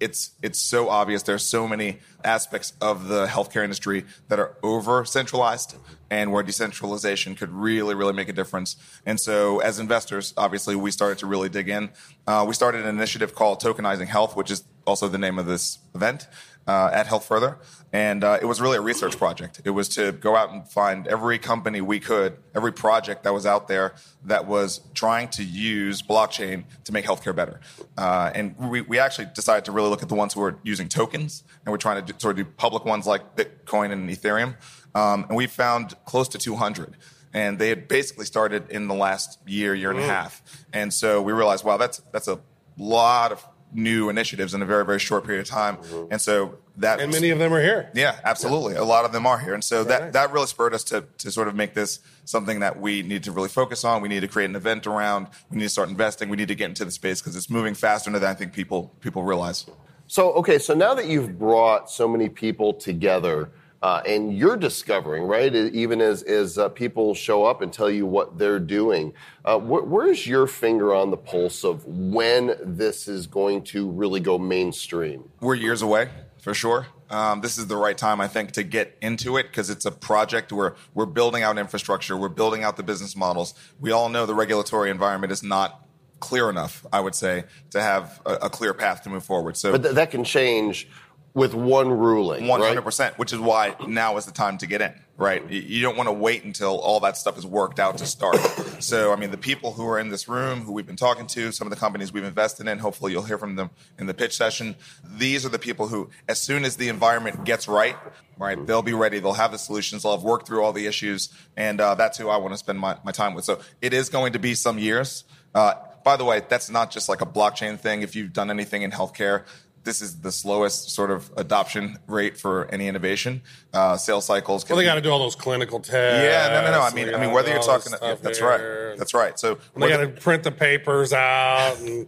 it's 0.00 0.32
it's 0.42 0.58
so 0.58 0.88
obvious. 0.88 1.22
There's 1.22 1.44
so 1.44 1.68
many 1.68 1.98
aspects 2.24 2.72
of 2.80 3.08
the 3.08 3.26
healthcare 3.26 3.62
industry 3.62 4.04
that 4.28 4.38
are 4.38 4.56
over 4.62 5.04
centralized, 5.04 5.76
and 6.10 6.32
where 6.32 6.42
decentralization 6.42 7.34
could 7.34 7.50
really, 7.50 7.94
really 7.94 8.12
make 8.12 8.28
a 8.28 8.32
difference. 8.32 8.76
And 9.06 9.18
so, 9.20 9.60
as 9.60 9.78
investors, 9.78 10.34
obviously, 10.36 10.76
we 10.76 10.90
started 10.90 11.18
to 11.18 11.26
really 11.26 11.48
dig 11.48 11.68
in. 11.68 11.90
Uh, 12.26 12.44
we 12.46 12.54
started 12.54 12.82
an 12.82 12.88
initiative 12.88 13.34
called 13.34 13.60
Tokenizing 13.60 14.06
Health, 14.06 14.36
which 14.36 14.50
is 14.50 14.64
also 14.86 15.08
the 15.08 15.18
name 15.18 15.38
of 15.38 15.46
this 15.46 15.78
event 15.94 16.26
uh, 16.68 16.90
at 16.92 17.06
Health 17.06 17.26
Further, 17.26 17.58
and 17.92 18.22
uh, 18.22 18.38
it 18.40 18.44
was 18.44 18.60
really 18.60 18.76
a 18.76 18.80
research 18.80 19.16
project. 19.16 19.62
It 19.64 19.70
was 19.70 19.88
to 19.90 20.12
go 20.12 20.36
out 20.36 20.52
and 20.52 20.68
find 20.68 21.08
every 21.08 21.38
company 21.38 21.80
we 21.80 21.98
could, 21.98 22.36
every 22.54 22.72
project 22.72 23.24
that 23.24 23.32
was 23.32 23.46
out 23.46 23.68
there 23.68 23.94
that 24.26 24.46
was 24.46 24.82
trying 24.92 25.28
to 25.30 25.42
use 25.42 26.02
blockchain 26.02 26.64
to 26.84 26.92
make 26.92 27.06
healthcare 27.06 27.34
better. 27.34 27.60
Uh, 27.96 28.30
and 28.34 28.56
we, 28.58 28.82
we 28.82 28.98
actually 28.98 29.28
decided 29.34 29.64
to 29.64 29.72
really 29.72 29.88
look 29.88 30.02
at 30.02 30.10
the 30.10 30.14
ones 30.14 30.34
who 30.34 30.40
were 30.40 30.58
using 30.62 30.88
tokens, 30.88 31.42
and 31.64 31.72
we're 31.72 31.78
trying 31.78 32.04
to 32.04 32.12
do, 32.12 32.18
sort 32.18 32.38
of 32.38 32.44
do 32.44 32.52
public 32.56 32.84
ones 32.84 33.06
like 33.06 33.34
Bitcoin 33.34 33.90
and 33.90 34.08
Ethereum. 34.10 34.54
Um, 34.94 35.24
and 35.28 35.36
we 35.36 35.46
found 35.46 35.94
close 36.04 36.28
to 36.28 36.38
200 36.38 36.96
and 37.34 37.58
they 37.58 37.68
had 37.68 37.88
basically 37.88 38.24
started 38.24 38.70
in 38.70 38.88
the 38.88 38.94
last 38.94 39.38
year, 39.46 39.74
year 39.74 39.90
and 39.90 40.00
a 40.00 40.06
half. 40.06 40.42
And 40.72 40.92
so 40.92 41.20
we 41.20 41.32
realized, 41.34 41.62
wow, 41.62 41.76
that's 41.76 41.98
that's 42.10 42.26
a 42.26 42.40
lot 42.78 43.32
of 43.32 43.46
new 43.72 44.08
initiatives 44.08 44.54
in 44.54 44.62
a 44.62 44.66
very, 44.66 44.84
very 44.84 44.98
short 44.98 45.24
period 45.24 45.40
of 45.40 45.46
time. 45.46 45.76
Mm-hmm. 45.76 46.12
And 46.12 46.20
so 46.20 46.58
that 46.76 47.00
and 47.00 47.12
many 47.12 47.30
of 47.30 47.38
them 47.38 47.52
are 47.52 47.60
here. 47.60 47.90
yeah, 47.94 48.18
absolutely. 48.24 48.74
A 48.74 48.84
lot 48.84 49.04
of 49.04 49.12
them 49.12 49.26
are 49.26 49.38
here. 49.38 49.54
And 49.54 49.62
so 49.62 49.84
that, 49.84 50.02
nice. 50.02 50.12
that 50.12 50.32
really 50.32 50.46
spurred 50.46 50.74
us 50.74 50.84
to, 50.84 51.04
to 51.18 51.30
sort 51.30 51.48
of 51.48 51.54
make 51.54 51.74
this 51.74 52.00
something 52.24 52.60
that 52.60 52.80
we 52.80 53.02
need 53.02 53.24
to 53.24 53.32
really 53.32 53.48
focus 53.48 53.84
on. 53.84 54.00
We 54.02 54.08
need 54.08 54.20
to 54.20 54.28
create 54.28 54.50
an 54.50 54.56
event 54.56 54.86
around. 54.86 55.28
We 55.50 55.58
need 55.58 55.64
to 55.64 55.70
start 55.70 55.88
investing. 55.88 56.28
We 56.28 56.36
need 56.36 56.48
to 56.48 56.54
get 56.54 56.68
into 56.68 56.84
the 56.84 56.90
space 56.90 57.20
because 57.20 57.36
it's 57.36 57.50
moving 57.50 57.74
faster 57.74 58.10
than 58.10 58.24
I 58.24 58.34
think 58.34 58.52
people 58.52 58.94
people 59.00 59.22
realize. 59.22 59.66
So, 60.06 60.32
okay, 60.32 60.58
so 60.58 60.72
now 60.72 60.94
that 60.94 61.06
you've 61.06 61.38
brought 61.38 61.90
so 61.90 62.08
many 62.08 62.30
people 62.30 62.72
together, 62.72 63.50
uh, 63.82 64.02
and 64.06 64.36
you're 64.36 64.56
discovering, 64.56 65.24
right, 65.24 65.54
even 65.54 66.00
as, 66.00 66.22
as 66.24 66.58
uh, 66.58 66.68
people 66.68 67.14
show 67.14 67.44
up 67.44 67.62
and 67.62 67.72
tell 67.72 67.90
you 67.90 68.06
what 68.06 68.36
they're 68.36 68.58
doing, 68.58 69.12
uh, 69.44 69.58
wh- 69.58 69.88
where's 69.88 70.26
your 70.26 70.46
finger 70.46 70.92
on 70.94 71.10
the 71.10 71.16
pulse 71.16 71.64
of 71.64 71.84
when 71.86 72.56
this 72.62 73.06
is 73.06 73.26
going 73.26 73.62
to 73.62 73.88
really 73.88 74.20
go 74.20 74.38
mainstream? 74.38 75.30
we're 75.40 75.54
years 75.54 75.82
away 75.82 76.08
for 76.40 76.54
sure. 76.54 76.86
Um, 77.10 77.40
this 77.40 77.56
is 77.56 77.68
the 77.68 77.76
right 77.76 77.96
time, 77.96 78.20
I 78.20 78.28
think, 78.28 78.52
to 78.52 78.62
get 78.62 78.96
into 79.00 79.38
it 79.38 79.44
because 79.44 79.70
it's 79.70 79.86
a 79.86 79.90
project 79.90 80.52
where 80.52 80.74
we're 80.92 81.06
building 81.06 81.42
out 81.42 81.56
infrastructure, 81.56 82.16
we're 82.16 82.28
building 82.28 82.64
out 82.64 82.76
the 82.76 82.82
business 82.82 83.16
models. 83.16 83.54
We 83.80 83.92
all 83.92 84.08
know 84.08 84.26
the 84.26 84.34
regulatory 84.34 84.90
environment 84.90 85.32
is 85.32 85.42
not 85.42 85.86
clear 86.20 86.50
enough, 86.50 86.84
I 86.92 87.00
would 87.00 87.14
say, 87.14 87.44
to 87.70 87.80
have 87.80 88.20
a, 88.26 88.32
a 88.34 88.50
clear 88.50 88.74
path 88.74 89.02
to 89.04 89.10
move 89.10 89.24
forward. 89.24 89.56
So 89.56 89.72
But 89.72 89.82
th- 89.84 89.94
that 89.94 90.10
can 90.10 90.24
change 90.24 90.88
with 91.34 91.54
one 91.54 91.90
ruling. 91.90 92.46
Hundred 92.68 92.82
percent, 92.82 93.18
which 93.18 93.32
is 93.32 93.38
why 93.38 93.76
now 93.86 94.16
is 94.16 94.24
the 94.26 94.32
time 94.32 94.58
to 94.58 94.66
get 94.66 94.80
in, 94.80 94.92
right? 95.16 95.42
You- 95.50 95.60
You 95.60 95.82
don't 95.82 95.96
want 95.96 96.08
to 96.08 96.12
wait 96.12 96.42
until 96.44 96.78
all 96.78 97.00
that 97.00 97.16
stuff 97.16 97.38
is 97.38 97.46
worked 97.46 97.78
out 97.78 97.98
to 97.98 98.06
start. 98.06 98.36
so, 98.82 99.12
I 99.12 99.16
mean, 99.16 99.30
the 99.30 99.36
people 99.38 99.72
who 99.72 99.86
are 99.86 99.98
in 99.98 100.08
this 100.08 100.26
room, 100.28 100.62
who 100.62 100.72
we've 100.72 100.86
been 100.86 100.96
talking 100.96 101.26
to, 101.28 101.52
some 101.52 101.66
of 101.66 101.70
the 101.70 101.76
companies 101.76 102.12
we've 102.12 102.24
invested 102.24 102.66
in, 102.66 102.78
hopefully 102.78 103.12
you'll 103.12 103.22
hear 103.22 103.38
from 103.38 103.56
them 103.56 103.70
in 103.98 104.06
the 104.06 104.14
pitch 104.14 104.36
session. 104.36 104.74
These 105.04 105.44
are 105.46 105.50
the 105.50 105.58
people 105.58 105.86
who, 105.88 106.10
as 106.28 106.40
soon 106.40 106.64
as 106.64 106.76
the 106.76 106.88
environment 106.88 107.44
gets 107.44 107.68
right, 107.68 107.96
right, 108.38 108.66
they'll 108.66 108.82
be 108.82 108.94
ready. 108.94 109.18
They'll 109.20 109.32
have 109.34 109.52
the 109.52 109.58
solutions. 109.58 110.02
They'll 110.02 110.16
have 110.16 110.24
worked 110.24 110.46
through 110.46 110.62
all 110.64 110.72
the 110.72 110.86
issues, 110.86 111.28
and 111.56 111.80
uh, 111.80 111.94
that's 111.94 112.18
who 112.18 112.28
I 112.28 112.38
want 112.38 112.54
to 112.54 112.58
spend 112.58 112.78
my, 112.80 112.96
my 113.04 113.12
time 113.12 113.34
with. 113.34 113.44
So, 113.44 113.60
it 113.80 113.92
is 113.92 114.08
going 114.08 114.32
to 114.32 114.38
be 114.38 114.54
some 114.54 114.78
years. 114.78 115.24
Uh, 115.54 115.74
by 116.04 116.16
the 116.16 116.24
way, 116.24 116.40
that's 116.48 116.70
not 116.70 116.90
just 116.90 117.08
like 117.08 117.20
a 117.20 117.26
blockchain 117.26 117.78
thing. 117.78 118.02
If 118.02 118.16
you've 118.16 118.32
done 118.32 118.50
anything 118.50 118.82
in 118.82 118.90
healthcare, 118.90 119.44
this 119.88 120.02
is 120.02 120.20
the 120.20 120.30
slowest 120.30 120.90
sort 120.90 121.10
of 121.10 121.30
adoption 121.38 121.96
rate 122.06 122.36
for 122.36 122.66
any 122.70 122.88
innovation. 122.88 123.40
Uh, 123.72 123.96
sales 123.96 124.26
cycles. 124.26 124.62
Can 124.62 124.74
Well, 124.74 124.78
they 124.82 124.84
got 124.84 124.96
to 124.96 125.00
do 125.00 125.10
all 125.10 125.18
those 125.18 125.34
clinical 125.34 125.80
tests. 125.80 126.22
Yeah, 126.22 126.48
no, 126.52 126.60
no, 126.60 126.72
no. 126.72 126.82
I 126.82 126.92
mean, 126.92 127.14
I 127.14 127.18
mean, 127.18 127.32
whether 127.32 127.48
you're 127.50 127.62
talking, 127.62 127.92
this 127.92 128.00
yeah, 128.02 128.14
that's 128.20 128.38
here, 128.38 128.90
right, 128.90 128.98
that's 128.98 129.14
right. 129.14 129.38
So 129.38 129.58
They 129.76 129.88
got 129.88 129.96
to 129.98 130.08
print 130.08 130.42
the 130.42 130.52
papers 130.52 131.14
out. 131.14 131.78
And, 131.80 132.06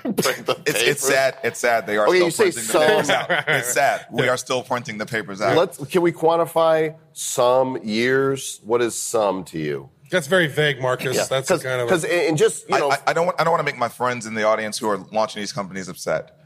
it's, 0.03 0.81
it's 0.81 1.07
sad. 1.07 1.37
It's 1.43 1.59
sad. 1.59 1.85
They 1.85 1.97
are 1.97 2.07
Okay, 2.07 2.17
still 2.17 2.25
you 2.25 2.31
say 2.31 2.43
printing 2.45 2.63
some. 2.63 2.81
the 2.81 2.87
papers 2.87 3.09
out. 3.11 3.43
It's 3.49 3.73
sad. 3.73 4.05
We 4.11 4.27
are 4.27 4.37
still 4.37 4.63
printing 4.63 4.97
the 4.97 5.05
papers 5.05 5.41
out. 5.41 5.55
Let's. 5.55 5.77
Can 5.85 6.01
we 6.01 6.11
quantify 6.11 6.95
some 7.13 7.77
years? 7.83 8.61
What 8.63 8.81
is 8.81 8.95
some 8.99 9.43
to 9.45 9.59
you? 9.59 9.89
That's 10.09 10.27
very 10.27 10.47
vague, 10.47 10.81
Marcus. 10.81 11.27
That's 11.27 11.47
because 11.47 11.63
kind 11.63 11.81
of. 11.81 11.87
because 11.87 12.05
and 12.05 12.37
just 12.37 12.69
you 12.69 12.77
know 12.77 12.91
I, 12.91 12.97
I 13.07 13.13
don't. 13.13 13.25
Want, 13.25 13.39
I 13.39 13.43
don't 13.43 13.51
want 13.51 13.61
to 13.61 13.65
make 13.71 13.77
my 13.77 13.89
friends 13.89 14.25
in 14.25 14.33
the 14.33 14.43
audience 14.43 14.77
who 14.77 14.89
are 14.89 14.97
launching 15.11 15.41
these 15.41 15.53
companies 15.53 15.87
upset 15.89 16.39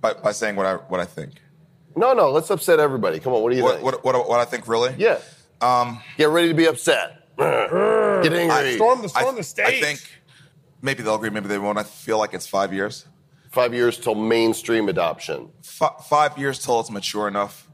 by, 0.00 0.14
by 0.14 0.32
saying 0.32 0.56
what 0.56 0.66
I 0.66 0.74
what 0.74 1.00
I 1.00 1.04
think. 1.04 1.32
no 1.96 2.12
no 2.14 2.30
let's 2.30 2.50
upset 2.50 2.80
everybody. 2.80 3.18
Come 3.20 3.32
on, 3.34 3.42
what 3.42 3.50
do 3.50 3.56
you 3.56 3.62
What 3.64 3.74
think? 3.80 3.84
what, 3.84 4.04
what, 4.04 4.28
what 4.28 4.40
I 4.40 4.44
think 4.44 4.68
really? 4.68 4.94
yeah. 4.98 5.18
Um. 5.60 6.00
Get 6.16 6.28
ready 6.28 6.48
to 6.48 6.54
be 6.54 6.66
upset. 6.66 7.14
Get 7.38 8.32
angry. 8.32 8.74
storm 8.74 9.02
the 9.02 9.12
I, 9.14 9.32
the 9.32 9.42
stage. 9.42 9.66
I 9.66 9.80
think 9.80 10.00
maybe 10.82 11.02
they'll 11.02 11.14
agree. 11.16 11.30
Maybe 11.30 11.48
they 11.48 11.58
won't. 11.58 11.78
I 11.78 11.82
feel 11.84 12.18
like 12.18 12.34
it's 12.34 12.46
five 12.46 12.72
years. 12.72 13.06
Five 13.50 13.72
years 13.74 13.96
till 13.98 14.14
mainstream 14.14 14.88
adoption. 14.88 15.48
F- 15.64 16.06
five 16.08 16.36
years 16.36 16.58
till 16.58 16.80
it's 16.80 16.90
mature 16.90 17.26
enough. 17.28 17.67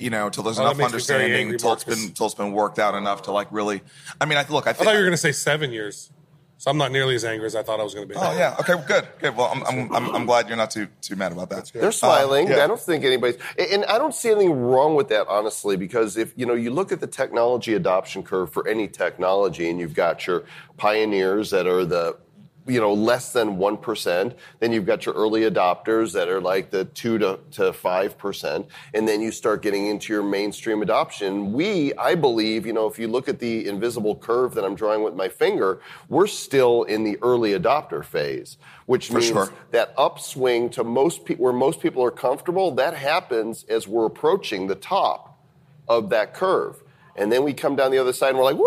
You 0.00 0.10
know, 0.10 0.30
till 0.30 0.42
there's 0.44 0.58
Oh, 0.58 0.62
enough 0.62 0.76
makes 0.78 0.92
me 0.92 0.98
very 1.00 1.22
understanding, 1.24 1.32
angry, 1.40 1.58
till 1.58 1.72
it's 1.72 1.86
Marcus. 1.86 2.04
been 2.06 2.14
till 2.14 2.26
it's 2.26 2.34
been 2.34 2.52
worked 2.52 2.78
out 2.78 2.94
enough 2.94 3.22
to 3.22 3.32
like 3.32 3.48
really. 3.50 3.82
I 4.20 4.24
mean, 4.24 4.38
I 4.38 4.46
look. 4.48 4.66
I 4.66 4.70
I 4.70 4.72
thought 4.72 4.92
you 4.92 4.98
were 4.98 5.04
going 5.04 5.10
to 5.12 5.16
say 5.16 5.32
seven 5.32 5.72
years. 5.72 6.10
So 6.60 6.72
I'm 6.72 6.76
not 6.76 6.90
nearly 6.90 7.14
as 7.14 7.24
angry 7.24 7.46
as 7.46 7.54
I 7.54 7.62
thought 7.62 7.78
I 7.78 7.84
was 7.84 7.94
going 7.94 8.08
to 8.08 8.12
be. 8.14 8.18
Oh 8.20 8.36
yeah. 8.36 8.56
Okay. 8.58 8.74
Good. 8.86 9.06
Good. 9.20 9.36
Well, 9.36 9.46
I'm, 9.54 9.62
I'm, 9.64 9.94
I'm, 9.94 10.14
I'm 10.16 10.26
glad 10.26 10.48
you're 10.48 10.56
not 10.56 10.72
too 10.72 10.88
too 11.00 11.14
mad 11.14 11.30
about 11.30 11.50
that. 11.50 11.70
They're 11.72 11.92
smiling. 11.92 12.50
Uh, 12.50 12.56
yeah. 12.56 12.64
I 12.64 12.66
don't 12.66 12.80
think 12.80 13.04
anybody's, 13.04 13.36
and 13.56 13.84
I 13.84 13.96
don't 13.98 14.12
see 14.14 14.30
anything 14.30 14.52
wrong 14.60 14.96
with 14.96 15.08
that, 15.10 15.28
honestly, 15.28 15.76
because 15.76 16.16
if 16.16 16.32
you 16.36 16.46
know 16.46 16.54
you 16.54 16.72
look 16.72 16.90
at 16.90 16.98
the 17.00 17.06
technology 17.06 17.74
adoption 17.74 18.24
curve 18.24 18.52
for 18.52 18.66
any 18.66 18.88
technology, 18.88 19.70
and 19.70 19.78
you've 19.78 19.94
got 19.94 20.26
your 20.26 20.44
pioneers 20.78 21.50
that 21.50 21.66
are 21.68 21.84
the 21.84 22.16
you 22.68 22.80
know 22.80 22.92
less 22.92 23.32
than 23.32 23.56
1% 23.56 24.34
then 24.60 24.72
you've 24.72 24.86
got 24.86 25.06
your 25.06 25.14
early 25.14 25.42
adopters 25.42 26.12
that 26.12 26.28
are 26.28 26.40
like 26.40 26.70
the 26.70 26.84
2 26.84 27.18
to, 27.18 27.38
to 27.50 27.62
5% 27.72 28.66
and 28.94 29.08
then 29.08 29.20
you 29.20 29.32
start 29.32 29.62
getting 29.62 29.86
into 29.86 30.12
your 30.12 30.22
mainstream 30.22 30.82
adoption. 30.82 31.52
We 31.52 31.94
i 31.94 32.14
believe 32.14 32.66
you 32.66 32.72
know 32.72 32.86
if 32.86 32.98
you 32.98 33.08
look 33.08 33.28
at 33.28 33.38
the 33.38 33.66
invisible 33.66 34.16
curve 34.16 34.54
that 34.54 34.64
i'm 34.64 34.74
drawing 34.74 35.02
with 35.02 35.14
my 35.14 35.28
finger 35.28 35.80
we're 36.08 36.26
still 36.26 36.82
in 36.84 37.04
the 37.04 37.18
early 37.22 37.52
adopter 37.52 38.04
phase 38.04 38.58
which 38.86 39.10
means 39.12 39.26
sure. 39.26 39.52
that 39.70 39.92
upswing 39.96 40.70
to 40.70 40.84
most 40.84 41.24
people 41.24 41.44
where 41.44 41.52
most 41.52 41.80
people 41.80 42.02
are 42.02 42.10
comfortable 42.10 42.70
that 42.72 42.94
happens 42.94 43.64
as 43.68 43.86
we're 43.86 44.06
approaching 44.06 44.66
the 44.66 44.74
top 44.74 45.28
of 45.88 46.10
that 46.10 46.34
curve. 46.34 46.82
And 47.16 47.32
then 47.32 47.42
we 47.42 47.52
come 47.52 47.74
down 47.74 47.90
the 47.90 47.98
other 47.98 48.12
side 48.12 48.30
and 48.30 48.38
we're 48.38 48.44
like 48.44 48.58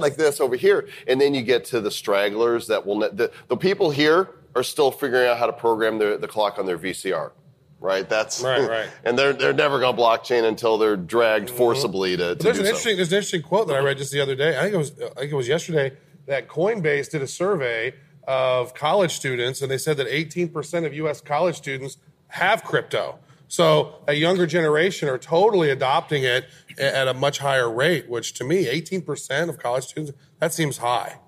like 0.00 0.16
this 0.16 0.40
over 0.40 0.56
here 0.56 0.88
and 1.06 1.20
then 1.20 1.34
you 1.34 1.42
get 1.42 1.64
to 1.64 1.80
the 1.80 1.90
stragglers 1.90 2.66
that 2.66 2.86
will 2.86 2.98
ne- 2.98 3.10
the, 3.10 3.30
the 3.48 3.56
people 3.56 3.90
here 3.90 4.30
are 4.54 4.62
still 4.62 4.90
figuring 4.90 5.28
out 5.28 5.38
how 5.38 5.46
to 5.46 5.52
program 5.52 5.98
their, 5.98 6.16
the 6.16 6.28
clock 6.28 6.58
on 6.58 6.66
their 6.66 6.78
vcr 6.78 7.32
right 7.80 8.08
that's 8.08 8.42
Right, 8.42 8.68
right. 8.68 8.88
and 9.04 9.18
they're 9.18 9.32
they're 9.32 9.52
never 9.52 9.80
going 9.80 9.96
to 9.96 10.00
blockchain 10.02 10.44
until 10.44 10.78
they're 10.78 10.96
dragged 10.96 11.48
mm-hmm. 11.48 11.56
forcibly 11.56 12.16
to, 12.16 12.34
to 12.36 12.42
there's 12.42 12.58
an 12.58 12.64
so. 12.64 12.68
interesting 12.68 12.96
there's 12.96 13.12
an 13.12 13.16
interesting 13.16 13.42
quote 13.42 13.68
that 13.68 13.76
I 13.76 13.80
read 13.80 13.98
just 13.98 14.12
the 14.12 14.20
other 14.20 14.34
day. 14.34 14.56
I 14.56 14.62
think 14.62 14.74
it 14.74 14.78
was 14.78 14.92
I 14.92 15.20
think 15.20 15.32
it 15.32 15.36
was 15.36 15.48
yesterday 15.48 15.92
that 16.26 16.48
Coinbase 16.48 17.10
did 17.10 17.22
a 17.22 17.26
survey 17.26 17.94
of 18.26 18.74
college 18.74 19.12
students 19.12 19.62
and 19.62 19.70
they 19.70 19.78
said 19.78 19.96
that 19.96 20.06
18% 20.06 20.86
of 20.86 20.94
US 20.94 21.20
college 21.20 21.56
students 21.56 21.98
have 22.28 22.62
crypto. 22.64 23.18
So 23.52 23.96
a 24.08 24.14
younger 24.14 24.46
generation 24.46 25.10
are 25.10 25.18
totally 25.18 25.68
adopting 25.68 26.22
it 26.22 26.46
at 26.78 27.06
a 27.06 27.12
much 27.12 27.36
higher 27.36 27.70
rate, 27.70 28.08
which 28.08 28.32
to 28.34 28.44
me 28.44 28.64
18% 28.64 29.50
of 29.50 29.58
college 29.58 29.84
students 29.84 30.16
that 30.38 30.54
seems 30.54 30.78
high. 30.78 31.18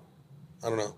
I 0.63 0.69
don't 0.69 0.79
know. 0.79 0.95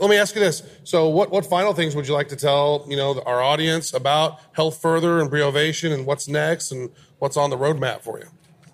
Let 0.00 0.08
me 0.08 0.16
ask 0.16 0.34
you 0.34 0.40
this. 0.40 0.62
So, 0.82 1.10
what, 1.10 1.30
what 1.30 1.44
final 1.44 1.74
things 1.74 1.94
would 1.94 2.08
you 2.08 2.14
like 2.14 2.28
to 2.28 2.36
tell 2.36 2.86
you 2.88 2.96
know 2.96 3.20
our 3.26 3.42
audience 3.42 3.92
about 3.92 4.40
Health 4.52 4.80
Further 4.80 5.20
and 5.20 5.30
Briovation 5.30 5.92
and 5.92 6.06
what's 6.06 6.26
next 6.26 6.72
and 6.72 6.90
what's 7.18 7.36
on 7.36 7.50
the 7.50 7.58
roadmap 7.58 8.00
for 8.00 8.18
you? 8.18 8.24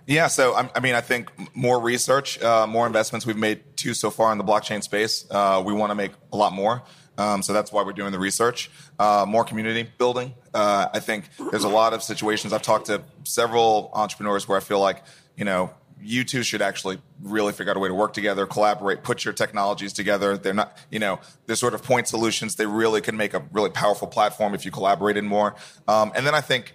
Yeah, 0.07 0.29
so 0.29 0.55
I 0.55 0.79
mean, 0.79 0.95
I 0.95 1.01
think 1.01 1.33
more 1.57 1.81
research, 1.81 2.41
uh, 2.41 2.69
more 2.69 2.87
investments. 2.87 3.27
We've 3.27 3.37
made 3.37 3.77
two 3.77 3.95
so 3.95 4.11
far 4.11 4.31
in 4.31 4.39
the 4.39 4.45
blockchain 4.45 4.85
space. 4.85 5.27
Uh, 5.29 5.61
we 5.67 5.73
want 5.73 5.91
to 5.91 5.97
make 5.97 6.13
a 6.33 6.37
lot 6.37 6.53
more. 6.53 6.85
Um, 7.21 7.43
so 7.43 7.53
that's 7.53 7.71
why 7.71 7.83
we're 7.83 7.93
doing 7.93 8.13
the 8.13 8.19
research. 8.19 8.71
Uh, 8.99 9.27
more 9.29 9.45
community 9.45 9.91
building. 9.99 10.35
Uh, 10.55 10.89
I 10.95 11.01
think 11.01 11.29
there's 11.51 11.65
a 11.65 11.69
lot 11.69 11.93
of 11.93 12.03
situations. 12.03 12.55
I've 12.55 12.63
talked 12.63 12.87
to 12.87 13.03
several 13.25 13.91
entrepreneurs 13.93 14.49
where 14.49 14.57
I 14.57 14.63
feel 14.63 14.81
like, 14.81 15.05
you 15.37 15.45
know, 15.45 15.71
you 16.03 16.25
two 16.25 16.43
should 16.43 16.63
actually 16.63 16.99
really 17.21 17.53
figure 17.53 17.73
out 17.73 17.77
a 17.77 17.81
way 17.81 17.89
to 17.89 17.95
work 17.95 18.15
together, 18.15 18.47
collaborate, 18.47 19.03
put 19.03 19.23
your 19.23 19.35
technologies 19.35 19.93
together. 19.93 20.39
They're 20.39 20.55
not, 20.55 20.75
you 20.91 20.99
know, 20.99 21.21
they're 21.45 21.57
sort 21.57 21.75
of 21.75 21.83
point 21.83 22.09
solutions. 22.09 22.55
They 22.57 22.65
really 22.65 23.03
can 23.03 23.19
make 23.19 23.35
a 23.35 23.45
really 23.53 23.69
powerful 23.69 24.09
platform 24.09 24.55
if 24.55 24.65
you 24.65 24.71
collaborated 24.71 25.25
more. 25.25 25.55
Um, 25.87 26.13
and 26.15 26.27
then 26.27 26.35
I 26.35 26.41
think, 26.41 26.73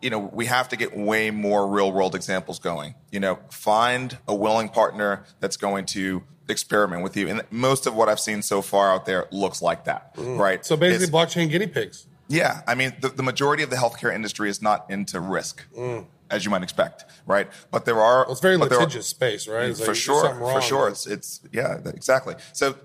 you 0.00 0.08
know, 0.08 0.18
we 0.18 0.46
have 0.46 0.70
to 0.70 0.76
get 0.76 0.96
way 0.96 1.30
more 1.30 1.68
real 1.68 1.92
world 1.92 2.14
examples 2.14 2.58
going. 2.58 2.94
You 3.12 3.20
know, 3.20 3.40
find 3.50 4.16
a 4.26 4.34
willing 4.34 4.70
partner 4.70 5.24
that's 5.40 5.58
going 5.58 5.84
to 5.86 6.22
experiment 6.48 7.02
with 7.02 7.16
you. 7.16 7.28
And 7.28 7.42
most 7.50 7.86
of 7.86 7.94
what 7.94 8.08
I've 8.08 8.20
seen 8.20 8.42
so 8.42 8.62
far 8.62 8.92
out 8.92 9.06
there 9.06 9.26
looks 9.30 9.62
like 9.62 9.84
that, 9.84 10.14
mm. 10.16 10.38
right? 10.38 10.64
So 10.64 10.76
basically, 10.76 11.04
It's- 11.08 11.10
blockchain 11.10 11.50
guinea 11.50 11.66
pigs. 11.66 12.06
yeah, 12.28 12.62
I 12.66 12.74
mean, 12.74 12.94
the, 13.00 13.08
the 13.08 13.22
majority 13.22 13.62
of 13.62 13.70
the 13.70 13.76
healthcare 13.76 14.14
industry 14.14 14.48
is 14.48 14.62
not 14.62 14.90
into 14.90 15.20
risk, 15.20 15.64
mm. 15.76 16.06
as 16.30 16.44
you 16.44 16.50
might 16.50 16.62
expect, 16.62 17.04
right? 17.26 17.48
But 17.70 17.84
there 17.84 18.00
are. 18.00 18.24
Well, 18.24 18.32
it's 18.32 18.40
very 18.40 18.56
there 18.56 18.66
are- 18.72 18.80
litigious 18.80 19.06
space, 19.06 19.48
right? 19.48 19.70
It's 19.70 19.80
for 19.80 19.86
do 19.86 19.94
sure, 19.94 20.34
for 20.34 20.60
sure. 20.60 20.88
It's, 20.88 21.06
it's 21.06 21.40
yeah, 21.52 21.78
exactly. 21.86 22.34
So 22.52 22.76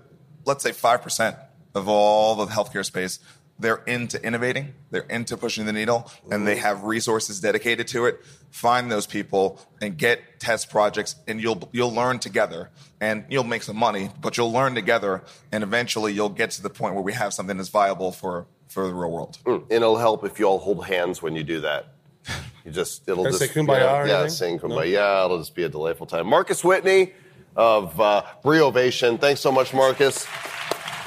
let's 0.44 0.62
say 0.62 0.72
five 0.72 1.02
percent 1.02 1.36
of 1.74 1.88
all 1.88 2.34
the 2.34 2.46
healthcare 2.46 2.84
space, 2.84 3.18
they're 3.58 3.82
into 3.86 4.22
innovating, 4.24 4.74
they're 4.90 5.02
into 5.02 5.36
pushing 5.36 5.66
the 5.66 5.72
needle, 5.72 6.10
and 6.30 6.46
they 6.46 6.56
have 6.56 6.84
resources 6.84 7.40
dedicated 7.40 7.86
to 7.88 8.06
it. 8.06 8.20
Find 8.50 8.90
those 8.90 9.06
people 9.06 9.60
and 9.80 9.96
get 9.96 10.40
test 10.40 10.68
projects, 10.70 11.16
and 11.28 11.40
you'll 11.40 11.68
you'll 11.72 11.92
learn 11.94 12.18
together, 12.18 12.70
and 13.00 13.24
you'll 13.28 13.44
make 13.44 13.62
some 13.62 13.76
money, 13.76 14.10
but 14.20 14.36
you'll 14.36 14.52
learn 14.52 14.74
together, 14.74 15.22
and 15.52 15.62
eventually 15.62 16.12
you'll 16.12 16.28
get 16.28 16.50
to 16.52 16.62
the 16.62 16.70
point 16.70 16.94
where 16.94 17.02
we 17.04 17.12
have 17.12 17.32
something 17.32 17.56
that's 17.56 17.68
viable 17.68 18.12
for 18.12 18.46
for 18.68 18.86
the 18.86 18.94
real 18.94 19.10
world. 19.10 19.38
And 19.46 19.62
it'll 19.70 19.98
help 19.98 20.24
if 20.24 20.38
you 20.38 20.46
all 20.46 20.58
hold 20.58 20.86
hands 20.86 21.22
when 21.22 21.36
you 21.36 21.44
do 21.44 21.60
that. 21.60 21.94
You 22.64 22.72
just 22.72 23.02
it'll 23.08 23.24
just 23.24 23.38
say 23.38 23.48
kumbaya 23.48 23.78
yeah, 23.80 23.96
or 24.02 24.06
yeah 24.06 24.14
anything? 24.20 24.30
sing 24.30 24.56
No? 24.56 24.76
kumbaya. 24.76 25.24
It'll 25.26 25.38
just 25.38 25.54
be 25.54 25.62
a 25.64 25.68
delightful 25.68 26.06
time. 26.06 26.26
Marcus 26.26 26.64
Whitney 26.64 27.12
of 27.54 28.00
uh, 28.00 28.22
Briovation. 28.42 29.20
Thanks 29.20 29.40
so 29.40 29.52
much, 29.52 29.72
Marcus. 29.74 30.26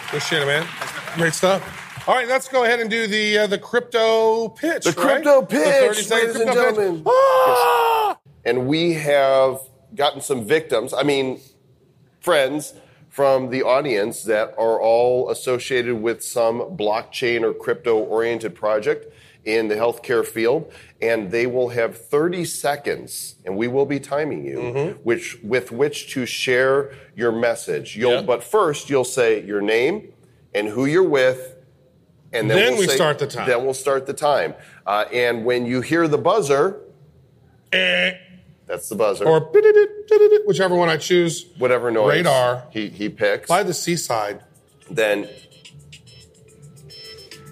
Appreciate 0.05 0.43
it, 0.43 0.45
man. 0.45 0.67
Great 1.15 1.33
stuff. 1.33 1.81
All 2.07 2.13
right, 2.13 2.27
let's 2.27 2.47
go 2.47 2.63
ahead 2.63 2.79
and 2.79 2.89
do 2.89 3.07
the 3.07 3.39
uh, 3.39 3.47
the 3.47 3.57
crypto 3.57 4.49
pitch. 4.49 4.83
The 4.83 4.91
right? 4.91 5.23
crypto 5.23 5.41
pitch, 5.43 5.63
30 5.97 6.01
second 6.03 6.27
ladies 6.27 6.41
and 6.41 6.53
gentlemen. 6.53 7.03
Ah! 7.07 8.17
And 8.45 8.67
we 8.67 8.93
have 8.93 9.59
gotten 9.95 10.21
some 10.21 10.45
victims. 10.45 10.93
I 10.93 11.01
mean, 11.01 11.39
friends 12.19 12.75
from 13.09 13.49
the 13.49 13.63
audience 13.63 14.23
that 14.23 14.49
are 14.57 14.79
all 14.79 15.31
associated 15.31 15.95
with 15.95 16.23
some 16.23 16.59
blockchain 16.77 17.41
or 17.41 17.53
crypto 17.53 17.97
oriented 17.97 18.53
project 18.53 19.11
in 19.45 19.67
the 19.67 19.75
healthcare 19.75 20.25
field 20.25 20.71
and 21.01 21.29
they 21.31 21.45
will 21.45 21.69
have 21.69 21.95
30 21.95 22.43
seconds 22.45 23.35
and 23.45 23.55
we 23.55 23.67
will 23.67 23.85
be 23.85 23.99
timing 23.99 24.43
you 24.43 24.57
Mm-hmm. 24.57 24.91
which 25.03 25.37
with 25.43 25.71
which 25.71 26.11
to 26.13 26.25
share 26.25 26.91
your 27.15 27.31
message 27.31 27.95
you'll 27.95 28.13
Yeah. 28.13 28.21
but 28.23 28.43
first 28.43 28.89
you'll 28.89 29.03
say 29.05 29.43
your 29.45 29.61
name 29.61 30.11
and 30.55 30.67
who 30.67 30.85
you're 30.85 31.03
with 31.07 31.54
and 32.35 32.49
then, 32.49 32.57
Then 32.57 32.71
we'll 32.73 32.81
we 32.81 32.87
say- 32.87 32.95
start 32.95 33.19
the 33.19 33.27
time. 33.27 33.47
then 33.47 33.63
we'll 33.63 33.73
start 33.73 34.05
the 34.05 34.13
time 34.13 34.53
uh, 34.85 35.05
and 35.11 35.45
when 35.45 35.65
you 35.65 35.81
hear 35.81 36.07
the 36.07 36.17
buzzer 36.17 36.81
Eh. 37.73 38.13
that's 38.67 38.87
the 38.89 38.95
buzzer 38.95 39.25
Or 39.25 39.39
whichever 40.45 40.75
one 40.75 40.89
I 40.89 40.97
choose. 40.97 41.45
whatever 41.57 41.91
noise 41.91 42.17
Radar. 42.17 42.63
he, 42.71 42.89
he 42.89 43.09
picks, 43.09 43.47
By 43.47 43.63
the 43.63 43.73
seaside. 43.73 44.41
then 44.89 45.27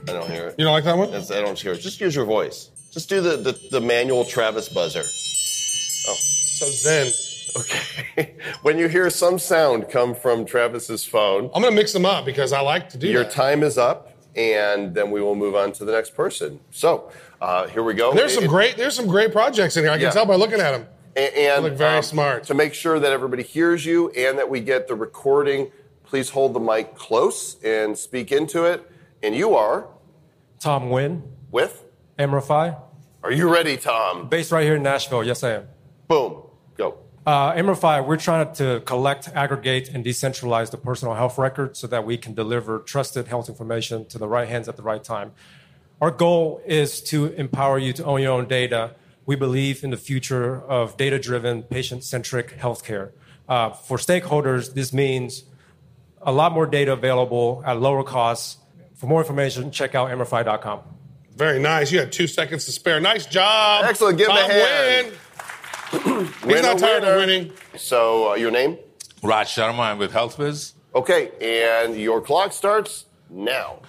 I 0.07 0.11
don't 0.11 0.29
hear 0.29 0.47
it. 0.49 0.55
You 0.57 0.65
don't 0.65 0.73
like 0.73 0.83
that 0.83 0.97
one? 0.97 1.11
That's- 1.11 1.31
I 1.31 1.39
don't 1.41 1.57
hear 1.57 1.71
it. 1.73 1.79
Just 1.79 2.01
use 2.01 2.13
your 2.15 2.25
voice. 2.25 2.69
Just 2.91 3.07
do 3.09 3.21
the, 3.21 3.37
the, 3.37 3.59
the 3.71 3.81
manual 3.81 4.25
Travis 4.25 4.67
buzzer. 4.69 4.99
Oh. 5.01 6.15
So 6.15 6.65
zen. 6.69 7.11
Okay. 7.55 8.35
when 8.63 8.77
you 8.77 8.87
hear 8.87 9.09
some 9.09 9.39
sound 9.39 9.89
come 9.89 10.13
from 10.13 10.45
Travis's 10.45 11.05
phone, 11.05 11.49
I'm 11.55 11.61
gonna 11.63 11.75
mix 11.75 11.93
them 11.93 12.05
up 12.05 12.25
because 12.25 12.51
I 12.51 12.59
like 12.61 12.89
to 12.89 12.97
do 12.97 13.07
your 13.07 13.23
that. 13.23 13.31
time 13.31 13.63
is 13.63 13.77
up, 13.77 14.12
and 14.35 14.93
then 14.95 15.11
we 15.11 15.21
will 15.21 15.35
move 15.35 15.55
on 15.55 15.71
to 15.73 15.85
the 15.85 15.91
next 15.91 16.15
person. 16.15 16.59
So 16.71 17.11
uh, 17.41 17.67
here 17.67 17.83
we 17.83 17.93
go. 17.93 18.13
There's 18.13 18.33
some 18.33 18.45
It- 18.45 18.49
great 18.49 18.77
there's 18.77 18.95
some 18.95 19.07
great 19.07 19.31
projects 19.31 19.77
in 19.77 19.83
here. 19.83 19.91
I 19.91 19.95
can 19.95 20.03
Yeah. 20.03 20.09
tell 20.11 20.25
by 20.25 20.35
looking 20.35 20.59
at 20.59 20.71
them. 20.71 20.87
And, 21.15 21.33
and, 21.35 21.63
look 21.63 21.73
very 21.73 21.97
um, 21.97 22.03
smart. 22.03 22.43
To 22.45 22.55
make 22.55 22.73
sure 22.73 22.99
that 22.99 23.11
everybody 23.11 23.43
hears 23.43 23.85
you 23.85 24.09
and 24.11 24.37
that 24.39 24.49
we 24.49 24.61
get 24.61 24.87
the 24.87 24.95
recording, 24.95 25.71
please 26.03 26.31
hold 26.31 26.55
the 26.55 26.59
mic 26.59 26.95
close 26.95 27.57
and 27.63 27.95
speak 27.95 28.31
into 28.31 28.65
it. 28.65 28.89
And 29.21 29.35
you 29.35 29.53
are 29.55 29.87
Tom 30.59 30.89
Nguyen, 30.89 31.21
with? 31.51 31.83
Emrify, 32.17 32.79
Are 33.23 33.31
you 33.31 33.51
ready, 33.53 33.77
Tom? 33.77 34.27
based 34.27 34.51
right 34.51 34.63
here 34.63 34.75
in 34.75 34.83
Nashville. 34.83 35.23
Yes, 35.23 35.43
I 35.43 35.51
am. 35.51 35.67
Boom. 36.07 36.43
Go. 37.25 37.31
Uh, 37.31 37.55
Emrify, 37.55 38.05
we're 38.05 38.17
trying 38.17 38.53
to 38.55 38.81
collect, 38.85 39.29
aggregate, 39.29 39.89
and 39.89 40.03
decentralize 40.03 40.71
the 40.71 40.77
personal 40.77 41.15
health 41.15 41.37
record 41.37 41.77
so 41.77 41.87
that 41.87 42.05
we 42.05 42.17
can 42.17 42.33
deliver 42.33 42.79
trusted 42.79 43.27
health 43.27 43.49
information 43.49 44.05
to 44.07 44.17
the 44.17 44.27
right 44.27 44.47
hands 44.47 44.67
at 44.67 44.77
the 44.77 44.83
right 44.83 45.03
time. 45.03 45.31
Our 46.01 46.11
goal 46.11 46.61
is 46.65 47.01
to 47.03 47.27
empower 47.27 47.79
you 47.79 47.93
to 47.93 48.03
own 48.03 48.21
your 48.21 48.33
own 48.33 48.47
data. 48.47 48.95
We 49.25 49.35
believe 49.35 49.83
in 49.83 49.89
the 49.89 49.97
future 49.97 50.61
of 50.61 50.97
data 50.97 51.17
driven, 51.17 51.63
patient 51.63 52.03
centric 52.03 52.57
healthcare. 52.59 53.11
Uh, 53.47 53.69
for 53.69 53.97
stakeholders, 53.97 54.73
this 54.73 54.91
means 54.91 55.43
a 56.21 56.31
lot 56.31 56.51
more 56.51 56.65
data 56.65 56.93
available 56.93 57.63
at 57.65 57.79
lower 57.79 58.03
costs. 58.03 58.57
For 58.95 59.07
more 59.07 59.21
information, 59.21 59.71
check 59.71 59.95
out 59.95 60.09
emrify.com. 60.09 60.81
Very 61.35 61.59
nice. 61.59 61.91
You 61.91 61.99
had 61.99 62.11
two 62.11 62.27
seconds 62.27 62.65
to 62.65 62.71
spare. 62.71 62.99
Nice 62.99 63.25
job. 63.25 63.85
Excellent. 63.85 64.17
Give 64.17 64.29
him 64.29 64.35
a 64.35 64.41
hand. 64.41 65.07
Nguyen. 65.07 65.17
He's 65.93 66.61
not 66.61 66.79
tired 66.79 67.03
of 67.03 67.17
winning. 67.17 67.51
So, 67.77 68.31
uh, 68.31 68.35
your 68.35 68.51
name? 68.51 68.77
Raj 69.21 69.47
Sharma. 69.47 69.79
I'm 69.79 69.97
with 69.99 70.11
HealthWiz. 70.11 70.73
Okay, 70.95 71.31
and 71.41 71.95
your 71.99 72.21
clock 72.21 72.51
starts 72.53 73.05
now. 73.29 73.79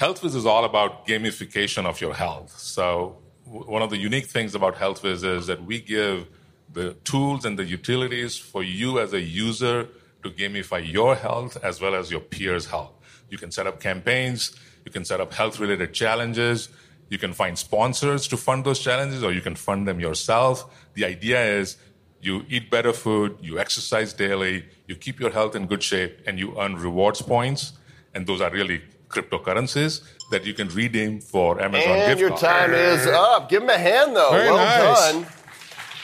HealthWiz 0.00 0.34
is 0.34 0.46
all 0.46 0.64
about 0.64 1.06
gamification 1.06 1.86
of 1.86 2.00
your 2.00 2.14
health. 2.14 2.56
So, 2.58 3.16
w- 3.46 3.70
one 3.70 3.82
of 3.82 3.90
the 3.90 3.96
unique 3.96 4.26
things 4.26 4.54
about 4.54 4.76
HealthWiz 4.76 5.24
is 5.24 5.46
that 5.46 5.64
we 5.64 5.80
give 5.80 6.26
the 6.72 6.92
tools 7.04 7.44
and 7.46 7.58
the 7.58 7.64
utilities 7.64 8.36
for 8.36 8.62
you 8.62 8.98
as 9.00 9.12
a 9.14 9.20
user 9.20 9.88
to 10.22 10.30
gamify 10.30 10.80
your 10.90 11.14
health 11.14 11.56
as 11.62 11.80
well 11.80 11.94
as 11.94 12.10
your 12.10 12.20
peers' 12.20 12.66
health. 12.66 12.92
You 13.30 13.38
can 13.38 13.50
set 13.50 13.66
up 13.66 13.80
campaigns, 13.80 14.54
you 14.84 14.92
can 14.92 15.04
set 15.04 15.20
up 15.20 15.32
health 15.32 15.58
related 15.58 15.94
challenges, 15.94 16.68
you 17.08 17.18
can 17.18 17.32
find 17.32 17.56
sponsors 17.58 18.26
to 18.28 18.36
fund 18.36 18.64
those 18.64 18.80
challenges, 18.80 19.22
or 19.22 19.32
you 19.32 19.40
can 19.40 19.54
fund 19.54 19.86
them 19.86 20.00
yourself. 20.00 20.64
The 20.94 21.04
idea 21.04 21.44
is 21.58 21.76
you 22.20 22.44
eat 22.48 22.70
better 22.70 22.92
food, 22.92 23.38
you 23.40 23.58
exercise 23.58 24.12
daily, 24.12 24.64
you 24.86 24.96
keep 24.96 25.20
your 25.20 25.30
health 25.30 25.54
in 25.54 25.66
good 25.66 25.82
shape, 25.82 26.18
and 26.26 26.38
you 26.38 26.58
earn 26.58 26.76
rewards 26.76 27.22
points. 27.22 27.74
And 28.14 28.26
those 28.26 28.40
are 28.40 28.50
really 28.50 28.82
cryptocurrencies 29.08 30.02
that 30.30 30.44
you 30.44 30.54
can 30.54 30.68
redeem 30.68 31.20
for 31.20 31.60
Amazon 31.60 31.72
gift 31.72 31.86
cards. 31.86 32.00
And 32.00 32.08
gift 32.08 32.20
your 32.20 32.30
cards. 32.30 32.42
time 32.42 32.74
is 32.74 33.06
up. 33.06 33.48
Give 33.48 33.62
him 33.62 33.70
a 33.70 33.78
hand, 33.78 34.16
though. 34.16 34.30
Very 34.32 34.50
well 34.50 34.56
nice. 34.56 35.12
done. 35.12 35.26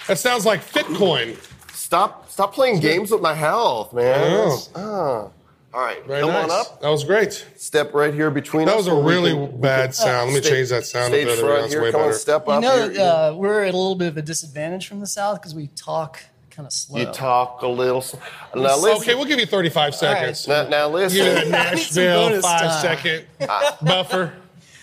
That 0.06 0.18
sounds 0.18 0.46
like 0.46 0.60
Fitcoin. 0.64 1.36
Stop, 1.72 2.30
stop 2.30 2.54
playing 2.54 2.80
games 2.80 3.10
with 3.10 3.20
my 3.20 3.34
health, 3.34 3.92
man. 3.92 4.58
Oh. 4.74 5.32
All 5.74 5.80
right, 5.80 6.04
Very 6.06 6.20
come 6.20 6.30
nice. 6.30 6.44
on 6.44 6.50
up. 6.50 6.80
That 6.82 6.88
was 6.90 7.02
great. 7.04 7.46
Step 7.56 7.94
right 7.94 8.12
here 8.12 8.30
between 8.30 8.66
That 8.66 8.72
us. 8.76 8.86
was 8.86 8.86
a 8.88 8.94
really 8.94 9.32
can- 9.32 9.60
bad 9.60 9.94
sound. 10.04 10.30
Let 10.30 10.34
me 10.34 10.40
Stage- 10.42 10.52
change 10.52 10.68
that 10.68 10.84
sound 10.86 11.14
a 11.14 11.16
Stage 11.16 11.26
bit. 11.28 11.38
front 11.38 11.68
here. 11.70 11.82
way 11.82 11.92
Come 11.92 12.00
on, 12.02 12.06
better. 12.08 12.18
step 12.18 12.44
You 12.46 12.60
know, 12.60 12.88
here. 12.90 13.02
uh, 13.02 13.32
we're 13.34 13.62
at 13.64 13.72
a 13.72 13.76
little 13.76 13.94
bit 13.94 14.08
of 14.08 14.16
a 14.18 14.22
disadvantage 14.22 14.86
from 14.86 15.00
the 15.00 15.06
south 15.06 15.40
because 15.40 15.54
we 15.54 15.68
talk 15.68 16.20
kind 16.50 16.66
of 16.66 16.72
slow. 16.74 16.98
you 17.00 17.06
talk 17.06 17.62
a 17.62 17.66
little. 17.66 18.02
s- 18.02 18.14
Now 18.54 18.76
listen. 18.76 18.90
Okay, 19.02 19.14
we'll 19.14 19.24
give 19.24 19.40
you 19.40 19.46
35 19.46 19.94
seconds. 19.94 20.46
Now, 20.46 20.68
now 20.68 20.88
Give 20.90 21.14
you 21.14 21.22
that 21.24 21.34
listen. 21.46 21.54
I 21.54 21.58
Nashville 21.70 22.28
bonus 22.28 22.44
five 22.44 22.60
time. 22.60 22.82
second 22.82 23.24
Uh, 23.40 23.72
buffer. 23.82 24.32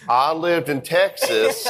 I 0.09 0.33
lived 0.33 0.69
in 0.69 0.81
Texas 0.81 1.67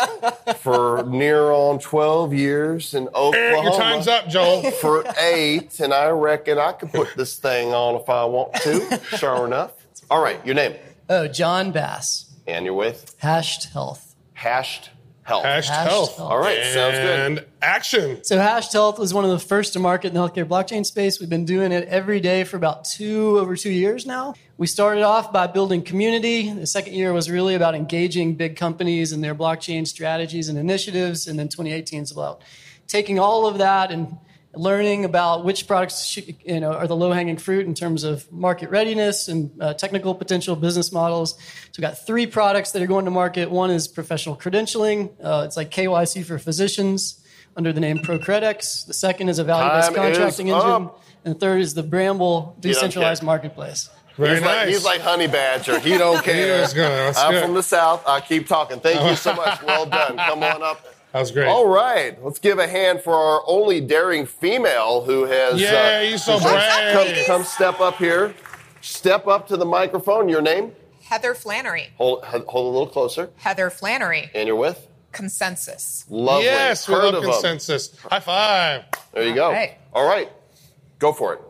for 0.59 1.03
near 1.05 1.51
on 1.51 1.79
12 1.79 2.33
years 2.33 2.93
in 2.93 3.07
Oklahoma. 3.09 3.63
Your 3.69 3.77
time's 3.77 4.07
up, 4.07 4.29
Joel. 4.29 4.71
For 4.71 5.03
eight, 5.19 5.79
and 5.81 5.93
I 5.93 6.09
reckon 6.09 6.57
I 6.57 6.71
could 6.71 6.91
put 6.93 7.09
this 7.17 7.35
thing 7.37 7.73
on 7.73 7.95
if 8.01 8.09
I 8.09 8.23
want 8.25 8.53
to. 8.63 8.99
Sure 9.17 9.45
enough. 9.45 9.73
All 10.09 10.23
right, 10.23 10.43
your 10.45 10.55
name 10.55 10.75
Oh, 11.09 11.27
John 11.27 11.71
Bass, 11.71 12.31
and 12.47 12.63
you're 12.65 12.73
with 12.73 13.15
Hashed 13.19 13.65
Health. 13.73 14.15
hashed 14.33 14.89
health. 15.23 15.43
Hashed 15.43 15.69
Hashed 15.69 15.89
health. 15.89 16.17
health. 16.17 16.31
All 16.31 16.39
right, 16.39 16.63
sounds 16.73 16.97
good. 16.97 17.19
And 17.19 17.45
action. 17.61 18.23
So 18.23 18.37
Hashed 18.37 18.71
Health 18.73 18.97
was 18.99 19.13
one 19.13 19.25
of 19.25 19.31
the 19.31 19.39
first 19.39 19.73
to 19.73 19.79
market 19.79 20.07
in 20.09 20.13
the 20.13 20.19
healthcare 20.19 20.45
blockchain 20.45 20.85
space. 20.85 21.19
We've 21.19 21.29
been 21.29 21.45
doing 21.45 21.71
it 21.71 21.87
every 21.89 22.19
day 22.21 22.43
for 22.45 22.57
about 22.57 22.85
two 22.85 23.37
over 23.37 23.55
two 23.55 23.71
years 23.71 24.05
now. 24.05 24.33
We 24.60 24.68
started 24.68 25.03
off 25.03 25.32
by 25.32 25.47
building 25.47 25.84
community. 25.84 26.51
The 26.51 26.68
second 26.68 26.93
year 26.93 27.14
was 27.14 27.32
really 27.32 27.55
about 27.55 27.76
engaging 27.76 28.36
big 28.36 28.57
companies 28.57 29.14
and 29.14 29.24
their 29.24 29.34
blockchain 29.34 29.88
strategies 29.88 30.49
and 30.49 30.57
initiatives. 30.57 31.30
And 31.30 31.39
then 31.39 31.47
2018 31.47 32.03
is 32.03 32.12
about 32.12 32.41
taking 32.86 33.20
all 33.20 33.47
of 33.47 33.60
that 33.60 33.89
and 33.89 34.18
learning 34.53 35.05
about 35.05 35.45
which 35.45 35.66
products 35.66 36.03
should, 36.03 36.36
you 36.43 36.60
know 36.60 36.74
are 36.74 36.88
the 36.88 36.95
low 36.95 37.14
hanging 37.14 37.38
fruit 37.38 37.68
in 37.68 37.74
terms 37.74 38.03
of 38.03 38.30
market 38.34 38.70
readiness 38.70 39.30
and 39.30 39.49
uh, 39.62 39.74
technical 39.76 40.14
potential 40.14 40.57
business 40.57 40.91
models. 40.91 41.36
So 41.38 41.76
we've 41.78 41.84
got 41.84 42.05
three 42.05 42.28
products 42.28 42.74
that 42.74 42.82
are 42.82 42.88
going 42.88 43.05
to 43.05 43.12
market. 43.12 43.49
One 43.49 43.72
is 43.72 43.88
professional 43.88 44.36
credentialing. 44.36 45.10
Uh, 45.24 45.43
it's 45.45 45.55
like 45.55 45.72
KYC 45.72 46.26
for 46.26 46.38
physicians 46.38 47.24
under 47.55 47.72
the 47.72 47.80
name 47.80 47.99
ProCredX. 47.99 48.88
The 48.88 48.93
second 48.93 49.30
is 49.30 49.39
a 49.39 49.45
value-based 49.45 49.95
Time 49.95 49.95
contracting 49.95 50.49
engine, 50.49 50.89
and 51.24 51.36
the 51.36 51.39
third 51.39 51.62
is 51.62 51.76
the 51.76 51.84
Bramble 51.84 52.57
decentralized 52.60 53.24
marketplace. 53.24 53.89
Very 54.20 54.36
he's, 54.36 54.41
nice. 54.41 54.55
like, 54.57 54.67
he's 54.67 54.86
like 54.86 55.01
Honey 55.01 55.28
Badger. 55.28 55.80
He 55.80 55.97
don't 55.97 56.22
care. 56.24 56.61
is 56.63 56.74
good. 56.74 56.82
That's 56.89 57.17
I'm 57.17 57.32
good. 57.32 57.43
from 57.45 57.53
the 57.53 57.63
South. 57.63 58.03
I 58.05 58.20
keep 58.20 58.47
talking. 58.47 58.80
Thank 58.82 59.09
you 59.09 59.15
so 59.15 59.34
much. 59.34 59.61
Well 59.63 59.86
done. 59.89 60.17
Come 60.17 60.43
on 60.43 60.61
up. 60.61 60.86
that 61.13 61.20
was 61.22 61.32
great. 61.32 61.47
All 61.47 61.67
right. 61.67 62.22
Let's 62.24 62.38
give 62.39 62.59
a 62.59 62.67
hand 62.67 63.01
for 63.01 63.13
our 63.13 63.41
only 63.47 63.80
daring 63.82 64.26
female 64.26 65.01
who 65.05 65.24
has. 65.26 65.61
Yeah, 65.61 65.99
uh, 65.99 66.01
you 66.09 66.17
so 66.17 66.38
come, 66.38 66.51
brave. 67.05 67.26
come 67.26 67.43
step 67.45 67.80
up 67.80 67.95
here. 67.95 68.36
Step 68.82 69.26
up 69.28 69.47
to 69.47 69.55
the 69.57 69.65
microphone. 69.65 70.28
Your 70.30 70.41
name? 70.41 70.74
Heather 71.03 71.34
Flannery. 71.34 71.88
Hold, 71.97 72.24
hold 72.26 72.45
a 72.67 72.70
little 72.70 72.88
closer. 72.88 73.30
Heather 73.38 73.70
Flannery. 73.70 74.30
And 74.36 74.47
you're 74.47 74.55
with? 74.57 74.86
ConsenSys. 75.13 76.05
Lovely. 76.09 76.45
Yes, 76.45 76.88
we 76.88 76.93
Heard 76.93 77.05
love 77.05 77.15
of 77.15 77.24
'em. 77.24 77.30
ConsenSys. 77.32 77.97
High 78.11 78.20
five. 78.20 78.84
There 79.13 79.24
you 79.24 79.34
go. 79.34 79.45
All 79.45 79.51
right. 79.53 79.78
All 79.93 80.07
right. 80.07 80.30
Go 80.99 81.11
for 81.13 81.34
it. 81.34 81.48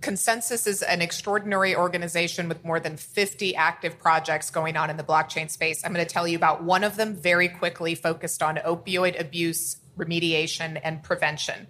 ConsenSys 0.00 0.66
is 0.68 0.82
an 0.82 1.02
extraordinary 1.02 1.74
organization 1.74 2.48
with 2.48 2.64
more 2.64 2.78
than 2.78 2.96
50 2.96 3.56
active 3.56 3.98
projects 3.98 4.48
going 4.50 4.76
on 4.76 4.90
in 4.90 4.96
the 4.96 5.02
blockchain 5.02 5.50
space. 5.50 5.84
I'm 5.84 5.92
going 5.92 6.06
to 6.06 6.12
tell 6.12 6.28
you 6.28 6.36
about 6.36 6.62
one 6.62 6.84
of 6.84 6.96
them 6.96 7.16
very 7.16 7.48
quickly, 7.48 7.96
focused 7.96 8.42
on 8.42 8.56
opioid 8.56 9.20
abuse 9.20 9.76
remediation 9.98 10.80
and 10.82 11.02
prevention. 11.02 11.66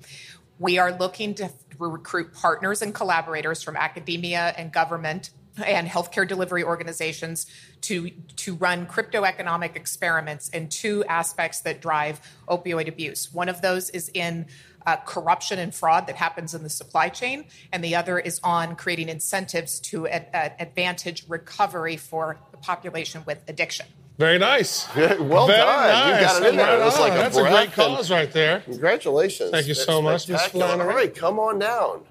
We 0.58 0.78
are 0.78 0.92
looking 0.92 1.34
to 1.36 1.50
recruit 1.78 2.34
partners 2.34 2.82
and 2.82 2.94
collaborators 2.94 3.62
from 3.62 3.76
academia 3.76 4.52
and 4.58 4.72
government 4.72 5.30
and 5.64 5.88
healthcare 5.88 6.28
delivery 6.28 6.62
organizations 6.62 7.46
to, 7.82 8.10
to 8.36 8.54
run 8.56 8.86
crypto 8.86 9.24
economic 9.24 9.74
experiments 9.74 10.48
in 10.50 10.68
two 10.68 11.02
aspects 11.04 11.60
that 11.62 11.80
drive 11.80 12.20
opioid 12.48 12.88
abuse. 12.88 13.32
One 13.32 13.48
of 13.48 13.62
those 13.62 13.90
is 13.90 14.10
in 14.12 14.46
uh, 14.86 14.96
corruption 15.06 15.58
and 15.58 15.74
fraud 15.74 16.06
that 16.06 16.16
happens 16.16 16.54
in 16.54 16.62
the 16.62 16.70
supply 16.70 17.08
chain, 17.08 17.44
and 17.72 17.82
the 17.84 17.94
other 17.94 18.18
is 18.18 18.40
on 18.42 18.76
creating 18.76 19.08
incentives 19.08 19.78
to 19.80 20.06
ad- 20.08 20.28
ad- 20.32 20.54
advantage 20.58 21.24
recovery 21.28 21.96
for 21.96 22.38
the 22.50 22.56
population 22.56 23.22
with 23.26 23.42
addiction. 23.48 23.86
Very 24.18 24.38
nice. 24.38 24.88
well 24.96 25.46
Very 25.46 25.58
done. 25.58 26.08
You 26.08 26.14
nice. 26.14 26.22
got 26.24 26.42
it 26.42 26.48
in 26.48 26.56
there. 26.56 26.66
Right 26.66 26.80
It 26.80 26.84
was 26.84 26.98
like 26.98 27.12
a 27.12 27.16
That's 27.16 27.36
a 27.36 27.40
great 27.40 27.50
breath 27.52 27.74
cause 27.74 28.10
right 28.10 28.32
there. 28.32 28.60
Congratulations. 28.60 29.50
Thank 29.52 29.68
you 29.68 29.74
That's 29.74 29.86
so 29.86 30.02
much, 30.02 30.28
Miss 30.28 30.40
spectacular. 30.40 30.66
Flannery. 30.66 30.88
All 30.90 30.96
right, 30.96 31.14
come 31.14 31.38
on 31.38 31.58
down. 31.60 32.02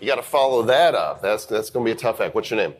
You 0.00 0.06
got 0.08 0.16
to 0.16 0.22
follow 0.22 0.62
that 0.62 0.96
up. 0.96 1.22
That's 1.22 1.46
that's 1.46 1.70
going 1.70 1.86
to 1.86 1.92
be 1.92 1.96
a 1.96 2.00
tough 2.00 2.20
act. 2.20 2.34
What's 2.34 2.50
your 2.50 2.58
name? 2.58 2.74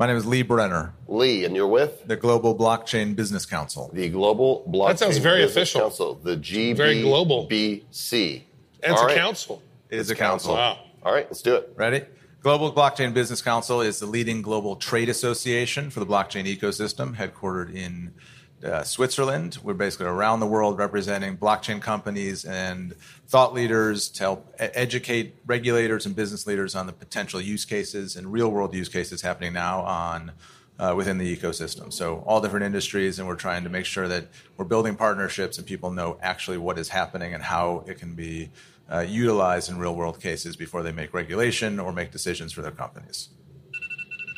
My 0.00 0.06
name 0.06 0.16
is 0.16 0.24
Lee 0.24 0.40
Brenner, 0.40 0.94
Lee, 1.08 1.44
and 1.44 1.54
you're 1.54 1.68
with 1.68 2.06
the 2.06 2.16
Global 2.16 2.56
Blockchain 2.56 3.14
Business 3.14 3.44
Council. 3.44 3.90
the 3.92 4.08
Global 4.08 4.64
Blockchain 4.66 4.88
That 4.88 4.98
sounds 4.98 5.18
very 5.18 5.42
Business 5.42 5.56
official. 5.56 5.80
Council, 5.82 6.14
the 6.14 6.38
GBBC. 6.38 6.76
Very 6.78 7.02
global. 7.02 7.46
BC. 7.46 8.44
And 8.82 8.92
it's 8.92 9.02
All 9.02 9.10
a 9.10 9.14
council. 9.14 9.62
It 9.90 9.98
is 9.98 10.08
a 10.08 10.14
council. 10.14 10.54
Wow. 10.54 10.78
All 11.02 11.12
right, 11.12 11.26
let's 11.26 11.42
do 11.42 11.54
it. 11.54 11.74
Ready? 11.76 12.06
Global 12.42 12.72
Blockchain 12.72 13.12
Business 13.12 13.42
Council 13.42 13.82
is 13.82 13.98
the 13.98 14.06
leading 14.06 14.40
global 14.40 14.74
trade 14.76 15.10
association 15.10 15.90
for 15.90 16.00
the 16.00 16.06
blockchain 16.06 16.46
ecosystem, 16.46 17.16
headquartered 17.16 17.74
in 17.74 18.14
uh, 18.64 18.82
Switzerland. 18.82 19.58
We're 19.62 19.74
basically 19.74 20.06
around 20.06 20.40
the 20.40 20.46
world 20.46 20.78
representing 20.78 21.36
blockchain 21.36 21.80
companies 21.80 22.44
and 22.44 22.94
thought 23.26 23.54
leaders 23.54 24.08
to 24.10 24.22
help 24.22 24.54
educate 24.58 25.36
regulators 25.46 26.06
and 26.06 26.14
business 26.14 26.46
leaders 26.46 26.74
on 26.74 26.86
the 26.86 26.92
potential 26.92 27.40
use 27.40 27.64
cases 27.64 28.16
and 28.16 28.32
real 28.32 28.50
world 28.50 28.74
use 28.74 28.88
cases 28.88 29.22
happening 29.22 29.52
now 29.52 29.80
on 29.80 30.32
uh, 30.78 30.94
within 30.96 31.18
the 31.18 31.36
ecosystem. 31.36 31.92
So 31.92 32.24
all 32.26 32.40
different 32.40 32.64
industries, 32.64 33.18
and 33.18 33.28
we're 33.28 33.36
trying 33.36 33.64
to 33.64 33.70
make 33.70 33.84
sure 33.84 34.08
that 34.08 34.28
we're 34.56 34.64
building 34.64 34.96
partnerships 34.96 35.58
and 35.58 35.66
people 35.66 35.90
know 35.90 36.18
actually 36.22 36.58
what 36.58 36.78
is 36.78 36.88
happening 36.88 37.34
and 37.34 37.42
how 37.42 37.84
it 37.86 37.98
can 37.98 38.14
be 38.14 38.50
uh, 38.90 39.00
utilized 39.00 39.70
in 39.70 39.78
real 39.78 39.94
world 39.94 40.20
cases 40.20 40.56
before 40.56 40.82
they 40.82 40.92
make 40.92 41.14
regulation 41.14 41.78
or 41.78 41.92
make 41.92 42.10
decisions 42.10 42.52
for 42.52 42.62
their 42.62 42.72
companies. 42.72 43.28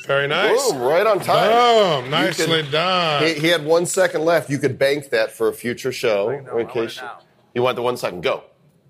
Very 0.07 0.26
nice. 0.28 0.70
Boom, 0.72 0.80
right 0.82 1.07
on 1.07 1.20
time. 1.20 2.03
Boom, 2.03 2.11
nicely 2.11 2.62
could- 2.62 2.70
done. 2.72 3.24
He, 3.24 3.34
he 3.34 3.46
had 3.48 3.64
one 3.64 3.86
second 3.86 4.24
left. 4.24 4.50
You 4.50 4.59
could 4.59 4.78
bank 4.78 5.11
that 5.11 5.30
for 5.32 5.48
a 5.48 5.53
future 5.53 5.92
show. 5.92 6.30
in 6.30 6.66
case 6.68 6.96
now. 7.00 7.18
you 7.55 7.62
want 7.62 7.76
the 7.76 7.82
one 7.82 7.96
second. 7.96 8.22
Go. 8.22 8.44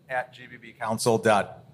At 0.08 0.34
gbbcouncil. 0.34 1.22
Dot, 1.22 1.64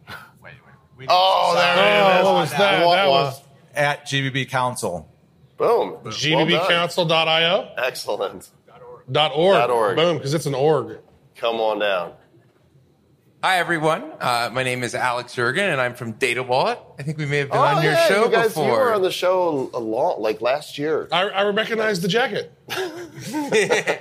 wait, 0.43 0.55
wait. 0.97 1.09
Oh, 1.11 1.53
there 1.55 1.73
it 1.77 2.21
is. 2.21 2.27
Oh, 2.27 2.33
what 2.33 2.35
was 2.41 2.51
that? 2.53 2.87
What 2.87 2.95
That 2.97 3.09
was 3.09 3.43
At 3.75 4.07
GBB 4.07 4.49
Council. 4.49 5.09
Boom. 5.57 5.91
Well 5.91 6.03
done. 6.05 6.13
gbbcouncil.io. 6.13 7.73
Excellent. 7.79 8.51
Dot 9.11 9.33
org. 9.33 9.55
Dot 9.55 9.71
org. 9.71 9.97
Boom, 9.97 10.17
because 10.19 10.35
it's 10.35 10.47
an 10.47 10.55
org. 10.55 10.99
Come 11.37 11.57
on 11.57 11.79
down. 11.79 12.13
Hi, 13.41 13.59
everyone. 13.59 14.03
Uh, 14.21 14.51
my 14.53 14.65
name 14.65 14.83
is 14.83 14.97
Alex 14.97 15.33
Jurgen, 15.33 15.71
and 15.71 15.81
I'm 15.81 15.95
from 15.95 16.11
Data 16.11 16.43
Wallet. 16.43 16.81
I 16.99 17.05
think 17.05 17.19
we 17.19 17.25
may 17.25 17.39
have 17.39 17.51
been 17.51 17.59
oh, 17.59 17.63
on 17.63 17.85
your 17.85 17.93
yeah, 17.93 18.09
show 18.09 18.25
you 18.25 18.33
guys, 18.33 18.49
before. 18.49 18.65
You 18.65 18.73
were 18.73 18.93
on 18.93 19.03
the 19.03 19.13
show 19.13 19.71
a 19.75 19.79
lot, 19.79 20.21
like 20.21 20.41
last 20.41 20.77
year. 20.77 21.07
I, 21.13 21.29
I 21.29 21.49
recognize 21.51 22.01
the 22.01 22.09
jacket. 22.09 22.53
Yeah, 22.69 22.77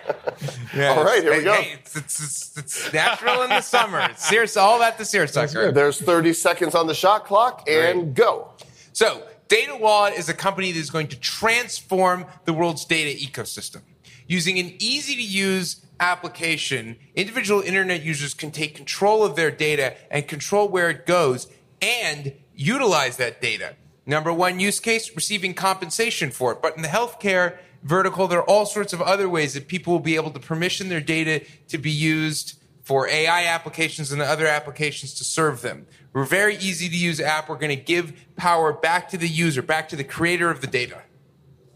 All 0.97 1.03
right, 1.03 1.21
here 1.21 1.37
we 1.37 1.43
go. 1.43 1.53
hey, 1.53 1.73
it's, 1.73 1.95
it's, 1.95 2.19
it's, 2.19 2.57
it's 2.57 2.93
natural 2.93 3.43
in 3.43 3.49
the 3.49 3.61
summer. 3.61 3.99
It's 4.09 4.27
serious, 4.27 4.57
all 4.57 4.79
that 4.79 4.97
the 4.97 5.05
seersucker. 5.05 5.71
There's 5.71 6.01
30 6.01 6.33
seconds 6.33 6.73
on 6.73 6.87
the 6.87 6.95
shot 6.95 7.25
clock, 7.25 7.69
and 7.69 8.15
go. 8.15 8.53
So, 8.91 9.21
Data 9.49 9.77
Wallet 9.79 10.15
is 10.15 10.29
a 10.29 10.33
company 10.33 10.71
that 10.71 10.79
is 10.79 10.89
going 10.89 11.09
to 11.09 11.19
transform 11.19 12.25
the 12.45 12.53
world's 12.53 12.85
data 12.85 13.23
ecosystem. 13.23 13.81
Using 14.25 14.57
an 14.57 14.73
easy 14.79 15.15
to 15.15 15.21
use 15.21 15.85
application, 15.99 16.97
individual 17.15 17.61
internet 17.61 18.03
users 18.03 18.33
can 18.33 18.51
take 18.51 18.75
control 18.75 19.23
of 19.23 19.35
their 19.35 19.51
data 19.51 19.95
and 20.11 20.27
control 20.27 20.67
where 20.67 20.89
it 20.89 21.05
goes 21.05 21.47
and 21.81 22.33
utilize 22.55 23.17
that 23.17 23.41
data. 23.41 23.75
Number 24.05 24.31
one 24.31 24.59
use 24.59 24.79
case, 24.79 25.13
receiving 25.15 25.53
compensation 25.53 26.31
for 26.31 26.53
it. 26.53 26.61
But 26.61 26.75
in 26.75 26.81
the 26.81 26.87
healthcare 26.87 27.57
vertical, 27.83 28.27
there 28.27 28.39
are 28.39 28.49
all 28.49 28.65
sorts 28.65 28.93
of 28.93 29.01
other 29.01 29.27
ways 29.27 29.53
that 29.53 29.67
people 29.67 29.93
will 29.93 29.99
be 29.99 30.15
able 30.15 30.31
to 30.31 30.39
permission 30.39 30.89
their 30.89 31.01
data 31.01 31.45
to 31.67 31.77
be 31.77 31.91
used 31.91 32.59
for 32.83 33.07
AI 33.09 33.45
applications 33.47 34.13
and 34.13 34.21
other 34.21 34.47
applications 34.47 35.13
to 35.15 35.25
serve 35.25 35.61
them. 35.61 35.85
We're 36.13 36.21
a 36.21 36.25
very 36.25 36.55
easy 36.55 36.87
to 36.87 36.95
use 36.95 37.19
app. 37.19 37.49
We're 37.49 37.57
going 37.57 37.77
to 37.77 37.83
give 37.83 38.13
power 38.37 38.71
back 38.71 39.09
to 39.09 39.17
the 39.17 39.27
user, 39.27 39.61
back 39.61 39.89
to 39.89 39.97
the 39.97 40.05
creator 40.05 40.49
of 40.49 40.61
the 40.61 40.67
data. 40.67 41.01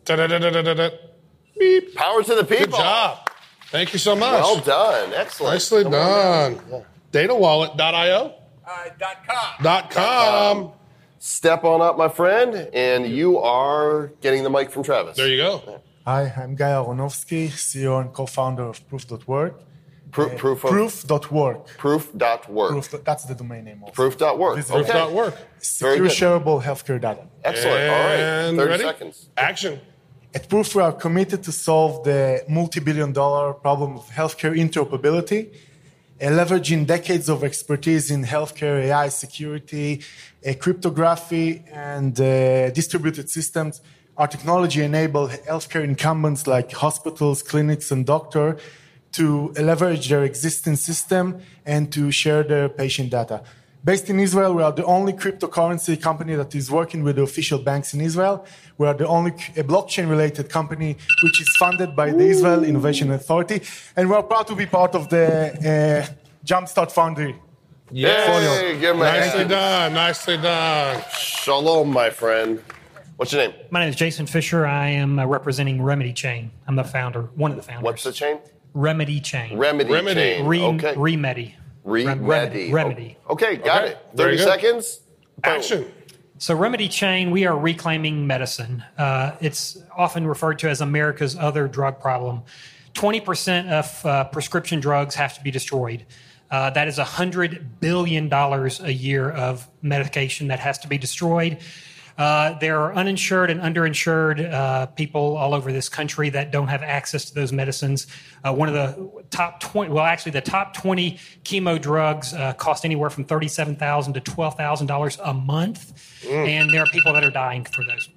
Da-da-da-da-da-da. 0.05 0.89
Beep. 1.59 1.95
Power 1.95 2.23
to 2.23 2.33
the 2.33 2.45
people. 2.45 2.67
Good 2.67 2.77
job. 2.77 3.29
Thank 3.71 3.93
you 3.93 3.99
so 3.99 4.15
much. 4.15 4.33
Well 4.41 4.59
done. 4.59 5.13
Excellent. 5.13 5.53
Nicely 5.53 5.83
Come 5.83 5.91
done. 5.93 6.53
down. 6.69 6.85
Datawallet.io. 7.11 8.33
Uh, 8.67 8.83
dot 8.99 9.17
com. 9.27 9.63
Dot 9.63 9.89
com. 9.91 10.71
Step 11.19 11.63
on 11.63 11.81
up, 11.81 11.97
my 11.97 12.07
friend, 12.09 12.55
and 12.73 13.05
you 13.05 13.37
are 13.39 14.07
getting 14.21 14.43
the 14.43 14.49
mic 14.49 14.71
from 14.71 14.83
Travis. 14.83 15.17
There 15.17 15.27
you 15.27 15.37
go. 15.37 15.81
Hi, 16.05 16.33
I'm 16.35 16.55
Guy 16.55 16.69
Aronofsky, 16.71 17.47
CEO 17.49 18.01
and 18.01 18.11
co-founder 18.11 18.63
of 18.63 18.87
Proof.work. 18.89 19.59
Proof, 20.11 20.35
proof, 20.37 20.63
of, 20.65 20.71
Proof.work. 20.71 21.67
proof.work. 21.77 22.69
Proof, 22.71 23.03
that's 23.05 23.23
the 23.25 23.35
domain 23.35 23.63
name 23.65 23.81
also. 23.83 23.93
Proof.work. 23.93 24.55
Visit 24.57 24.73
Okay. 24.75 24.91
Proof.work. 24.91 25.33
Very 25.35 25.47
Secure, 25.59 25.97
good. 25.97 26.11
shareable 26.11 26.61
healthcare 26.63 26.99
data. 26.99 27.27
Excellent. 27.43 27.89
All 27.89 27.99
right. 27.99 28.55
30 28.55 28.57
ready? 28.69 28.83
seconds. 28.83 29.29
Action. 29.37 29.79
At 30.33 30.47
Proof, 30.47 30.75
we 30.75 30.81
are 30.81 30.93
committed 30.93 31.43
to 31.43 31.51
solve 31.51 32.05
the 32.05 32.45
multi-billion 32.47 33.11
dollar 33.11 33.51
problem 33.51 33.97
of 33.97 34.09
healthcare 34.11 34.57
interoperability, 34.57 35.53
leveraging 36.21 36.87
decades 36.87 37.27
of 37.27 37.43
expertise 37.43 38.09
in 38.09 38.23
healthcare 38.23 38.81
AI 38.81 39.09
security, 39.09 40.01
uh, 40.47 40.53
cryptography, 40.57 41.65
and 41.73 42.17
uh, 42.21 42.69
distributed 42.69 43.29
systems. 43.29 43.81
Our 44.15 44.27
technology 44.27 44.81
enable 44.81 45.27
healthcare 45.27 45.83
incumbents 45.83 46.47
like 46.47 46.71
hospitals, 46.71 47.43
clinics, 47.43 47.91
and 47.91 48.05
doctors 48.05 48.61
to 49.11 49.51
leverage 49.59 50.07
their 50.07 50.23
existing 50.23 50.77
system 50.77 51.41
and 51.65 51.91
to 51.91 52.09
share 52.09 52.43
their 52.43 52.69
patient 52.69 53.09
data. 53.09 53.43
Based 53.83 54.11
in 54.11 54.19
Israel, 54.19 54.53
we 54.53 54.61
are 54.61 54.71
the 54.71 54.85
only 54.85 55.11
cryptocurrency 55.11 55.99
company 55.99 56.35
that 56.35 56.53
is 56.53 56.69
working 56.69 57.01
with 57.03 57.15
the 57.15 57.23
official 57.23 57.57
banks 57.57 57.95
in 57.95 58.01
Israel. 58.01 58.45
We 58.77 58.85
are 58.85 58.93
the 58.93 59.07
only 59.07 59.31
blockchain 59.31 60.07
related 60.07 60.49
company 60.49 60.97
which 61.23 61.41
is 61.41 61.49
funded 61.57 61.95
by 61.95 62.11
the 62.11 62.25
Israel 62.25 62.63
Innovation 62.63 63.09
Authority. 63.11 63.61
And 63.95 64.07
we 64.07 64.15
are 64.15 64.21
proud 64.21 64.45
to 64.47 64.55
be 64.55 64.67
part 64.67 64.93
of 64.93 65.09
the 65.09 65.25
uh, 66.07 66.45
Jumpstart 66.45 66.91
Foundry. 66.91 67.35
Hey, 67.91 68.77
give 68.79 68.93
him 68.93 68.99
Nicely 68.99 69.39
hand. 69.39 69.49
done. 69.49 69.93
Nicely 69.95 70.37
done. 70.37 71.03
Shalom, 71.17 71.91
my 71.91 72.11
friend. 72.11 72.61
What's 73.17 73.33
your 73.33 73.47
name? 73.47 73.53
My 73.71 73.79
name 73.79 73.89
is 73.89 73.95
Jason 73.95 74.27
Fisher. 74.27 74.63
I 74.63 74.89
am 74.89 75.17
uh, 75.17 75.25
representing 75.25 75.81
Remedy 75.81 76.13
Chain. 76.13 76.51
I'm 76.67 76.75
the 76.75 76.83
founder, 76.83 77.23
one 77.33 77.49
of 77.49 77.57
the 77.57 77.63
founders. 77.63 77.83
What's 77.83 78.03
the 78.03 78.11
chain? 78.11 78.37
Remedy 78.75 79.19
Chain? 79.19 79.57
Remedy, 79.57 79.91
Remedy. 79.91 80.21
chain. 80.21 80.45
Re- 80.45 80.61
okay. 80.61 80.93
Remedy. 80.95 81.55
Re- 81.83 82.05
Rem- 82.05 82.25
Remedy. 82.25 82.71
Remedy. 82.71 83.17
Okay, 83.29 83.57
got 83.57 83.83
Okay, 83.83 83.91
it. 83.93 83.99
30 84.15 84.37
seconds. 84.37 84.99
Boom. 85.43 85.53
Action. 85.55 85.91
So, 86.37 86.55
Remedy 86.55 86.87
Chain, 86.87 87.31
we 87.31 87.45
are 87.45 87.57
reclaiming 87.57 88.25
medicine. 88.25 88.83
Uh, 88.97 89.33
it's 89.41 89.77
often 89.95 90.25
referred 90.25 90.57
to 90.59 90.69
as 90.69 90.81
America's 90.81 91.35
other 91.37 91.67
drug 91.67 91.99
problem. 91.99 92.43
20% 92.93 93.69
of 93.69 94.05
uh, 94.05 94.23
prescription 94.25 94.79
drugs 94.79 95.15
have 95.15 95.35
to 95.35 95.43
be 95.43 95.51
destroyed. 95.51 96.05
Uh, 96.49 96.69
that 96.71 96.87
is 96.87 96.97
$100 96.97 97.79
billion 97.79 98.31
a 98.33 98.89
year 98.89 99.29
of 99.29 99.67
medication 99.81 100.47
that 100.47 100.59
has 100.59 100.77
to 100.79 100.87
be 100.87 100.97
destroyed. 100.97 101.59
Uh, 102.17 102.57
there 102.59 102.79
are 102.81 102.93
uninsured 102.93 103.49
and 103.49 103.59
underinsured 103.61 104.51
uh, 104.51 104.85
people 104.87 105.37
all 105.37 105.53
over 105.53 105.71
this 105.71 105.89
country 105.89 106.29
that 106.29 106.51
don't 106.51 106.67
have 106.67 106.83
access 106.83 107.25
to 107.25 107.33
those 107.33 107.51
medicines. 107.51 108.07
Uh, 108.43 108.53
one 108.53 108.67
of 108.67 108.73
the 108.73 109.23
top 109.31 109.59
20, 109.61 109.91
well, 109.91 110.03
actually, 110.05 110.31
the 110.33 110.41
top 110.41 110.73
20 110.73 111.17
chemo 111.43 111.81
drugs 111.81 112.33
uh, 112.33 112.53
cost 112.53 112.85
anywhere 112.85 113.09
from 113.09 113.23
37,000 113.23 114.13
to 114.13 114.21
$12,000 114.21 115.19
a 115.23 115.33
month. 115.33 116.25
And 116.29 116.69
there 116.71 116.81
are 116.83 116.87
people 116.87 117.13
that 117.13 117.23
are 117.23 117.31
dying 117.31 117.65
for 117.65 117.83
those. 117.83 118.09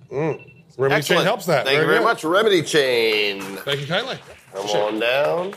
Remedy 0.77 0.99
Excellent. 0.99 1.05
Chain 1.21 1.25
helps 1.25 1.47
that. 1.47 1.65
Thank 1.67 1.79
you 1.79 1.87
very 1.87 1.99
good. 1.99 2.05
much. 2.05 2.25
Remedy 2.25 2.63
chain. 2.63 3.41
Thank 3.41 3.81
you 3.81 3.87
kindly. 3.87 4.19
Come 4.53 4.67
on 4.67 4.99
down. 5.01 5.55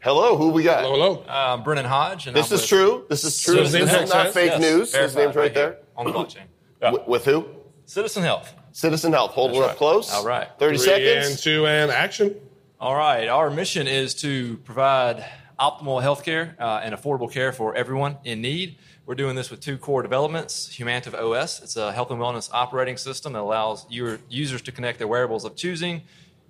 Hello, 0.00 0.36
who 0.36 0.50
we 0.50 0.62
got? 0.62 0.82
Hello, 0.82 0.94
hello. 0.94 1.24
Uh, 1.28 1.56
Brennan 1.58 1.84
Hodge. 1.84 2.26
And 2.26 2.36
This 2.36 2.50
I'm 2.50 2.54
is 2.56 2.60
with- 2.62 2.68
true. 2.68 3.06
This 3.08 3.24
is 3.24 3.40
true. 3.40 3.54
So 3.56 3.62
This 3.64 3.74
is 3.92 4.10
not 4.10 4.32
fake 4.32 4.52
Yes, 4.52 4.60
news. 4.60 4.94
His 4.94 5.14
name's 5.16 5.34
right 5.36 5.52
here 5.52 5.62
there. 5.70 5.78
on 5.96 6.06
the 6.06 6.12
blockchain. 6.12 6.42
Wi- 6.80 7.04
With 7.06 7.24
who? 7.24 7.46
Citizen 7.84 8.22
Health. 8.22 8.54
Citizen 8.72 9.12
Health. 9.12 9.32
Hold 9.32 9.52
it 9.56 9.62
up 9.62 9.76
close. 9.76 10.12
All 10.12 10.24
right. 10.26 10.48
30 10.58 10.76
Three 10.78 10.86
seconds. 10.86 11.30
and 11.30 11.38
two 11.38 11.66
and 11.66 11.90
action. 11.90 12.36
All 12.80 12.94
right. 12.94 13.28
Our 13.28 13.50
mission 13.50 13.86
is 13.88 14.14
to 14.16 14.58
provide 14.58 15.24
optimal 15.58 16.00
health 16.02 16.24
care 16.24 16.54
uh, 16.60 16.80
and 16.84 16.94
affordable 16.94 17.30
care 17.32 17.52
for 17.52 17.74
everyone 17.74 18.16
in 18.24 18.40
need. 18.40 18.76
We're 19.06 19.14
doing 19.16 19.34
this 19.36 19.50
with 19.50 19.60
two 19.60 19.78
core 19.78 20.02
developments 20.02 20.68
Humantive 20.68 21.14
OS. 21.14 21.62
It's 21.62 21.76
a 21.76 21.92
health 21.92 22.10
and 22.10 22.20
wellness 22.20 22.50
operating 22.52 22.96
system 22.98 23.32
that 23.32 23.40
allows 23.40 23.86
your 23.88 24.18
users 24.28 24.62
to 24.62 24.72
connect 24.72 24.98
their 24.98 25.08
wearables 25.08 25.44
of 25.46 25.56
choosing, 25.56 26.02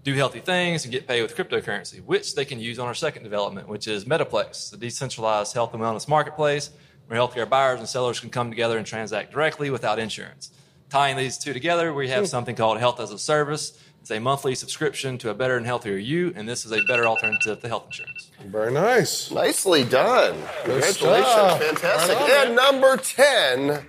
do 0.02 0.12
healthy 0.14 0.40
things, 0.40 0.84
and 0.84 0.92
get 0.92 1.06
paid 1.06 1.22
with 1.22 1.36
cryptocurrency, 1.36 2.02
which 2.04 2.34
they 2.34 2.44
can 2.44 2.58
use 2.58 2.78
on 2.80 2.86
our 2.88 2.94
second 2.94 3.22
development, 3.22 3.68
which 3.68 3.86
is 3.86 4.04
Metaplex, 4.04 4.70
the 4.72 4.76
decentralized 4.76 5.54
health 5.54 5.72
and 5.72 5.80
wellness 5.82 6.08
marketplace 6.08 6.70
where 7.08 7.18
healthcare 7.18 7.48
buyers 7.48 7.80
and 7.80 7.88
sellers 7.88 8.20
can 8.20 8.30
come 8.30 8.50
together 8.50 8.78
and 8.78 8.86
transact 8.86 9.32
directly 9.32 9.70
without 9.70 9.98
insurance. 9.98 10.50
Tying 10.90 11.16
these 11.16 11.36
two 11.36 11.52
together, 11.52 11.92
we 11.92 12.08
have 12.08 12.24
hmm. 12.24 12.28
something 12.28 12.54
called 12.54 12.78
Health 12.78 13.00
as 13.00 13.10
a 13.10 13.18
Service. 13.18 13.78
It's 14.00 14.10
a 14.10 14.20
monthly 14.20 14.54
subscription 14.54 15.18
to 15.18 15.30
a 15.30 15.34
better 15.34 15.56
and 15.56 15.66
healthier 15.66 15.96
you, 15.96 16.32
and 16.34 16.48
this 16.48 16.64
is 16.64 16.72
a 16.72 16.80
better 16.86 17.04
alternative 17.06 17.60
to 17.60 17.68
health 17.68 17.86
insurance. 17.86 18.30
Very 18.46 18.72
nice. 18.72 19.30
Nicely 19.30 19.84
done. 19.84 20.34
Congratulations. 20.64 21.26
stuff. 21.26 21.62
Fantastic. 21.62 22.18
Right 22.18 22.30
on, 22.30 22.46
and 22.46 22.56
number 22.56 22.96
10, 22.96 23.86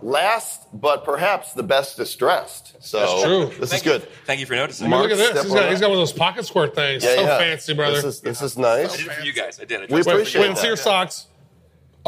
last 0.00 0.68
but 0.72 1.04
perhaps 1.04 1.54
the 1.54 1.62
best 1.62 1.96
distressed. 1.96 2.76
So 2.84 3.00
That's 3.00 3.22
true. 3.22 3.60
this 3.60 3.72
is 3.72 3.82
good. 3.82 4.02
Thank 4.26 4.40
you 4.40 4.46
for 4.46 4.54
noticing. 4.54 4.86
I 4.86 4.90
mean, 4.90 5.00
look 5.00 5.10
at 5.10 5.16
this. 5.16 5.30
step 5.30 5.42
He's 5.42 5.52
on 5.52 5.58
got, 5.58 5.70
he's 5.70 5.80
got 5.80 5.88
one 5.88 5.98
of 5.98 6.02
those 6.02 6.12
pocket 6.12 6.46
square 6.46 6.68
things. 6.68 7.02
Yeah, 7.02 7.14
so 7.16 7.22
yeah. 7.22 7.38
fancy, 7.38 7.74
brother. 7.74 7.96
This 7.96 8.04
is, 8.04 8.20
this 8.20 8.42
is 8.42 8.58
nice. 8.58 8.94
I 8.94 8.96
did 8.96 9.06
it 9.06 9.12
for 9.12 9.24
you 9.24 9.32
guys. 9.32 9.58
I 9.58 9.64
did. 9.64 9.80
I 9.80 9.82
We 9.82 9.88
trust- 9.88 10.06
wait, 10.06 10.12
appreciate 10.14 10.40
wait, 10.42 10.48
that. 10.48 10.58
see 10.58 10.66
your 10.68 10.76
socks. 10.76 11.26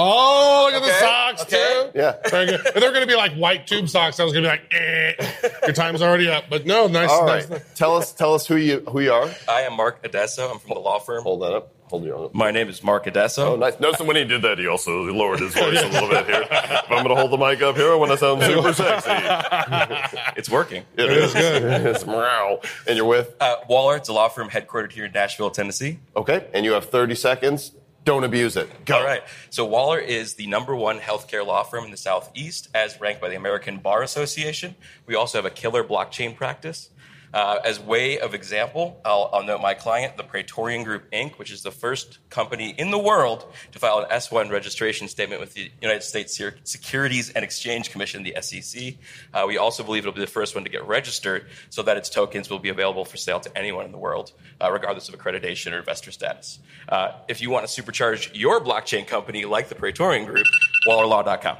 Oh, 0.00 0.70
look 0.72 0.80
at 0.80 0.86
the 0.86 0.92
socks, 1.00 1.42
okay. 1.42 1.90
too. 1.92 1.98
Yeah. 1.98 2.16
Very 2.30 2.46
good. 2.46 2.60
If 2.64 2.74
they're 2.74 2.92
going 2.92 3.00
to 3.00 3.06
be 3.06 3.16
like 3.16 3.32
white 3.34 3.66
tube 3.66 3.88
socks, 3.88 4.20
I 4.20 4.24
was 4.24 4.32
going 4.32 4.44
to 4.44 4.50
be 4.50 4.56
like, 4.56 4.72
eh. 4.72 5.48
Your 5.64 5.72
time's 5.74 6.02
already 6.02 6.28
up. 6.28 6.44
But 6.48 6.66
no, 6.66 6.86
nice. 6.86 7.10
All 7.10 7.26
nice. 7.26 7.48
Tell 7.74 7.96
us 7.96 8.12
tell 8.12 8.34
us 8.34 8.46
who 8.46 8.54
you 8.56 8.80
who 8.88 9.00
you 9.00 9.12
are. 9.12 9.28
I 9.48 9.62
am 9.62 9.76
Mark 9.76 10.04
Adesso. 10.04 10.48
I'm 10.50 10.60
from 10.60 10.74
the 10.74 10.80
law 10.80 11.00
firm. 11.00 11.24
Hold 11.24 11.42
that 11.42 11.52
up. 11.52 11.74
hold 11.88 12.04
your 12.04 12.16
own. 12.16 12.30
My 12.32 12.52
name 12.52 12.68
is 12.68 12.82
Mark 12.84 13.06
Adesso. 13.08 13.54
Oh, 13.54 13.56
nice. 13.56 13.80
Notice 13.80 14.00
when 14.00 14.14
he 14.14 14.24
did 14.24 14.42
that, 14.42 14.58
he 14.58 14.68
also 14.68 15.02
lowered 15.02 15.40
his 15.40 15.52
voice 15.52 15.82
a 15.82 15.88
little 15.88 16.08
bit 16.08 16.26
here. 16.26 16.46
If 16.48 16.90
I'm 16.90 17.04
going 17.04 17.08
to 17.08 17.16
hold 17.16 17.32
the 17.32 17.36
mic 17.36 17.60
up 17.60 17.76
here, 17.76 17.90
I 17.90 17.96
want 17.96 18.12
to 18.12 18.18
sound 18.18 18.42
super 18.42 18.72
sexy. 18.72 19.10
it's 20.36 20.48
working. 20.48 20.84
It 20.96 21.10
is 21.10 21.32
good. 21.32 21.62
it's 21.86 22.06
meow. 22.06 22.60
And 22.86 22.96
you're 22.96 23.04
with? 23.04 23.34
Uh, 23.40 23.56
Waller. 23.68 23.96
It's 23.96 24.08
a 24.08 24.12
law 24.12 24.28
firm 24.28 24.48
headquartered 24.48 24.92
here 24.92 25.06
in 25.06 25.12
Nashville, 25.12 25.50
Tennessee. 25.50 25.98
Okay. 26.16 26.46
And 26.54 26.64
you 26.64 26.72
have 26.72 26.88
30 26.88 27.16
seconds. 27.16 27.72
Don't 28.08 28.24
abuse 28.24 28.56
it. 28.56 28.70
Go. 28.86 28.96
All 28.96 29.04
right. 29.04 29.22
So 29.50 29.66
Waller 29.66 29.98
is 29.98 30.32
the 30.32 30.46
number 30.46 30.74
one 30.74 30.98
healthcare 30.98 31.44
law 31.44 31.62
firm 31.62 31.84
in 31.84 31.90
the 31.90 31.98
Southeast, 31.98 32.70
as 32.74 32.98
ranked 33.02 33.20
by 33.20 33.28
the 33.28 33.36
American 33.36 33.76
Bar 33.76 34.02
Association. 34.02 34.76
We 35.04 35.14
also 35.14 35.36
have 35.36 35.44
a 35.44 35.50
killer 35.50 35.84
blockchain 35.84 36.34
practice. 36.34 36.88
Uh, 37.32 37.58
as 37.64 37.78
way 37.78 38.18
of 38.18 38.34
example, 38.34 39.00
I'll, 39.04 39.30
I'll 39.32 39.42
note 39.42 39.60
my 39.60 39.74
client, 39.74 40.16
the 40.16 40.24
Praetorian 40.24 40.82
Group 40.84 41.10
Inc., 41.10 41.38
which 41.38 41.50
is 41.50 41.62
the 41.62 41.70
first 41.70 42.18
company 42.30 42.74
in 42.78 42.90
the 42.90 42.98
world 42.98 43.52
to 43.72 43.78
file 43.78 43.98
an 43.98 44.06
S1 44.10 44.50
registration 44.50 45.08
statement 45.08 45.40
with 45.40 45.54
the 45.54 45.70
United 45.82 46.02
States 46.02 46.40
Securities 46.64 47.30
and 47.30 47.44
Exchange 47.44 47.90
Commission, 47.90 48.22
the 48.22 48.36
SEC. 48.40 48.94
Uh, 49.34 49.44
we 49.46 49.58
also 49.58 49.82
believe 49.82 50.04
it'll 50.04 50.12
be 50.12 50.20
the 50.20 50.26
first 50.26 50.54
one 50.54 50.64
to 50.64 50.70
get 50.70 50.86
registered 50.86 51.46
so 51.70 51.82
that 51.82 51.96
its 51.96 52.08
tokens 52.08 52.48
will 52.48 52.58
be 52.58 52.68
available 52.68 53.04
for 53.04 53.16
sale 53.16 53.40
to 53.40 53.58
anyone 53.58 53.84
in 53.84 53.92
the 53.92 53.98
world, 53.98 54.32
uh, 54.60 54.70
regardless 54.70 55.08
of 55.08 55.18
accreditation 55.18 55.72
or 55.72 55.78
investor 55.78 56.10
status. 56.10 56.58
Uh, 56.88 57.12
if 57.28 57.40
you 57.40 57.50
want 57.50 57.66
to 57.66 57.82
supercharge 57.82 58.30
your 58.34 58.60
blockchain 58.60 59.06
company 59.06 59.44
like 59.44 59.68
the 59.68 59.74
Praetorian 59.74 60.24
Group, 60.24 60.46
wallerlaw.com. 60.86 61.56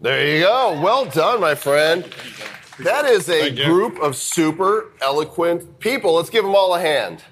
There 0.00 0.36
you 0.36 0.42
go. 0.44 0.80
Well 0.80 1.06
done, 1.06 1.40
my 1.40 1.56
friend. 1.56 2.04
That 2.80 3.06
is 3.06 3.28
a 3.28 3.50
group 3.50 3.98
of 3.98 4.16
super 4.16 4.92
eloquent 5.02 5.80
people. 5.80 6.14
Let's 6.14 6.30
give 6.30 6.44
them 6.44 6.54
all 6.54 6.74
a 6.74 6.80
hand. 6.80 7.24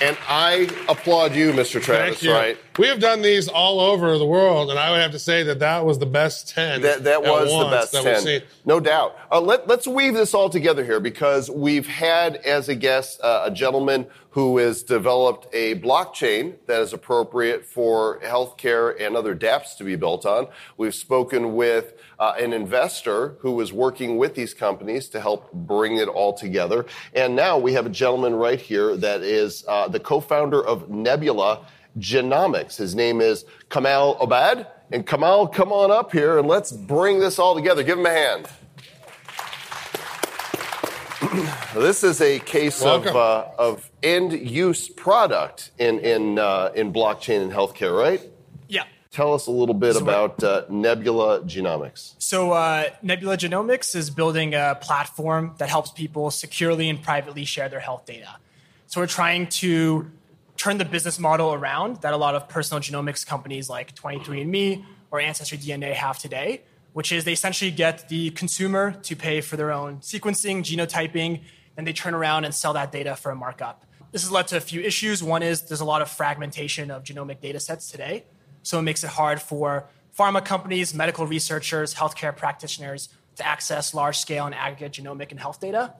And 0.00 0.16
I 0.28 0.68
applaud 0.88 1.34
you, 1.34 1.52
Mr. 1.52 1.80
Travis, 1.80 2.22
you. 2.22 2.32
right? 2.32 2.58
We 2.76 2.88
have 2.88 2.98
done 2.98 3.22
these 3.22 3.46
all 3.46 3.78
over 3.78 4.18
the 4.18 4.26
world, 4.26 4.68
and 4.68 4.80
I 4.80 4.90
would 4.90 5.00
have 5.00 5.12
to 5.12 5.18
say 5.20 5.44
that 5.44 5.60
that 5.60 5.84
was 5.86 6.00
the 6.00 6.06
best 6.06 6.48
10. 6.48 6.82
That, 6.82 7.04
that 7.04 7.22
was 7.22 7.48
the 7.48 7.70
best 7.70 7.92
that 7.92 8.04
we've 8.04 8.14
10. 8.14 8.22
seen. 8.22 8.42
No 8.64 8.80
doubt. 8.80 9.16
Uh, 9.30 9.40
let, 9.40 9.68
let's 9.68 9.86
weave 9.86 10.14
this 10.14 10.34
all 10.34 10.50
together 10.50 10.84
here 10.84 10.98
because 10.98 11.48
we've 11.48 11.86
had 11.86 12.34
as 12.36 12.68
a 12.68 12.74
guest 12.74 13.20
uh, 13.22 13.42
a 13.44 13.50
gentleman 13.52 14.06
who 14.30 14.58
has 14.58 14.82
developed 14.82 15.46
a 15.52 15.76
blockchain 15.76 16.54
that 16.66 16.80
is 16.80 16.92
appropriate 16.92 17.64
for 17.64 18.18
healthcare 18.24 19.00
and 19.00 19.16
other 19.16 19.36
dApps 19.36 19.76
to 19.76 19.84
be 19.84 19.94
built 19.94 20.26
on. 20.26 20.48
We've 20.76 20.96
spoken 20.96 21.54
with 21.54 21.94
uh, 22.18 22.34
an 22.40 22.52
investor 22.52 23.36
who 23.38 23.52
was 23.52 23.72
working 23.72 24.16
with 24.16 24.34
these 24.34 24.52
companies 24.52 25.08
to 25.10 25.20
help 25.20 25.52
bring 25.52 25.98
it 25.98 26.08
all 26.08 26.32
together. 26.32 26.86
And 27.14 27.36
now 27.36 27.56
we 27.56 27.74
have 27.74 27.86
a 27.86 27.90
gentleman 27.90 28.34
right 28.34 28.60
here 28.60 28.96
that 28.96 29.22
is 29.22 29.64
uh, 29.68 29.86
the 29.86 30.00
co-founder 30.00 30.60
of 30.66 30.90
Nebula 30.90 31.64
Genomics. 31.98 32.76
His 32.76 32.94
name 32.94 33.20
is 33.20 33.44
Kamal 33.70 34.16
Obbad. 34.16 34.66
And 34.92 35.06
Kamal, 35.06 35.48
come 35.48 35.72
on 35.72 35.90
up 35.90 36.12
here 36.12 36.38
and 36.38 36.46
let's 36.46 36.70
bring 36.70 37.18
this 37.20 37.38
all 37.38 37.54
together. 37.54 37.82
Give 37.82 37.98
him 37.98 38.06
a 38.06 38.10
hand. 38.10 38.48
this 41.74 42.04
is 42.04 42.20
a 42.20 42.38
case 42.40 42.82
of, 42.82 43.06
uh, 43.06 43.46
of 43.58 43.90
end 44.02 44.32
use 44.32 44.88
product 44.88 45.70
in, 45.78 45.98
in, 46.00 46.38
uh, 46.38 46.70
in 46.74 46.92
blockchain 46.92 47.42
and 47.42 47.52
healthcare, 47.52 47.98
right? 47.98 48.20
Yeah. 48.68 48.84
Tell 49.10 49.32
us 49.32 49.46
a 49.46 49.50
little 49.50 49.74
bit 49.74 49.96
about 49.96 50.42
uh, 50.42 50.64
Nebula 50.68 51.40
Genomics. 51.42 52.14
So, 52.18 52.52
uh, 52.52 52.90
Nebula 53.00 53.36
Genomics 53.36 53.94
is 53.94 54.10
building 54.10 54.54
a 54.54 54.76
platform 54.80 55.54
that 55.58 55.68
helps 55.68 55.90
people 55.90 56.30
securely 56.30 56.88
and 56.88 57.02
privately 57.02 57.44
share 57.44 57.68
their 57.68 57.80
health 57.80 58.06
data. 58.06 58.36
So, 58.86 59.00
we're 59.00 59.06
trying 59.06 59.46
to 59.48 60.10
turn 60.64 60.78
the 60.78 60.84
business 60.86 61.18
model 61.18 61.52
around 61.52 62.00
that 62.00 62.14
a 62.14 62.16
lot 62.16 62.34
of 62.34 62.48
personal 62.48 62.80
genomics 62.80 63.26
companies 63.26 63.68
like 63.68 63.94
23andMe 63.94 64.82
or 65.10 65.20
Ancestry 65.20 65.58
DNA 65.58 65.92
have 65.92 66.18
today, 66.18 66.62
which 66.94 67.12
is 67.12 67.24
they 67.24 67.34
essentially 67.34 67.70
get 67.70 68.08
the 68.08 68.30
consumer 68.30 68.92
to 69.02 69.14
pay 69.14 69.42
for 69.42 69.58
their 69.58 69.70
own 69.70 69.98
sequencing, 69.98 70.62
genotyping, 70.62 71.42
and 71.76 71.86
they 71.86 71.92
turn 71.92 72.14
around 72.14 72.46
and 72.46 72.54
sell 72.54 72.72
that 72.72 72.90
data 72.90 73.14
for 73.14 73.30
a 73.30 73.36
markup. 73.36 73.84
This 74.10 74.22
has 74.22 74.32
led 74.32 74.48
to 74.48 74.56
a 74.56 74.60
few 74.60 74.80
issues. 74.80 75.22
One 75.22 75.42
is 75.42 75.60
there's 75.60 75.82
a 75.82 75.84
lot 75.84 76.00
of 76.00 76.10
fragmentation 76.10 76.90
of 76.90 77.04
genomic 77.04 77.42
data 77.42 77.60
sets 77.60 77.90
today. 77.90 78.24
So 78.62 78.78
it 78.78 78.82
makes 78.82 79.04
it 79.04 79.10
hard 79.10 79.42
for 79.42 79.90
pharma 80.18 80.42
companies, 80.42 80.94
medical 80.94 81.26
researchers, 81.26 81.94
healthcare 81.94 82.34
practitioners 82.34 83.10
to 83.36 83.46
access 83.46 83.92
large 83.92 84.16
scale 84.16 84.46
and 84.46 84.54
aggregate 84.54 84.92
genomic 84.92 85.30
and 85.30 85.38
health 85.38 85.60
data. 85.60 85.92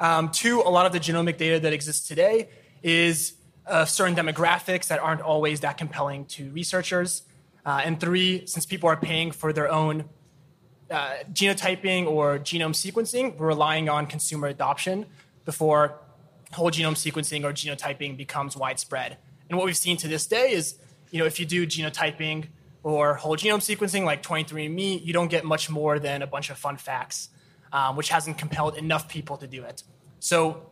Um, 0.00 0.30
two, 0.30 0.62
a 0.62 0.70
lot 0.70 0.86
of 0.86 0.92
the 0.92 1.00
genomic 1.00 1.36
data 1.36 1.60
that 1.60 1.74
exists 1.74 2.08
today 2.08 2.48
is 2.82 3.34
of 3.66 3.90
certain 3.90 4.14
demographics 4.14 4.88
that 4.88 5.00
aren't 5.00 5.20
always 5.20 5.60
that 5.60 5.76
compelling 5.76 6.24
to 6.26 6.50
researchers. 6.50 7.22
Uh, 7.64 7.82
and 7.84 7.98
three, 7.98 8.46
since 8.46 8.64
people 8.64 8.88
are 8.88 8.96
paying 8.96 9.32
for 9.32 9.52
their 9.52 9.70
own 9.70 10.04
uh, 10.90 11.14
genotyping 11.32 12.06
or 12.06 12.38
genome 12.38 12.70
sequencing, 12.70 13.36
we're 13.36 13.48
relying 13.48 13.88
on 13.88 14.06
consumer 14.06 14.46
adoption 14.46 15.06
before 15.44 15.98
whole 16.52 16.70
genome 16.70 16.94
sequencing 16.94 17.44
or 17.44 17.52
genotyping 17.52 18.16
becomes 18.16 18.56
widespread. 18.56 19.18
And 19.48 19.58
what 19.58 19.66
we've 19.66 19.76
seen 19.76 19.96
to 19.98 20.08
this 20.08 20.26
day 20.26 20.52
is, 20.52 20.76
you 21.10 21.18
know, 21.18 21.26
if 21.26 21.40
you 21.40 21.46
do 21.46 21.66
genotyping 21.66 22.46
or 22.82 23.14
whole 23.14 23.36
genome 23.36 23.58
sequencing 23.58 24.04
like 24.04 24.22
23andMe, 24.22 25.04
you 25.04 25.12
don't 25.12 25.28
get 25.28 25.44
much 25.44 25.68
more 25.68 25.98
than 25.98 26.22
a 26.22 26.26
bunch 26.26 26.50
of 26.50 26.58
fun 26.58 26.76
facts, 26.76 27.30
um, 27.72 27.96
which 27.96 28.10
hasn't 28.10 28.38
compelled 28.38 28.76
enough 28.76 29.08
people 29.08 29.36
to 29.38 29.46
do 29.48 29.64
it. 29.64 29.82
So, 30.20 30.70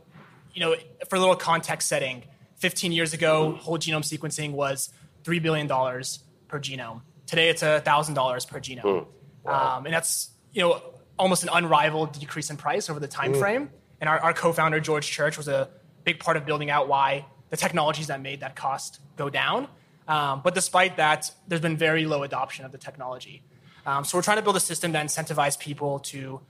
you 0.53 0.61
know, 0.61 0.77
for 1.09 1.17
a 1.17 1.19
little 1.19 1.37
context 1.37 1.89
setting, 1.89 2.23
15 2.65 2.93
years 2.93 3.13
ago, 3.13 3.59
whole 3.61 3.77
genome 3.77 4.01
sequencing 4.03 4.53
was 4.53 4.89
$3 5.25 5.43
billion 5.43 5.69
per 5.69 6.59
genome. 6.59 7.03
Today, 7.27 7.51
it's 7.51 7.63
$1,000 7.63 8.49
per 8.49 8.59
genome. 8.59 9.07
Um, 9.45 9.85
and 9.85 9.93
that's, 9.95 10.31
you 10.55 10.63
know, 10.63 10.81
almost 11.19 11.43
an 11.43 11.51
unrivaled 11.53 12.19
decrease 12.19 12.49
in 12.49 12.57
price 12.57 12.89
over 12.89 12.99
the 12.99 13.07
time 13.07 13.35
Mm. 13.35 13.39
frame. 13.39 13.71
And 14.01 14.09
our, 14.09 14.19
our 14.19 14.33
co-founder, 14.33 14.81
George 14.81 15.07
Church, 15.07 15.37
was 15.37 15.47
a 15.47 15.69
big 16.05 16.21
part 16.21 16.39
of 16.39 16.47
building 16.47 16.71
out 16.71 16.89
why 16.89 17.27
the 17.51 17.59
technologies 17.59 18.07
that 18.07 18.23
made 18.23 18.41
that 18.41 18.57
cost 18.57 18.99
go 19.19 19.29
down. 19.29 19.69
Um, 20.09 20.41
but 20.43 20.55
despite 20.55 20.97
that, 20.97 21.31
there's 21.47 21.61
been 21.61 21.77
very 21.77 22.07
low 22.07 22.23
adoption 22.23 22.65
of 22.65 22.73
the 22.73 22.79
technology. 22.79 23.43
Um, 23.85 24.05
so 24.05 24.17
we're 24.17 24.23
trying 24.23 24.39
to 24.39 24.43
build 24.43 24.57
a 24.57 24.61
system 24.61 24.93
that 24.93 25.05
incentivizes 25.05 25.59
people 25.59 25.99
to 26.15 26.41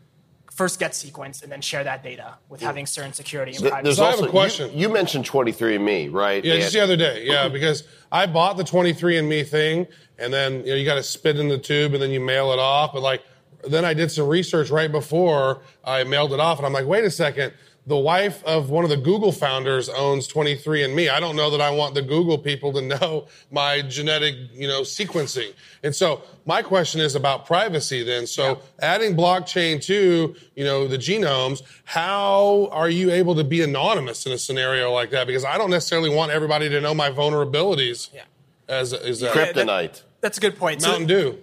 first 0.55 0.79
get 0.79 0.93
sequenced 0.93 1.43
and 1.43 1.51
then 1.51 1.61
share 1.61 1.83
that 1.83 2.03
data 2.03 2.35
with 2.49 2.61
having 2.61 2.87
certain 2.87 3.13
security 3.13 3.53
and 3.53 3.61
privacy. 3.61 3.83
There's 3.83 3.97
So 3.97 4.05
I 4.05 4.11
have 4.11 4.23
a 4.23 4.29
question. 4.29 4.71
You, 4.73 4.83
you 4.83 4.89
mentioned 4.89 5.25
23andMe, 5.25 6.13
right? 6.13 6.45
Yeah, 6.45 6.57
just 6.57 6.73
the 6.73 6.81
other 6.81 6.97
day. 6.97 7.25
Yeah, 7.27 7.49
because 7.49 7.83
I 8.13 8.27
bought 8.27 8.57
the 8.57 8.63
23andMe 8.63 9.47
thing, 9.49 9.89
and 10.19 10.33
then 10.33 10.61
you 10.61 10.67
know 10.67 10.75
you 10.77 10.85
got 10.85 10.95
to 10.95 11.03
spit 11.03 11.39
in 11.39 11.49
the 11.49 11.59
tube, 11.59 11.93
and 11.93 12.03
then 12.03 12.11
you 12.11 12.21
mail 12.21 12.53
it 12.53 12.61
off. 12.61 12.93
But 12.93 13.03
like, 13.03 13.23
then 13.69 13.85
I 13.85 13.95
did 13.95 14.13
some 14.13 14.29
research 14.29 14.71
right 14.71 14.91
before 14.91 15.63
I 15.85 16.05
mailed 16.05 16.33
it 16.33 16.41
off, 16.41 16.59
and 16.59 16.67
I'm 16.67 16.73
like, 16.73 16.87
wait 16.87 17.05
a 17.05 17.11
second. 17.11 17.53
The 17.87 17.97
wife 17.99 18.43
of 18.45 18.70
one 18.70 18.85
of 18.85 18.91
the 18.91 18.97
Google 18.97 19.30
founders 19.30 19.91
owns 19.91 20.26
23andMe. 20.26 21.11
I 21.11 21.20
don't 21.20 21.37
know 21.37 21.51
that 21.51 21.61
I 21.61 21.68
want 21.70 21.95
the 21.95 22.01
Google 22.01 22.39
people 22.39 22.72
to 22.72 22.80
know 22.80 23.26
my 23.51 23.82
genetic, 23.82 24.35
you 24.55 24.66
know, 24.66 24.80
sequencing. 24.82 25.53
And 25.82 25.95
so 25.95 26.22
my 26.47 26.62
question 26.62 27.03
is 27.03 27.14
about 27.14 27.45
privacy 27.45 28.03
then. 28.03 28.26
So 28.26 28.61
adding 28.80 29.14
blockchain 29.14 29.82
to, 29.82 30.35
you 30.55 30.64
know, 30.64 30.89
the 30.89 30.97
genomes, 30.97 31.62
how 31.85 32.68
are 32.72 32.89
you 32.89 33.11
able 33.11 33.35
to 33.35 33.45
be 33.45 33.61
anonymous 33.61 34.24
in 34.24 34.32
a 34.32 34.39
scenario 34.39 34.91
like 34.91 35.11
that? 35.11 35.26
Because 35.26 35.45
I 35.45 35.59
don't 35.59 35.70
necessarily 35.70 36.09
want 36.09 36.32
everybody 36.32 36.70
to 36.70 36.80
know 36.80 36.95
my 36.95 37.11
vulnerabilities. 37.11 38.09
Yeah. 38.14 38.22
As 38.66 38.95
is 38.95 39.20
that 39.20 39.35
Kryptonite. 39.35 40.03
That's 40.22 40.39
a 40.39 40.41
good 40.41 40.57
point. 40.57 40.80
So- 40.80 40.89
Mountain 40.89 41.09
Dew. 41.09 41.39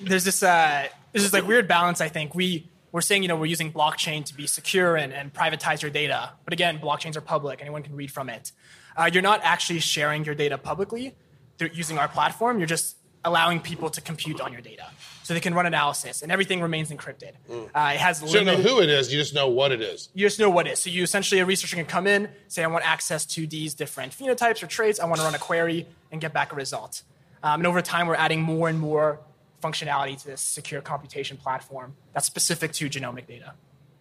there's 0.01 0.24
this 0.24 0.41
uh, 0.43 0.88
there's 1.12 1.24
this 1.24 1.34
like 1.34 1.47
weird 1.47 1.68
balance. 1.68 2.01
I 2.01 2.10
think 2.10 2.36
we 2.36 2.68
we're 2.92 3.02
saying 3.02 3.22
you 3.24 3.28
know 3.28 3.36
we're 3.36 3.46
using 3.46 3.72
blockchain 3.72 4.26
to 4.26 4.34
be 4.34 4.48
secure 4.48 4.96
and, 4.96 5.14
and 5.14 5.34
privatize 5.34 5.82
your 5.82 5.92
data, 5.92 6.32
but 6.44 6.54
again, 6.54 6.80
blockchains 6.80 7.16
are 7.16 7.22
public; 7.22 7.62
anyone 7.62 7.84
can 7.84 7.96
read 7.96 8.12
from 8.12 8.30
it. 8.30 8.52
Uh, 8.98 9.10
you're 9.12 9.22
not 9.24 9.42
actually 9.44 9.80
sharing 9.80 10.26
your 10.26 10.36
data 10.36 10.58
publicly 10.58 11.16
through 11.58 11.70
using 11.74 11.98
our 11.98 12.08
platform. 12.08 12.58
You're 12.58 12.68
just 12.68 12.98
allowing 13.26 13.60
people 13.60 13.90
to 13.90 14.02
compute 14.02 14.40
on 14.42 14.52
your 14.54 14.62
data, 14.62 14.86
so 15.24 15.34
they 15.34 15.40
can 15.40 15.54
run 15.54 15.66
analysis, 15.66 16.22
and 16.22 16.32
everything 16.32 16.62
remains 16.62 16.90
encrypted. 16.90 17.34
Uh, 17.50 17.92
it 17.94 18.00
has 18.00 18.20
So 18.20 18.26
you 18.28 18.34
don't 18.34 18.46
know 18.46 18.56
who 18.56 18.82
it 18.82 18.90
is, 18.90 19.12
you 19.12 19.20
just 19.20 19.34
know 19.36 19.50
what 19.50 19.72
it 19.72 19.82
is. 19.82 20.10
you 20.14 20.26
just 20.26 20.40
know 20.40 20.50
what 20.50 20.68
it 20.68 20.72
is. 20.74 20.80
So 20.80 20.90
you 20.90 21.04
essentially 21.04 21.42
a 21.42 21.46
researcher 21.46 21.76
can 21.76 21.86
come 21.86 22.08
in, 22.08 22.30
say 22.48 22.64
I 22.64 22.68
want 22.68 22.86
access 22.88 23.26
to 23.28 23.46
these 23.46 23.74
different 23.74 24.14
phenotypes 24.18 24.64
or 24.64 24.68
traits. 24.68 25.00
I 25.00 25.06
want 25.06 25.20
to 25.20 25.26
run 25.26 25.36
a 25.36 25.40
query 25.40 25.86
and 26.12 26.20
get 26.22 26.34
back 26.34 26.54
a 26.54 26.56
result. 26.56 27.04
Um, 27.44 27.60
and 27.62 27.68
over 27.68 27.82
time, 27.82 28.08
we're 28.08 28.16
adding 28.16 28.42
more 28.42 28.68
and 28.68 28.80
more 28.80 29.20
functionality 29.62 30.20
to 30.22 30.28
this 30.28 30.41
secure 30.41 30.82
computation 30.82 31.38
platform 31.38 31.95
that's 32.14 32.26
specific 32.26 32.72
to 32.74 32.89
genomic 32.89 33.28
data. 33.28 33.53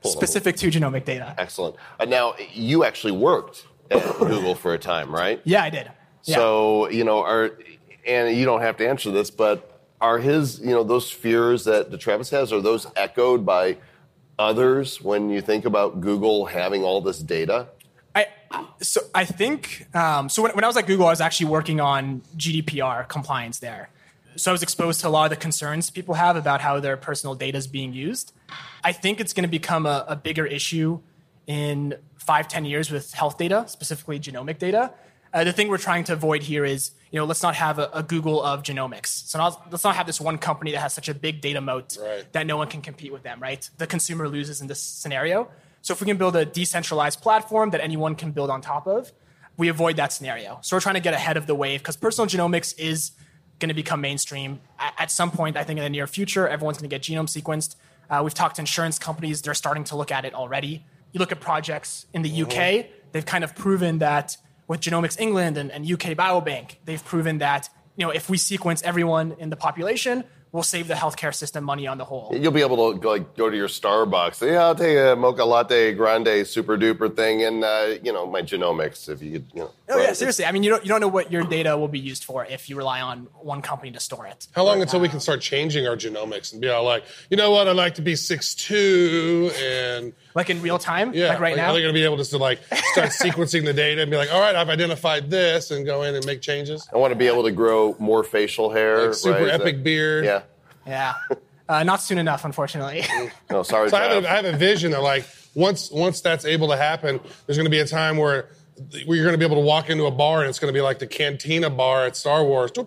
Pull 0.02 0.12
them. 0.12 0.18
Specific 0.18 0.56
to 0.56 0.70
genomic 0.70 1.04
data. 1.04 1.34
Excellent. 1.38 1.76
Uh, 1.98 2.04
now, 2.04 2.34
you 2.52 2.84
actually 2.84 3.12
worked 3.12 3.66
at 3.90 4.02
Google 4.18 4.54
for 4.54 4.74
a 4.74 4.78
time, 4.78 5.12
right? 5.12 5.40
Yeah, 5.44 5.64
I 5.64 5.70
did. 5.70 5.90
Yeah. 6.24 6.36
So, 6.36 6.88
you 6.90 7.04
know, 7.04 7.22
are, 7.22 7.52
and 8.06 8.36
you 8.36 8.44
don't 8.44 8.60
have 8.60 8.76
to 8.78 8.88
answer 8.88 9.10
this, 9.10 9.30
but 9.30 9.82
are 10.00 10.18
his, 10.18 10.60
you 10.60 10.70
know, 10.70 10.84
those 10.84 11.10
fears 11.10 11.64
that, 11.64 11.90
that 11.90 11.98
Travis 11.98 12.30
has, 12.30 12.52
are 12.52 12.60
those 12.60 12.86
echoed 12.94 13.44
by 13.44 13.78
others 14.38 15.02
when 15.02 15.30
you 15.30 15.40
think 15.40 15.64
about 15.64 16.00
Google 16.00 16.46
having 16.46 16.84
all 16.84 17.00
this 17.00 17.18
data? 17.18 17.68
I, 18.14 18.26
So 18.80 19.00
I 19.14 19.24
think 19.24 19.88
um, 19.94 20.28
so. 20.28 20.42
When, 20.42 20.52
when 20.52 20.64
I 20.64 20.66
was 20.66 20.76
at 20.76 20.86
Google, 20.86 21.06
I 21.06 21.10
was 21.10 21.20
actually 21.20 21.46
working 21.46 21.80
on 21.80 22.22
GDPR 22.36 23.08
compliance 23.08 23.58
there. 23.58 23.90
So 24.38 24.52
I 24.52 24.52
was 24.52 24.62
exposed 24.62 25.00
to 25.00 25.08
a 25.08 25.10
lot 25.10 25.24
of 25.24 25.30
the 25.30 25.36
concerns 25.36 25.90
people 25.90 26.14
have 26.14 26.36
about 26.36 26.60
how 26.60 26.78
their 26.78 26.96
personal 26.96 27.34
data 27.34 27.58
is 27.58 27.66
being 27.66 27.92
used. 27.92 28.32
I 28.84 28.92
think 28.92 29.18
it's 29.18 29.32
going 29.32 29.42
to 29.42 29.50
become 29.50 29.84
a, 29.84 30.04
a 30.06 30.14
bigger 30.14 30.46
issue 30.46 31.00
in 31.48 31.96
five, 32.14 32.46
ten 32.46 32.64
years 32.64 32.88
with 32.88 33.12
health 33.12 33.36
data, 33.36 33.64
specifically 33.66 34.20
genomic 34.20 34.58
data. 34.58 34.92
Uh, 35.34 35.42
the 35.42 35.52
thing 35.52 35.68
we're 35.68 35.76
trying 35.76 36.04
to 36.04 36.12
avoid 36.12 36.44
here 36.44 36.64
is, 36.64 36.92
you 37.10 37.18
know, 37.18 37.24
let's 37.24 37.42
not 37.42 37.56
have 37.56 37.80
a, 37.80 37.90
a 37.92 38.02
Google 38.02 38.40
of 38.40 38.62
genomics. 38.62 39.28
So 39.28 39.38
not, 39.38 39.72
let's 39.72 39.82
not 39.82 39.96
have 39.96 40.06
this 40.06 40.20
one 40.20 40.38
company 40.38 40.70
that 40.70 40.80
has 40.80 40.94
such 40.94 41.08
a 41.08 41.14
big 41.14 41.40
data 41.40 41.60
moat 41.60 41.98
that 42.32 42.46
no 42.46 42.56
one 42.56 42.68
can 42.68 42.80
compete 42.80 43.12
with 43.12 43.24
them, 43.24 43.40
right? 43.42 43.68
The 43.78 43.88
consumer 43.88 44.28
loses 44.28 44.60
in 44.60 44.68
this 44.68 44.80
scenario. 44.80 45.50
So 45.82 45.92
if 45.94 46.00
we 46.00 46.06
can 46.06 46.16
build 46.16 46.36
a 46.36 46.44
decentralized 46.44 47.20
platform 47.20 47.70
that 47.70 47.80
anyone 47.80 48.14
can 48.14 48.30
build 48.30 48.50
on 48.50 48.60
top 48.60 48.86
of, 48.86 49.12
we 49.56 49.68
avoid 49.68 49.96
that 49.96 50.12
scenario. 50.12 50.60
So 50.62 50.76
we're 50.76 50.80
trying 50.80 50.94
to 50.94 51.00
get 51.00 51.14
ahead 51.14 51.36
of 51.36 51.48
the 51.48 51.56
wave 51.56 51.80
because 51.80 51.96
personal 51.96 52.28
genomics 52.28 52.78
is 52.78 53.10
going 53.58 53.68
to 53.68 53.74
become 53.74 54.00
mainstream 54.00 54.60
at, 54.78 55.10
some 55.10 55.30
point. 55.30 55.56
I 55.56 55.64
think 55.64 55.78
in 55.78 55.82
the 55.82 55.90
near 55.90 56.06
future, 56.06 56.48
everyone's 56.48 56.78
going 56.78 56.88
to 56.88 56.94
get 56.94 57.02
genome 57.02 57.28
sequenced. 57.28 57.76
Uh, 58.10 58.20
we've 58.22 58.34
talked 58.34 58.56
to 58.56 58.62
insurance 58.62 58.98
companies; 58.98 59.42
they're 59.42 59.54
starting 59.54 59.84
to 59.84 59.96
look 59.96 60.10
at 60.10 60.24
it 60.24 60.34
already. 60.34 60.84
You 61.12 61.18
look 61.18 61.32
at 61.32 61.40
projects 61.40 62.06
in 62.12 62.22
the 62.22 62.42
UK; 62.42 62.86
they've 63.12 63.26
kind 63.26 63.44
of 63.44 63.54
proven 63.54 63.98
that 63.98 64.36
with 64.66 64.80
Genomics 64.80 65.18
England 65.18 65.56
and, 65.56 65.70
and 65.70 65.90
UK 65.90 66.16
Biobank, 66.16 66.76
they've 66.84 67.04
proven 67.04 67.38
that 67.38 67.68
you 67.96 68.04
know 68.06 68.10
if 68.10 68.30
we 68.30 68.38
sequence 68.38 68.82
everyone 68.82 69.34
in 69.38 69.50
the 69.50 69.56
population, 69.56 70.24
we'll 70.52 70.62
save 70.62 70.88
the 70.88 70.94
healthcare 70.94 71.34
system 71.34 71.64
money 71.64 71.86
on 71.86 71.98
the 71.98 72.04
whole. 72.04 72.30
You'll 72.34 72.52
be 72.52 72.62
able 72.62 72.92
to 72.92 72.98
go, 72.98 73.10
like 73.10 73.36
go 73.36 73.50
to 73.50 73.56
your 73.56 73.68
Starbucks. 73.68 74.46
Yeah, 74.46 74.64
I'll 74.64 74.74
take 74.74 74.96
a 74.96 75.16
mocha 75.16 75.44
latte 75.44 75.92
grande 75.94 76.46
super 76.46 76.78
duper 76.78 77.14
thing, 77.14 77.42
and 77.44 77.64
uh, 77.64 77.96
you 78.02 78.12
know 78.12 78.26
my 78.26 78.42
genomics. 78.42 79.08
If 79.08 79.22
you 79.22 79.32
could, 79.32 79.46
you 79.54 79.60
know. 79.60 79.70
Oh 79.90 79.98
yeah, 79.98 80.12
seriously. 80.12 80.44
I 80.44 80.52
mean, 80.52 80.62
you 80.62 80.70
don't 80.70 80.84
you 80.84 80.88
don't 80.88 81.00
know 81.00 81.08
what 81.08 81.32
your 81.32 81.44
data 81.44 81.76
will 81.76 81.88
be 81.88 81.98
used 81.98 82.24
for 82.24 82.44
if 82.44 82.68
you 82.68 82.76
rely 82.76 83.00
on 83.00 83.28
one 83.40 83.62
company 83.62 83.90
to 83.92 84.00
store 84.00 84.26
it. 84.26 84.46
How 84.54 84.64
long 84.64 84.82
until 84.82 85.00
we 85.00 85.08
can 85.08 85.20
start 85.20 85.40
changing 85.40 85.86
our 85.86 85.96
genomics 85.96 86.52
and 86.52 86.60
be 86.60 86.68
all 86.68 86.84
like, 86.84 87.04
you 87.30 87.36
know 87.36 87.50
what, 87.50 87.68
I'd 87.68 87.76
like 87.76 87.94
to 87.94 88.02
be 88.02 88.14
six 88.16 88.54
two 88.54 89.50
and 89.58 90.12
like 90.34 90.50
in 90.50 90.60
real 90.60 90.78
time, 90.78 91.14
yeah, 91.14 91.28
like 91.28 91.40
right 91.40 91.56
now. 91.56 91.70
Are 91.70 91.72
they 91.72 91.80
going 91.80 91.92
to 91.92 91.98
be 91.98 92.04
able 92.04 92.16
just 92.18 92.32
to 92.32 92.38
like 92.38 92.60
start 92.92 93.10
sequencing 93.10 93.64
the 93.64 93.72
data 93.72 94.02
and 94.02 94.10
be 94.10 94.16
like, 94.16 94.32
all 94.32 94.40
right, 94.40 94.54
I've 94.54 94.68
identified 94.68 95.30
this 95.30 95.70
and 95.70 95.86
go 95.86 96.02
in 96.02 96.14
and 96.14 96.24
make 96.26 96.42
changes? 96.42 96.88
I 96.92 96.98
want 96.98 97.12
to 97.12 97.18
be 97.18 97.26
able 97.26 97.44
to 97.44 97.52
grow 97.52 97.96
more 97.98 98.22
facial 98.24 98.70
hair. 98.70 99.06
Like 99.06 99.14
super 99.14 99.40
right? 99.44 99.48
Epic 99.48 99.76
that- 99.76 99.84
beard. 99.84 100.24
Yeah. 100.24 100.42
Yeah, 100.86 101.14
uh, 101.68 101.82
not 101.82 102.00
soon 102.00 102.16
enough, 102.16 102.46
unfortunately. 102.46 103.04
No, 103.50 103.62
sorry. 103.62 103.90
So 103.90 103.96
I 103.98 104.04
have, 104.04 104.24
a, 104.24 104.30
I 104.30 104.34
have 104.36 104.44
a 104.46 104.56
vision 104.56 104.92
that 104.92 105.02
like 105.02 105.26
once 105.54 105.90
once 105.90 106.20
that's 106.20 106.44
able 106.44 106.68
to 106.68 106.76
happen, 106.76 107.20
there's 107.46 107.58
going 107.58 107.66
to 107.66 107.70
be 107.70 107.80
a 107.80 107.86
time 107.86 108.16
where 108.16 108.48
where 109.06 109.16
you're 109.16 109.24
going 109.24 109.32
to 109.34 109.38
be 109.38 109.44
able 109.44 109.56
to 109.56 109.66
walk 109.66 109.90
into 109.90 110.06
a 110.06 110.10
bar 110.10 110.40
and 110.40 110.48
it's 110.48 110.58
going 110.58 110.72
to 110.72 110.76
be 110.76 110.80
like 110.82 110.98
the 110.98 111.06
cantina 111.06 111.70
bar 111.70 112.04
at 112.06 112.16
Star 112.16 112.44
Wars. 112.44 112.70
Like 112.76 112.86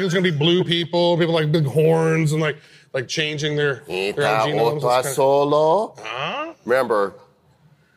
it's 0.00 0.14
going 0.14 0.24
to 0.24 0.32
be 0.32 0.36
blue 0.36 0.64
people, 0.64 1.16
people 1.18 1.34
like 1.34 1.52
big 1.52 1.66
horns 1.66 2.32
and 2.32 2.40
like 2.40 2.56
like 2.92 3.08
changing 3.08 3.56
their 3.56 3.82
their 3.86 4.10
Ita 4.26 4.42
own 4.42 4.78
genomes. 4.78 4.82
otra 4.82 5.00
It's 5.00 5.14
solo. 5.14 6.54
Remember, 6.64 7.14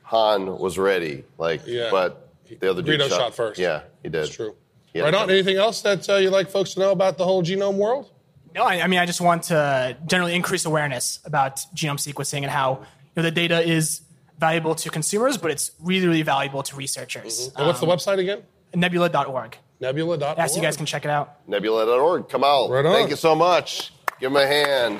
Han 0.03 0.57
was 0.57 0.77
ready. 0.77 1.23
Like, 1.37 1.61
Yeah. 1.65 1.89
but 1.91 2.29
the 2.59 2.69
other 2.69 2.81
dude 2.81 2.99
Greedo 2.99 3.09
shot 3.09 3.35
first. 3.35 3.59
Yeah, 3.59 3.81
he 4.03 4.09
did. 4.09 4.23
It's 4.25 4.35
true. 4.35 4.55
He 4.93 5.01
Right 5.01 5.13
had- 5.13 5.23
on. 5.23 5.29
Anything 5.29 5.57
else 5.57 5.81
that 5.81 6.09
uh, 6.09 6.15
you'd 6.15 6.31
like 6.31 6.49
folks 6.49 6.73
to 6.73 6.79
know 6.79 6.91
about 6.91 7.17
the 7.17 7.25
whole 7.25 7.43
genome 7.43 7.75
world? 7.75 8.09
No, 8.55 8.63
I, 8.63 8.81
I 8.81 8.87
mean, 8.87 8.99
I 8.99 9.05
just 9.05 9.21
want 9.21 9.43
to 9.43 9.97
generally 10.07 10.33
increase 10.33 10.65
awareness 10.65 11.19
about 11.25 11.57
genome 11.75 11.97
sequencing 11.99 12.41
and 12.41 12.49
how 12.49 12.79
you 12.79 12.85
know, 13.17 13.23
the 13.23 13.31
data 13.31 13.61
is 13.61 14.01
valuable 14.37 14.75
to 14.75 14.89
consumers, 14.89 15.37
but 15.37 15.51
it's 15.51 15.71
really, 15.79 16.07
really 16.07 16.21
valuable 16.21 16.63
to 16.63 16.75
researchers. 16.75 17.51
And 17.55 17.65
what's 17.67 17.79
the 17.79 17.87
Um, 17.87 17.97
website 17.97 18.19
again? 18.19 18.43
Nebula.org. 18.75 19.57
Nebula.org. 19.79 20.37
Yeah, 20.37 20.47
so 20.47 20.55
you 20.57 20.61
guys 20.61 20.77
can 20.77 20.85
check 20.85 21.05
it 21.05 21.11
out. 21.11 21.47
Nebula.org. 21.47 22.29
Come 22.29 22.43
out. 22.43 22.69
Right 22.69 22.85
on. 22.85 22.93
Thank 22.93 23.09
you 23.09 23.15
so 23.15 23.35
much. 23.35 23.93
Give 24.19 24.31
him 24.31 24.37
a 24.37 24.45
hand. 24.47 24.99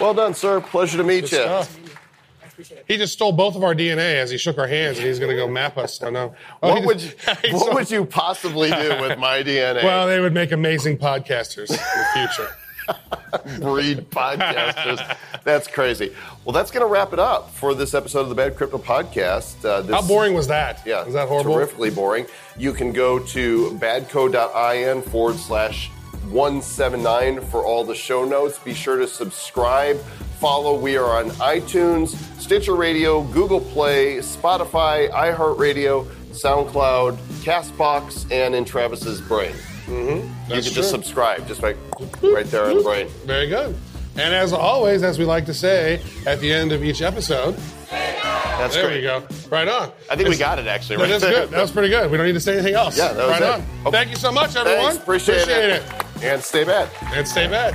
Well 0.00 0.14
done, 0.14 0.34
sir. 0.34 0.60
Pleasure 0.60 0.98
to 0.98 1.04
meet 1.04 1.22
Good 1.22 1.32
you. 1.32 1.38
stuff. 1.38 1.78
He 2.86 2.98
just 2.98 3.14
stole 3.14 3.32
both 3.32 3.56
of 3.56 3.64
our 3.64 3.74
DNA 3.74 4.16
as 4.16 4.30
he 4.30 4.36
shook 4.36 4.58
our 4.58 4.66
hands, 4.66 4.98
and 4.98 5.06
he's 5.06 5.18
going 5.18 5.30
to 5.30 5.36
go 5.36 5.48
map 5.48 5.78
us. 5.78 6.02
I 6.02 6.10
know. 6.10 6.34
Oh, 6.62 6.74
he 6.74 6.80
What 6.80 6.86
would 6.86 7.00
you, 7.02 7.10
what 7.52 7.74
would 7.74 7.90
you 7.90 8.04
possibly 8.04 8.70
do 8.70 8.98
with 9.00 9.18
my 9.18 9.42
DNA? 9.42 9.82
Well, 9.84 10.06
they 10.06 10.20
would 10.20 10.34
make 10.34 10.52
amazing 10.52 10.98
podcasters 10.98 11.70
in 11.70 11.76
the 11.76 12.06
future. 12.14 12.50
breed 13.60 14.10
podcasters. 14.10 15.16
That's 15.44 15.68
crazy. 15.68 16.14
Well, 16.44 16.52
that's 16.52 16.70
going 16.70 16.86
to 16.86 16.92
wrap 16.92 17.12
it 17.12 17.18
up 17.18 17.50
for 17.50 17.74
this 17.74 17.94
episode 17.94 18.20
of 18.20 18.28
the 18.28 18.34
Bad 18.34 18.56
Crypto 18.56 18.78
Podcast. 18.78 19.64
Uh, 19.64 19.82
this, 19.82 19.94
How 19.94 20.02
boring 20.02 20.34
was 20.34 20.46
that? 20.48 20.82
Yeah, 20.86 21.04
Was 21.04 21.14
that 21.14 21.28
horrible? 21.28 21.54
Terrifically 21.54 21.90
boring. 21.90 22.26
You 22.58 22.72
can 22.72 22.92
go 22.92 23.18
to 23.18 23.70
badco.in 23.80 25.02
forward 25.02 25.36
slash 25.36 25.90
179 26.30 27.40
for 27.46 27.64
all 27.64 27.84
the 27.84 27.94
show 27.94 28.24
notes. 28.24 28.58
Be 28.58 28.74
sure 28.74 28.96
to 28.98 29.06
subscribe, 29.08 29.98
follow. 30.38 30.78
We 30.78 30.96
are 30.96 31.18
on 31.18 31.30
iTunes, 31.30 32.08
Stitcher 32.40 32.74
Radio, 32.74 33.22
Google 33.24 33.60
Play, 33.60 34.18
Spotify, 34.18 35.10
iHeartRadio, 35.10 36.04
SoundCloud, 36.30 37.16
Castbox, 37.42 38.30
and 38.30 38.54
in 38.54 38.64
Travis's 38.64 39.20
brain. 39.20 39.54
Mm-hmm. 39.90 40.08
You 40.16 40.20
can 40.22 40.48
That's 40.48 40.64
just 40.66 40.74
true. 40.74 40.82
subscribe, 40.84 41.48
just 41.48 41.62
like 41.62 41.76
right 42.22 42.46
there 42.46 42.66
on 42.66 42.76
the 42.76 42.82
brain. 42.82 43.08
Very 43.26 43.48
good. 43.48 43.76
And 44.16 44.34
as 44.34 44.52
always, 44.52 45.02
as 45.02 45.18
we 45.18 45.24
like 45.24 45.46
to 45.46 45.54
say 45.54 46.00
at 46.26 46.40
the 46.40 46.52
end 46.52 46.72
of 46.72 46.84
each 46.84 47.00
episode, 47.02 47.56
That's 47.90 48.74
there 48.74 48.86
great. 48.86 48.96
you 48.96 49.02
go. 49.02 49.26
Right 49.50 49.66
on. 49.68 49.90
I 50.10 50.16
think 50.16 50.28
we 50.28 50.36
got 50.36 50.58
it 50.58 50.66
actually. 50.66 50.96
Right 50.98 51.20
there. 51.20 51.30
good. 51.46 51.50
That 51.50 51.60
was 51.62 51.70
pretty 51.70 51.88
good. 51.88 52.10
We 52.10 52.16
don't 52.16 52.26
need 52.26 52.32
to 52.34 52.40
say 52.40 52.54
anything 52.54 52.74
else. 52.74 52.96
Yeah, 52.98 53.12
that 53.12 53.26
was 53.28 53.40
right 53.40 53.42
it. 53.42 53.48
on. 53.48 53.60
Okay. 53.86 53.90
Thank 53.90 54.10
you 54.10 54.16
so 54.16 54.30
much, 54.30 54.56
everyone. 54.56 54.82
Thanks, 54.82 55.02
appreciate, 55.02 55.48
it. 55.48 55.82
And 56.22 56.42
stay 56.42 56.64
bad. 56.64 56.88
And 57.14 57.26
stay 57.26 57.46
bad. 57.48 57.74